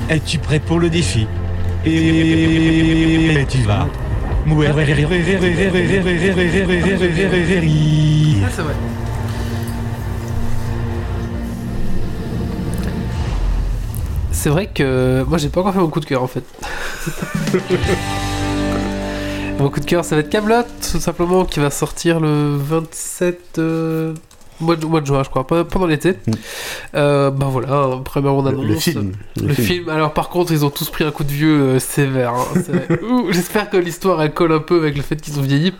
[0.09, 1.27] Es-tu prêt pour le défi?
[1.85, 3.89] Et tu vas.
[8.51, 8.74] C'est vrai.
[14.32, 16.43] C'est vrai que moi j'ai pas encore fait mon coup de cœur en fait.
[19.59, 23.59] mon coup de cœur ça va être Camelot tout simplement qui va sortir le 27
[23.59, 24.14] euh,
[24.62, 26.12] mois, de, mois de juin je crois, pe- pendant l'été.
[26.12, 26.32] Mm.
[26.94, 28.66] Euh, bah voilà, première bande Le, annonce.
[28.68, 29.12] le film.
[29.43, 29.89] Le, film.
[29.89, 32.32] alors par contre, ils ont tous pris un coup de vieux euh, sévère.
[32.34, 32.47] hein.
[33.30, 35.72] J'espère que l'histoire elle colle un peu avec le fait qu'ils ont vieilli.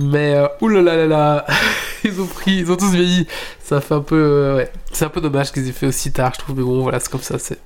[0.00, 1.46] Mais euh, oulala là là,
[2.04, 3.26] ils ont pris, ils ont tous vieilli.
[3.62, 6.32] Ça fait un peu, euh, ouais, c'est un peu dommage qu'ils aient fait aussi tard,
[6.34, 6.56] je trouve.
[6.56, 7.38] Mais bon, voilà, c'est comme ça.
[7.38, 7.58] C'est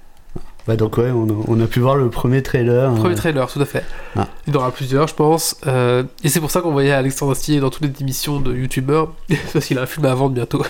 [0.66, 2.94] Bah donc ouais, on a, on a pu voir le premier trailer.
[2.94, 3.84] Premier euh, trailer, tout à fait.
[4.16, 4.28] Ah.
[4.46, 5.56] Il y en aura plusieurs, je pense.
[5.66, 9.12] Euh, et c'est pour ça qu'on voyait Alexandre Astier dans toutes les émissions de youtubeurs.
[9.52, 10.62] parce qu'il a un film à vendre bientôt.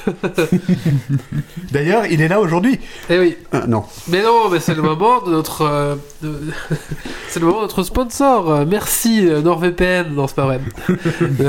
[1.72, 2.80] D'ailleurs, il est là aujourd'hui.
[3.10, 3.36] Eh oui.
[3.52, 3.84] Ah, non.
[4.08, 5.62] Mais non, mais c'est le moment de notre.
[5.62, 6.40] euh, de-
[7.28, 8.64] c'est le moment de notre sponsor.
[8.66, 10.14] Merci euh, NordVPN.
[10.14, 10.60] Non, c'est pas vrai.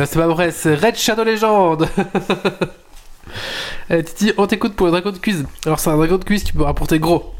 [0.05, 1.87] C'est pas vrai, c'est Red Shadow Legend.
[3.89, 5.45] Eh, Titi, on t'écoute pour le Dragon Quiz.
[5.65, 7.33] Alors, c'est un Dragon Quiz qui peut rapporter gros.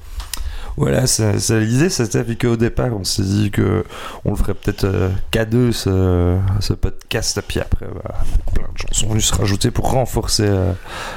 [0.76, 3.84] Voilà, c'est l'idée, c'était vu qu'au départ, on s'est dit que
[4.26, 8.16] on le ferait peut-être euh, qu'à deux ce, ce podcast, puis après, bah,
[8.56, 10.46] plein de chansons vont se rajouter pour renforcer.
[10.48, 10.72] euh,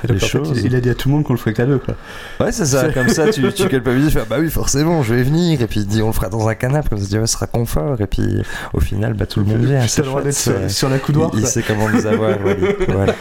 [0.09, 0.53] Les fait, choses.
[0.57, 1.95] il, il a dit à tout le monde qu'on le ferait qu'à deux, quoi.
[2.39, 5.15] Ouais, c'est ça, comme ça, tu, tu culpabilises, tu fais, ah bah oui, forcément, je
[5.15, 7.11] vais venir, et puis il dit, on le fera dans un canapé, comme ça, tu
[7.11, 8.43] dis, ouais, ce sera confort, et puis
[8.75, 9.87] au final, bah tout le monde vient.
[9.87, 10.69] C'est le droit d'être sur, ouais.
[10.69, 11.31] sur la coudoir.
[11.35, 12.37] Il, sait comment nous avoir.
[12.89, 13.15] Voilà.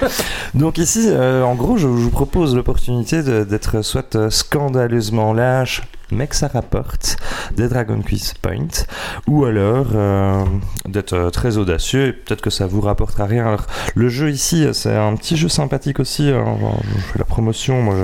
[0.53, 5.81] Donc ici, euh, en gros, je, je vous propose l'opportunité d'être soit euh, scandaleusement lâche,
[6.11, 7.17] mais que ça rapporte
[7.55, 8.85] des Dragon Quiz Point,
[9.27, 10.43] ou alors euh,
[10.87, 13.47] d'être euh, très audacieux et peut-être que ça vous rapportera rien.
[13.47, 13.65] Alors,
[13.95, 16.29] le jeu ici, euh, c'est un petit jeu sympathique aussi.
[16.29, 16.57] hein.
[16.83, 17.95] Je fais la promotion, moi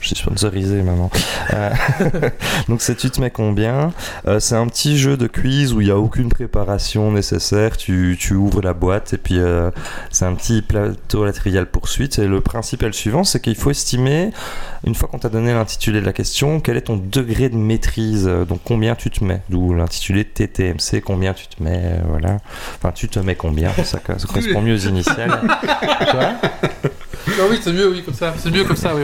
[0.00, 1.10] je, suis sponsorisé maintenant.
[2.68, 3.92] Donc c'est tu te mets combien
[4.38, 7.76] c'est un petit jeu de quiz où il n'y a aucune préparation nécessaire.
[7.76, 9.38] Tu, ouvres la boîte et puis
[10.10, 12.18] c'est un petit plateau à la triviale poursuite.
[12.18, 14.30] Et le principe est le suivant c'est qu'il faut estimer,
[14.84, 18.26] une fois qu'on t'a donné l'intitulé de la question, quel est ton degré de maîtrise.
[18.26, 19.40] euh, Donc combien tu te mets.
[19.48, 21.80] D'où l'intitulé TTMC, combien tu te mets.
[21.84, 22.38] euh, voilà.
[22.76, 23.72] Enfin, tu te mets combien.
[23.74, 25.40] Ça, ça correspond mieux aux initiales.
[27.38, 28.34] Non, oui, c'est mieux, oui, comme ça.
[28.38, 29.02] C'est mieux comme ça, oui.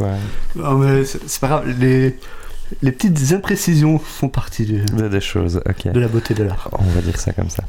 [0.00, 0.16] Ouais.
[0.56, 1.68] Non, mais c'est c'est pas grave.
[1.78, 2.18] Les,
[2.82, 6.68] les petites imprécisions font partie du- Des- Des choses, de la beauté de l'art.
[6.72, 7.62] On va dire ça comme ça.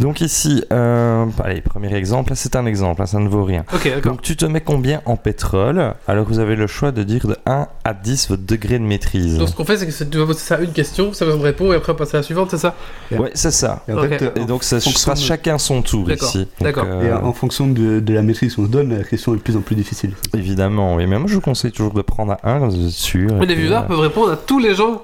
[0.00, 3.64] Donc ici, euh, allez, premier exemple, c'est un exemple, hein, ça ne vaut rien.
[4.04, 5.94] Donc tu te mets combien en pétrole?
[6.06, 9.38] Alors vous avez le choix de dire de 1 à 10 votre degré de maîtrise.
[9.38, 11.24] Donc, ce qu'on fait, c'est que c'est- tu vas poser ça à une question, ça
[11.24, 12.74] va me répondre, et après, on passe à la suivante, c'est ça?
[13.12, 13.82] Ouais, c'est ça.
[13.88, 14.08] Et en Ok.
[14.08, 16.46] fait, euh, Et donc ça sera de- chacun son tour D'accord, ici.
[16.60, 16.84] D'accord.
[16.86, 19.42] euh, Et en fonction de, de la maîtrise qu'on se donne, la question est de
[19.42, 20.12] plus en plus difficile.
[20.34, 21.06] Évidemment, oui.
[21.06, 23.30] Mais moi je vous conseille toujours de prendre à 1, comme ça vous êtes sûr.
[23.38, 25.02] Mais les viewers euh, peuvent répondre à tous les gens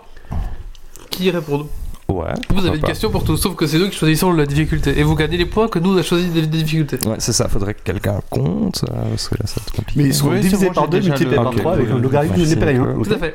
[1.11, 1.67] qui y répondent.
[2.09, 2.35] Ouais.
[2.51, 4.99] Vous avez une question pour tous, sauf que c'est nous qui choisissons la difficulté.
[4.99, 6.99] Et vous gagnez les points que nous on a choisi des, difficultés.
[7.07, 10.03] Ouais, c'est ça, faudrait que quelqu'un compte, euh, parce que là ça va être compliqué.
[10.03, 11.59] Mais ils Oui, c'est divisés par j'ai deux, déjà multipliés le- par Ok.
[11.59, 12.73] trois avec un logarithme de.
[12.73, 13.05] Nico.
[13.05, 13.35] Tout à fait.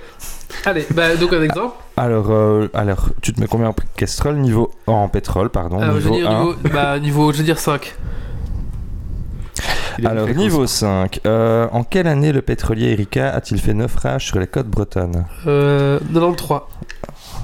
[0.65, 1.75] Allez, bah, donc un exemple.
[1.97, 6.01] Alors, euh, alors, tu te mets combien en pétrole niveau en pétrole, pardon, Alors, je
[6.01, 6.39] veux niveau dire 1.
[6.39, 7.95] niveau, bah, niveau, je veux dire 5.
[10.05, 14.47] Alors, niveau 5, euh, en quelle année le pétrolier Erika a-t-il fait naufrage sur les
[14.47, 15.25] côtes bretonnes?
[15.47, 16.61] Euh, 93.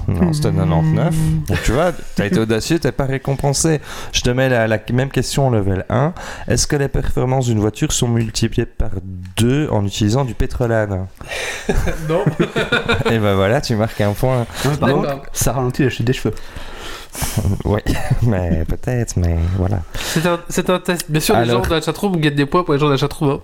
[0.08, 1.14] Non, c'était 99.
[1.48, 3.80] Donc, tu vois, t'as été audacieux, t'es pas récompensé.
[4.12, 6.12] Je te mets la, la même question en level 1.
[6.48, 8.90] Est-ce que les performances d'une voiture sont multipliées par
[9.36, 11.06] 2 en utilisant du pétrolane?
[12.08, 12.24] Non.
[13.10, 14.46] Et ben voilà, tu marques un point.
[14.64, 16.34] Non, mais par contre, ça ralentit la chute des cheveux.
[17.64, 17.80] Oui,
[18.22, 19.80] mais peut-être, mais voilà.
[19.94, 21.10] C'est un, c'est un test.
[21.10, 22.92] Bien sûr, les Alors- gens de la chatroom gagnent des points pour les gens de
[22.92, 23.30] la chatroom.
[23.30, 23.40] Hein.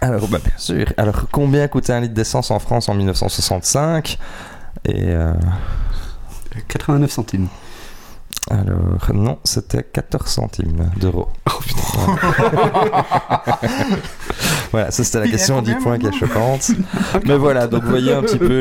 [0.00, 0.86] Alors, bah, bien sûr.
[0.96, 4.18] Alors, combien coûtait un litre d'essence en France en 1965
[4.84, 5.32] Et euh,
[6.68, 7.48] 89 centimes.
[8.50, 11.28] alors, non, c'était 14 centimes d'euros.
[14.72, 16.70] voilà, ça c'était la question à 10 combien points qui est choquante.
[17.26, 18.60] Mais voilà, donc vous voyez un petit peu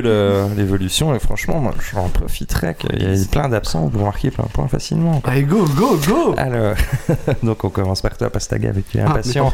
[0.56, 1.16] l'évolution.
[1.16, 4.68] Et franchement, moi, j'en profiterais qu'il y ait plein d'absents pour marquer plein de points
[4.68, 5.22] facilement.
[5.26, 6.76] Allez, go, go, go Alors,
[7.44, 9.54] donc on commence par toi, Pastaga, avec tu es Ah, impatient.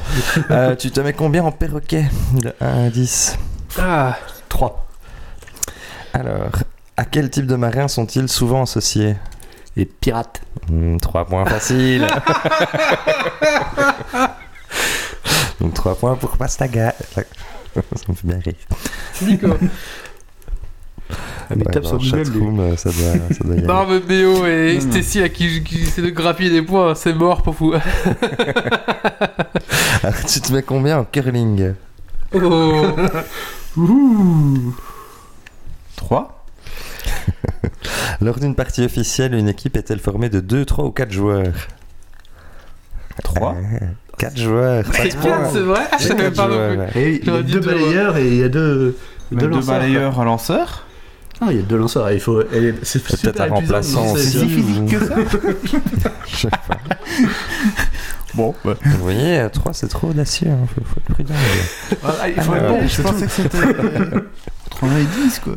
[0.52, 3.38] Euh, tu te mets combien en perroquet De 1 à 10
[3.80, 4.18] Ah,
[4.49, 4.84] 3.
[6.15, 6.49] Alors,
[6.97, 9.15] à quel type de marins sont-ils souvent associés?
[9.75, 10.41] Les pirates.
[11.01, 12.07] 3 points faciles.
[15.59, 16.93] Donc 3 points pour Pastaga.
[17.13, 17.21] Ça
[18.07, 18.53] me fait bien rire.
[19.23, 19.47] Nico.
[21.09, 21.13] Ah,
[21.55, 22.77] mais Ouais, tape sur Google.
[22.77, 23.67] ça doit, ça doit y aller.
[23.67, 24.91] Barbe BO et non.
[24.91, 27.73] Stacy à qui, qui essaie de grappiller des points, c'est mort pour vous.
[30.03, 31.73] Alors, tu te mets combien en curling?
[32.33, 32.95] Oh.
[36.06, 36.45] 3
[38.22, 41.48] Lors d'une partie officielle, une équipe est-elle formée de 2, 3 ou 4 joueurs?
[43.23, 43.56] 3
[44.19, 45.49] 4 joueurs, pas C'est de quatre, points.
[45.52, 45.82] c'est vrai?
[45.99, 46.80] Je pas non joueurs, plus.
[46.80, 46.90] ouais.
[46.95, 48.95] Et il y a J'aurais dit deux deux, balayeurs et il y a deux,
[49.32, 49.73] deux Deux lanceurs.
[49.80, 50.86] balayeurs, un lanceur
[51.41, 52.11] Ah, il y a deux lanceurs.
[52.11, 52.41] Il faut.
[52.41, 54.22] et C'est Peut-être un remplaçant ça.
[54.22, 55.15] Si physique que ça
[56.27, 56.77] Je sais pas.
[58.36, 58.73] Bon, bah.
[58.84, 60.68] Vous voyez, 3 c'est trop audacieux, hein.
[60.76, 61.34] faut, faut être prudent.
[61.34, 61.98] gars.
[62.22, 63.57] Ah, il faut Alors, bon, je pensais que c'était.
[64.71, 65.53] 90 quoi.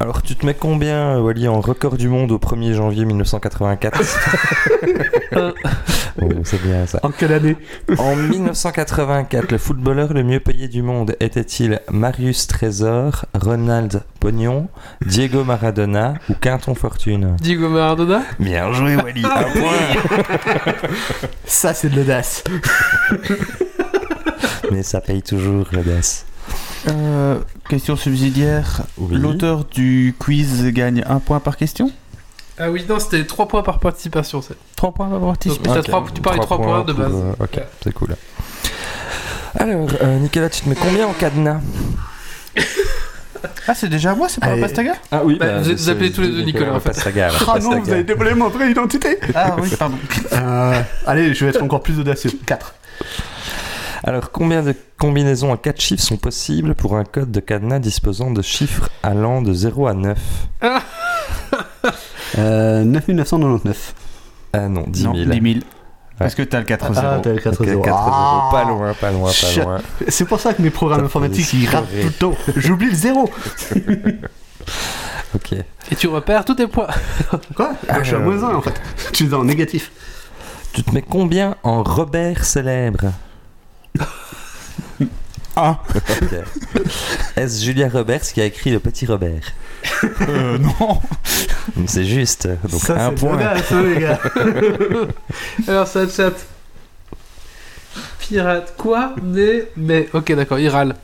[0.00, 4.00] Alors, tu te mets combien, Wally, en record du monde au 1er janvier 1984
[6.22, 6.98] Oh, C'est bien ça.
[7.02, 7.56] En quelle année
[7.98, 14.68] En 1984, le footballeur le mieux payé du monde était-il Marius Trésor, Ronald Pognon,
[15.04, 17.36] Diego Maradona ou Quinton Fortune?
[17.40, 18.22] Diego Maradona?
[18.38, 19.24] Bien joué, Wally.
[19.26, 20.72] Un point.
[21.44, 22.42] Ça, c'est de l'audace.
[24.72, 26.24] Mais ça paye toujours, l'audace.
[26.88, 27.38] Euh,
[27.68, 28.82] question subsidiaire.
[28.98, 29.16] Oui.
[29.18, 31.90] L'auteur du quiz gagne un point par question
[32.58, 34.40] Ah oui, non, c'était 3 points par participation.
[34.42, 35.72] c'est- 3 points par Donc, participation.
[35.74, 37.12] t'as Ok, trois- tu parles de 3 points de pour, base.
[37.14, 38.16] euh, ok, c'est cool.
[39.58, 41.60] Alors, euh, Nicolas, tu te mets combien en cadenas
[43.68, 44.60] Ah, c'est déjà moi, c'est pas Allez.
[44.60, 46.90] Pastaga Ah oui, Bah, vous êtes- vous appelez tous les deux Nicolas, en fait.
[46.90, 49.96] Pastaga, Ah non, vous avez dévoilé mon vraie identité Ah oui, pardon.
[50.32, 52.30] Euh, Allez, je vais être encore plus audacieux.
[52.46, 52.74] 4.
[54.06, 58.30] Alors, combien de combinaisons à 4 chiffres sont possibles pour un code de cadenas disposant
[58.30, 60.18] de chiffres allant de 0 à 9
[62.38, 63.94] Euh, 9999.
[64.52, 65.30] Ah non, 10 Non, 000.
[65.30, 65.64] 10 000.
[66.18, 68.48] Parce que t'as le 4 0 Ah, t'as le 4 Ok, 0 4 Ah.
[68.52, 69.78] Pas loin, pas loin, pas loin.
[70.08, 72.34] C'est pour ça que mes programmes informatiques, ils ratent tout le temps.
[72.56, 73.30] J'oublie le zéro.
[75.34, 75.52] Ok.
[75.52, 76.86] Et tu repères tous tes points.
[77.54, 78.72] Quoi Je suis à Euh, moins 1 en fait.
[79.12, 79.90] Tu es en négatif.
[80.72, 83.12] Tu te mets combien en Robert célèbre?
[85.58, 85.80] Ah.
[87.36, 89.40] Est-ce Julia Roberts qui a écrit Le Petit Robert
[90.28, 91.00] euh, non.
[91.86, 92.46] C'est juste.
[92.70, 93.32] Donc ça, un c'est point.
[93.32, 94.20] l'audace, hein, les gars.
[95.66, 96.34] Alors, ça chat.
[98.18, 99.14] Pirate, quoi?
[99.22, 100.94] Mais, mais, ok, d'accord, il râle.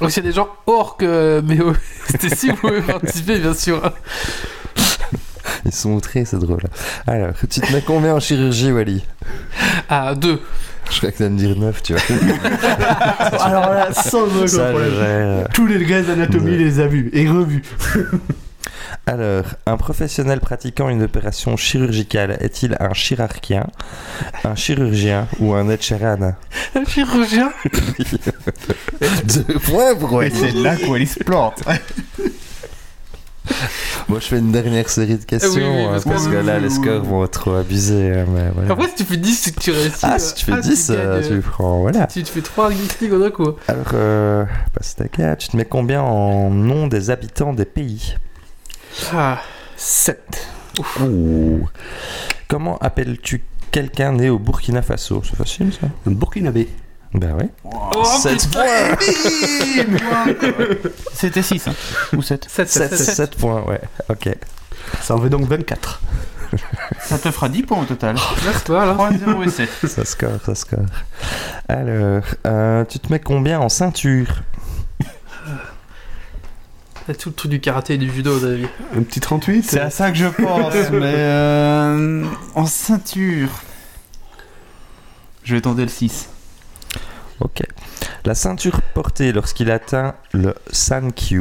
[0.00, 1.40] Donc, a des gens hors que.
[1.46, 1.58] Mais
[2.08, 3.92] c'était si vous pouvez participer, bien sûr.
[5.64, 6.64] Ils sont outrés, c'est drôle.
[7.06, 9.04] Alors, tu te mets combien en chirurgie, Wally?
[9.88, 10.40] Ah, deux.
[10.90, 12.02] Je crois que tu vas me dire 9, tu vois.
[13.44, 15.48] Alors là, sans aucun Ça, problème.
[15.52, 16.56] Tous les gars d'anatomie Ouais.
[16.58, 17.62] les a vus et revus.
[19.08, 23.66] Alors, un professionnel pratiquant une opération chirurgicale est-il un chirurgien,
[24.44, 26.34] un chirurgien ou un etcheran
[26.74, 27.52] Un chirurgien?
[29.24, 31.62] Deux points pour Et c'est là où elle se plante.
[34.08, 36.32] Moi, je fais une dernière série de questions, Ah oui, oui, hein, parce parce, que-
[36.32, 38.12] que là, les scores vont trop abuser.
[38.12, 38.72] hein, mais voilà.
[38.72, 39.98] Après, si tu fais 10, c'est que tu réussis.
[40.02, 41.80] ah, euh, si tu fais ah, 10, euh, gagnes, tu prends.
[41.80, 42.06] Voilà.
[42.08, 43.52] Si tu fais 3 Geeks en un coup.
[43.68, 44.44] Alors, euh,
[44.74, 48.16] Pastaka, tu te mets combien en nom des habitants des pays?
[49.12, 49.40] Ah,
[49.76, 50.48] 7.
[51.02, 51.66] Ouh.
[52.48, 55.22] Comment appelles-tu quelqu'un né au Burkina Faso?
[55.28, 56.68] C'est facile, ça Un burkinabé.
[57.16, 57.44] Ben oui.
[57.64, 58.64] oh, 7 points
[61.14, 61.74] C'était 6 hein.
[62.14, 63.80] ou 7 7, 7, 7, 7, 7 points, ouais.
[64.10, 64.28] Ok.
[65.00, 66.00] Ça en fait donc 24.
[67.00, 68.16] Ça te fera 10 points au total.
[68.18, 68.94] c'est pas mal, hein.
[68.94, 69.68] 3, 0 et 7.
[69.86, 70.84] Ça score, ça score.
[71.68, 74.42] Alors, euh, tu te mets combien en ceinture?
[77.06, 78.68] C'est tout le truc du karaté et du judo, David.
[78.96, 79.64] Un petit 38.
[79.64, 82.24] C'est à ça que je pense, mais euh,
[82.54, 83.48] en ceinture.
[85.44, 86.28] Je vais tenter le 6.
[87.40, 87.62] Ok.
[88.24, 91.40] La ceinture portée lorsqu'il atteint le San Q,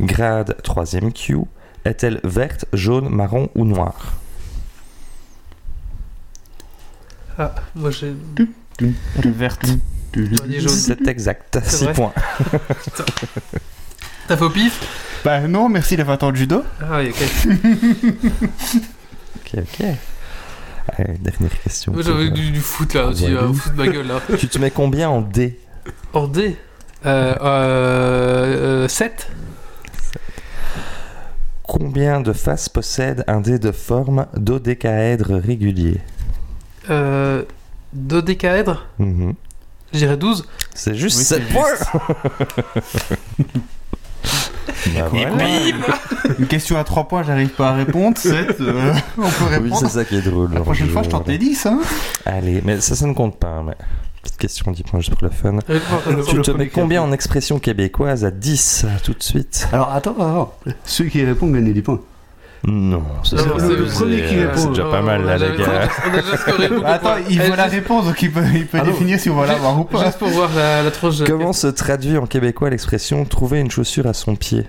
[0.00, 1.38] grade 3ème Q,
[1.84, 4.14] est-elle verte, jaune, marron ou noire
[7.38, 8.14] Ah, moi j'ai.
[8.78, 8.94] Elle
[9.26, 9.64] est verte.
[10.12, 10.68] dit jaune.
[10.68, 12.12] C'est exact, C'est 6 vrai points.
[14.28, 14.80] T'as fait au pif?
[15.24, 16.62] Bah non, merci les 20 ans de judo.
[16.80, 17.48] Ah oui, ok.
[19.36, 19.86] Ok, ok.
[20.88, 21.92] Allez, dernière question.
[21.92, 24.20] Moi j'avais du, du foot là aussi, euh, foot de ma gueule là.
[24.38, 25.58] Tu te mets combien en D
[26.12, 26.56] En D
[27.06, 29.30] euh, euh, 7
[31.62, 36.00] Combien de faces possède un dé de forme dodécaèdre régulier
[36.90, 37.42] euh,
[37.92, 38.86] Dodécaèdre.
[38.98, 42.00] Je dirais 12 C'est juste Oui, 7 c'est points
[44.94, 45.34] Bah voilà.
[46.38, 48.16] Une question à 3 points, j'arrive pas à répondre.
[48.18, 49.76] 7, on peut Oui, répondre.
[49.80, 50.52] c'est ça qui est drôle.
[50.52, 51.66] La prochaine fois, je tente les 10.
[51.66, 51.80] Hein.
[52.26, 53.62] Allez, mais ça, ça ne compte pas.
[53.66, 53.74] Mais...
[54.22, 55.58] Petite question 10 points juste pour le fun.
[55.68, 59.68] Euh, Tu te mets combien en expression québécoise à 10 tout de suite?
[59.70, 60.54] Alors attends, attends.
[60.84, 62.00] Ceux qui répondent gagnent des points.
[62.66, 64.58] Non, c'est le premier qui euh, répond.
[64.60, 65.88] C'est déjà pas mal là, les gars.
[66.86, 69.46] Attends, il voit la réponse, donc il peut, il peut Ah définir si on va
[69.46, 70.06] l'avoir ou pas.
[70.06, 71.18] Juste pour voir la, la tranche.
[71.18, 74.66] de- Comment se traduit en québécois l'expression trouver une chaussure à son pied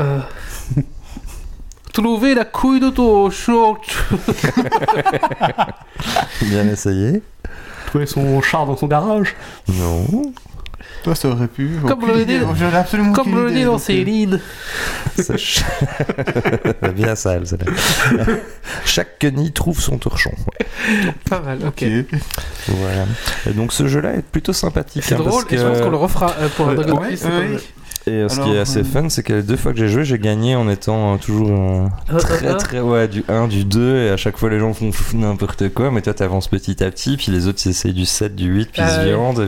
[0.00, 0.18] Euh...
[1.92, 3.80] Trouver la couille de ton short.
[6.42, 7.22] Bien essayé
[7.86, 9.34] Trouver son char dans son garage.
[9.68, 10.32] Non.
[11.04, 11.70] Toi, ça aurait pu.
[11.86, 12.38] Comme aucune le dit-
[12.74, 14.40] absolument Comme aucune le dit dans euh, Céline.
[15.16, 15.62] Ch-
[16.96, 18.24] bien sale, celle-là.
[18.84, 20.32] Chaque quenille trouve son torchon.
[21.30, 21.84] Pas mal, ok.
[21.84, 22.20] Ok.
[22.68, 23.04] Voilà.
[23.48, 25.04] Et donc ce jeu-là est plutôt sympathique.
[25.04, 27.00] C'est hein, drôle parce et je pense que- qu'on le refera euh, pour un Dragon
[27.00, 27.24] ouais, Quest,
[28.08, 29.78] Et euh, ce qui Alors, est assez euh, fun, c'est que les deux fois que
[29.78, 33.48] j'ai joué, j'ai gagné en étant euh, toujours euh, Un, très très ouais du 1,
[33.48, 36.84] du 2 et à chaque fois les gens font n'importe quoi mais toi t'avances petit
[36.84, 38.98] à petit puis les autres ils essayent du 7, du 8 puis ils Ah se
[39.00, 39.06] ouais.
[39.06, 39.40] viandent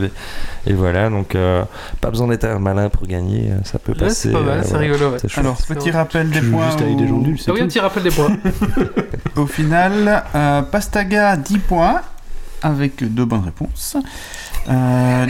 [0.65, 1.63] et, et voilà donc euh,
[2.01, 4.27] pas besoin d'être un malin pour gagner, euh, ça peut Ouais, passer.
[4.27, 5.11] c'est pas mal, euh, c'est rigolo.
[5.11, 5.17] Ouais.
[5.37, 6.65] Alors, petit rappel des points.
[6.65, 8.35] juste avec des gens nuls, c'est Ah oui, petit rappel des points.
[9.37, 12.01] Au final, euh, Pastaga 10 points
[12.61, 13.95] avec deux bonnes réponses.
[14.69, 15.25] Euh,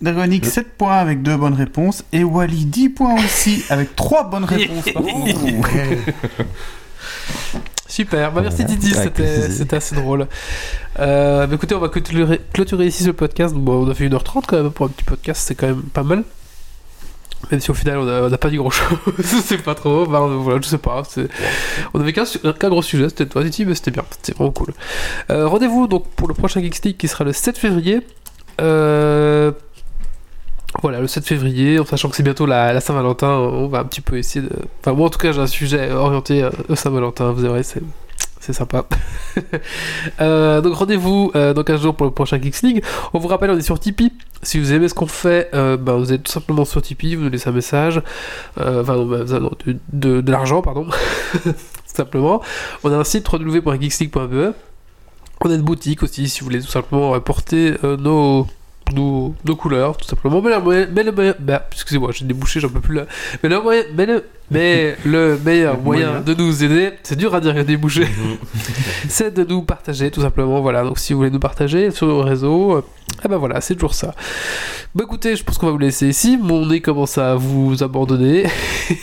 [0.00, 2.04] Dargonix 7 points avec deux bonnes réponses.
[2.12, 4.84] Et Wally 10 points aussi avec trois bonnes réponses.
[7.88, 8.80] Super, bah merci Avec
[9.50, 10.28] c'était assez drôle.
[11.00, 13.52] Euh, bah écoutez, on va clôturer, clôturer ici ce podcast.
[13.54, 16.04] Bon, on a fait 1h30 quand même pour un petit podcast, c'est quand même pas
[16.04, 16.22] mal.
[17.50, 18.98] Même si au final on n'a pas dit grand chose,
[19.44, 21.02] c'est pas trop, bah, voilà, je sais pas.
[21.94, 24.72] On avait qu'un gros sujet, c'était toi Titi, mais c'était bien, c'était vraiment cool.
[25.30, 28.06] Euh, Rendez-vous donc pour le prochain Geeks League qui sera le 7 février.
[28.60, 29.50] Euh,
[30.82, 34.00] Voilà, le 7 février, en sachant que c'est bientôt la, Saint-Valentin, on va un petit
[34.00, 34.52] peu essayer de.
[34.80, 37.82] Enfin, moi en tout cas, j'ai un sujet orienté euh, au Saint-Valentin, vous verrez, c'est.
[38.42, 38.86] C'est sympa.
[40.20, 42.82] Euh, donc rendez-vous euh, dans 15 jours pour le prochain Geeks League.
[43.12, 44.12] On vous rappelle, on est sur Tipeee.
[44.42, 47.24] Si vous aimez ce qu'on fait, euh, bah, vous êtes tout simplement sur Tipeee, vous
[47.24, 48.02] nous laissez un message.
[48.58, 50.86] Euh, Enfin, non, de, de- de l'argent, pardon.
[51.44, 51.52] tout
[51.84, 52.40] simplement.
[52.82, 54.54] On a un site www.geeksleague.be.
[55.42, 58.46] On a une boutique aussi, si vous voulez tout simplement porter nos,
[58.92, 60.40] nos, nos couleurs, tout simplement.
[60.42, 63.06] Mais le mais le moyen- bah, excusez-moi, j'ai débouché, j'en peux plus là.
[63.42, 63.58] Mais le
[63.96, 66.20] mais le, mais le meilleur moyen Moyen.
[66.22, 68.06] de nous aider, c'est dur à dire que débouché,
[69.08, 70.60] c'est de nous partager, tout simplement.
[70.60, 72.82] Voilà, donc si vous voulez nous partager sur nos réseaux,
[73.24, 74.14] eh ben voilà, c'est toujours ça.
[74.94, 76.36] Bah écoutez, je pense qu'on va vous laisser ici.
[76.36, 78.46] Mon nez commence à vous abandonner.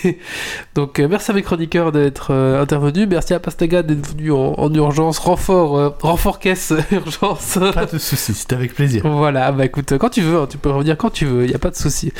[0.76, 3.08] donc euh, merci à mes chroniqueurs d'être euh, intervenus.
[3.10, 7.60] Merci à Pastaga d'être venu en, en urgence, renfort, euh, renfort caisse, urgence.
[7.74, 9.04] Pas de soucis, c'était avec plaisir.
[9.06, 11.56] Voilà, bah écoute, quand tu veux, hein, tu peux revenir quand tu veux, il n'y
[11.56, 12.12] a pas de souci.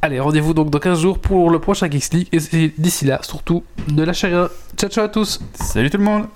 [0.00, 2.28] Allez, rendez-vous donc dans 15 jours pour le prochain Geeks League.
[2.32, 4.48] Et d'ici là, surtout, ne lâchez rien.
[4.76, 5.40] Ciao, ciao à tous.
[5.54, 6.26] Salut tout le monde.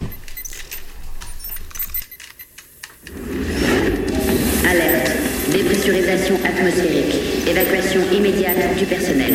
[5.84, 7.48] Dépressurisation atmosphérique.
[7.48, 9.34] Évacuation immédiate du personnel.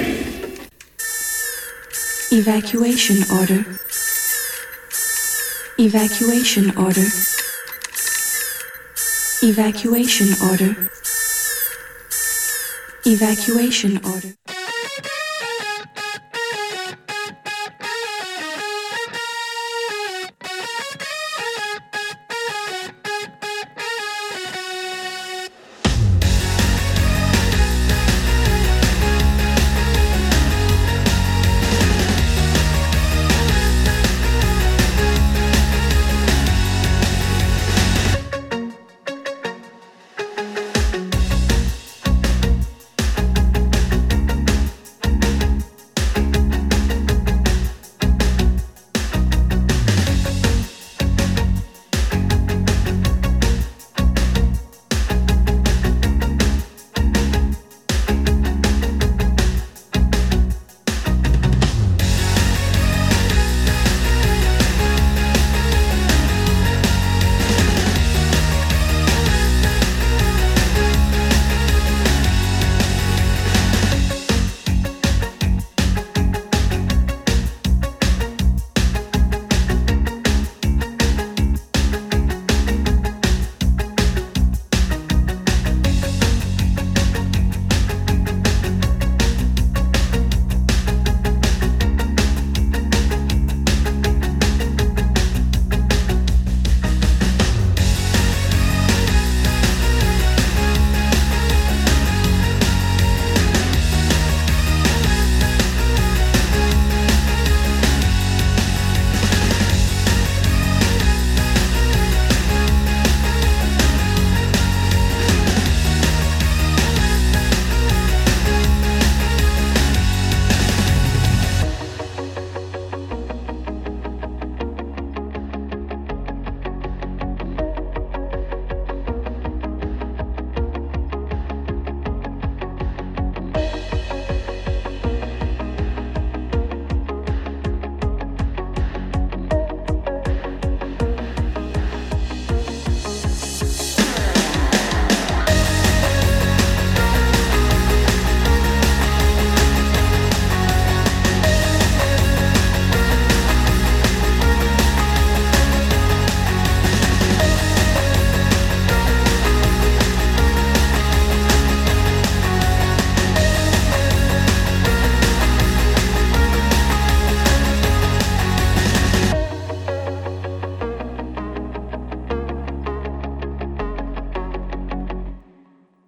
[2.32, 3.66] Evacuation order.
[5.78, 7.08] Evacuation order.
[9.44, 10.76] Evacuation order.
[13.06, 14.47] Evacuation order.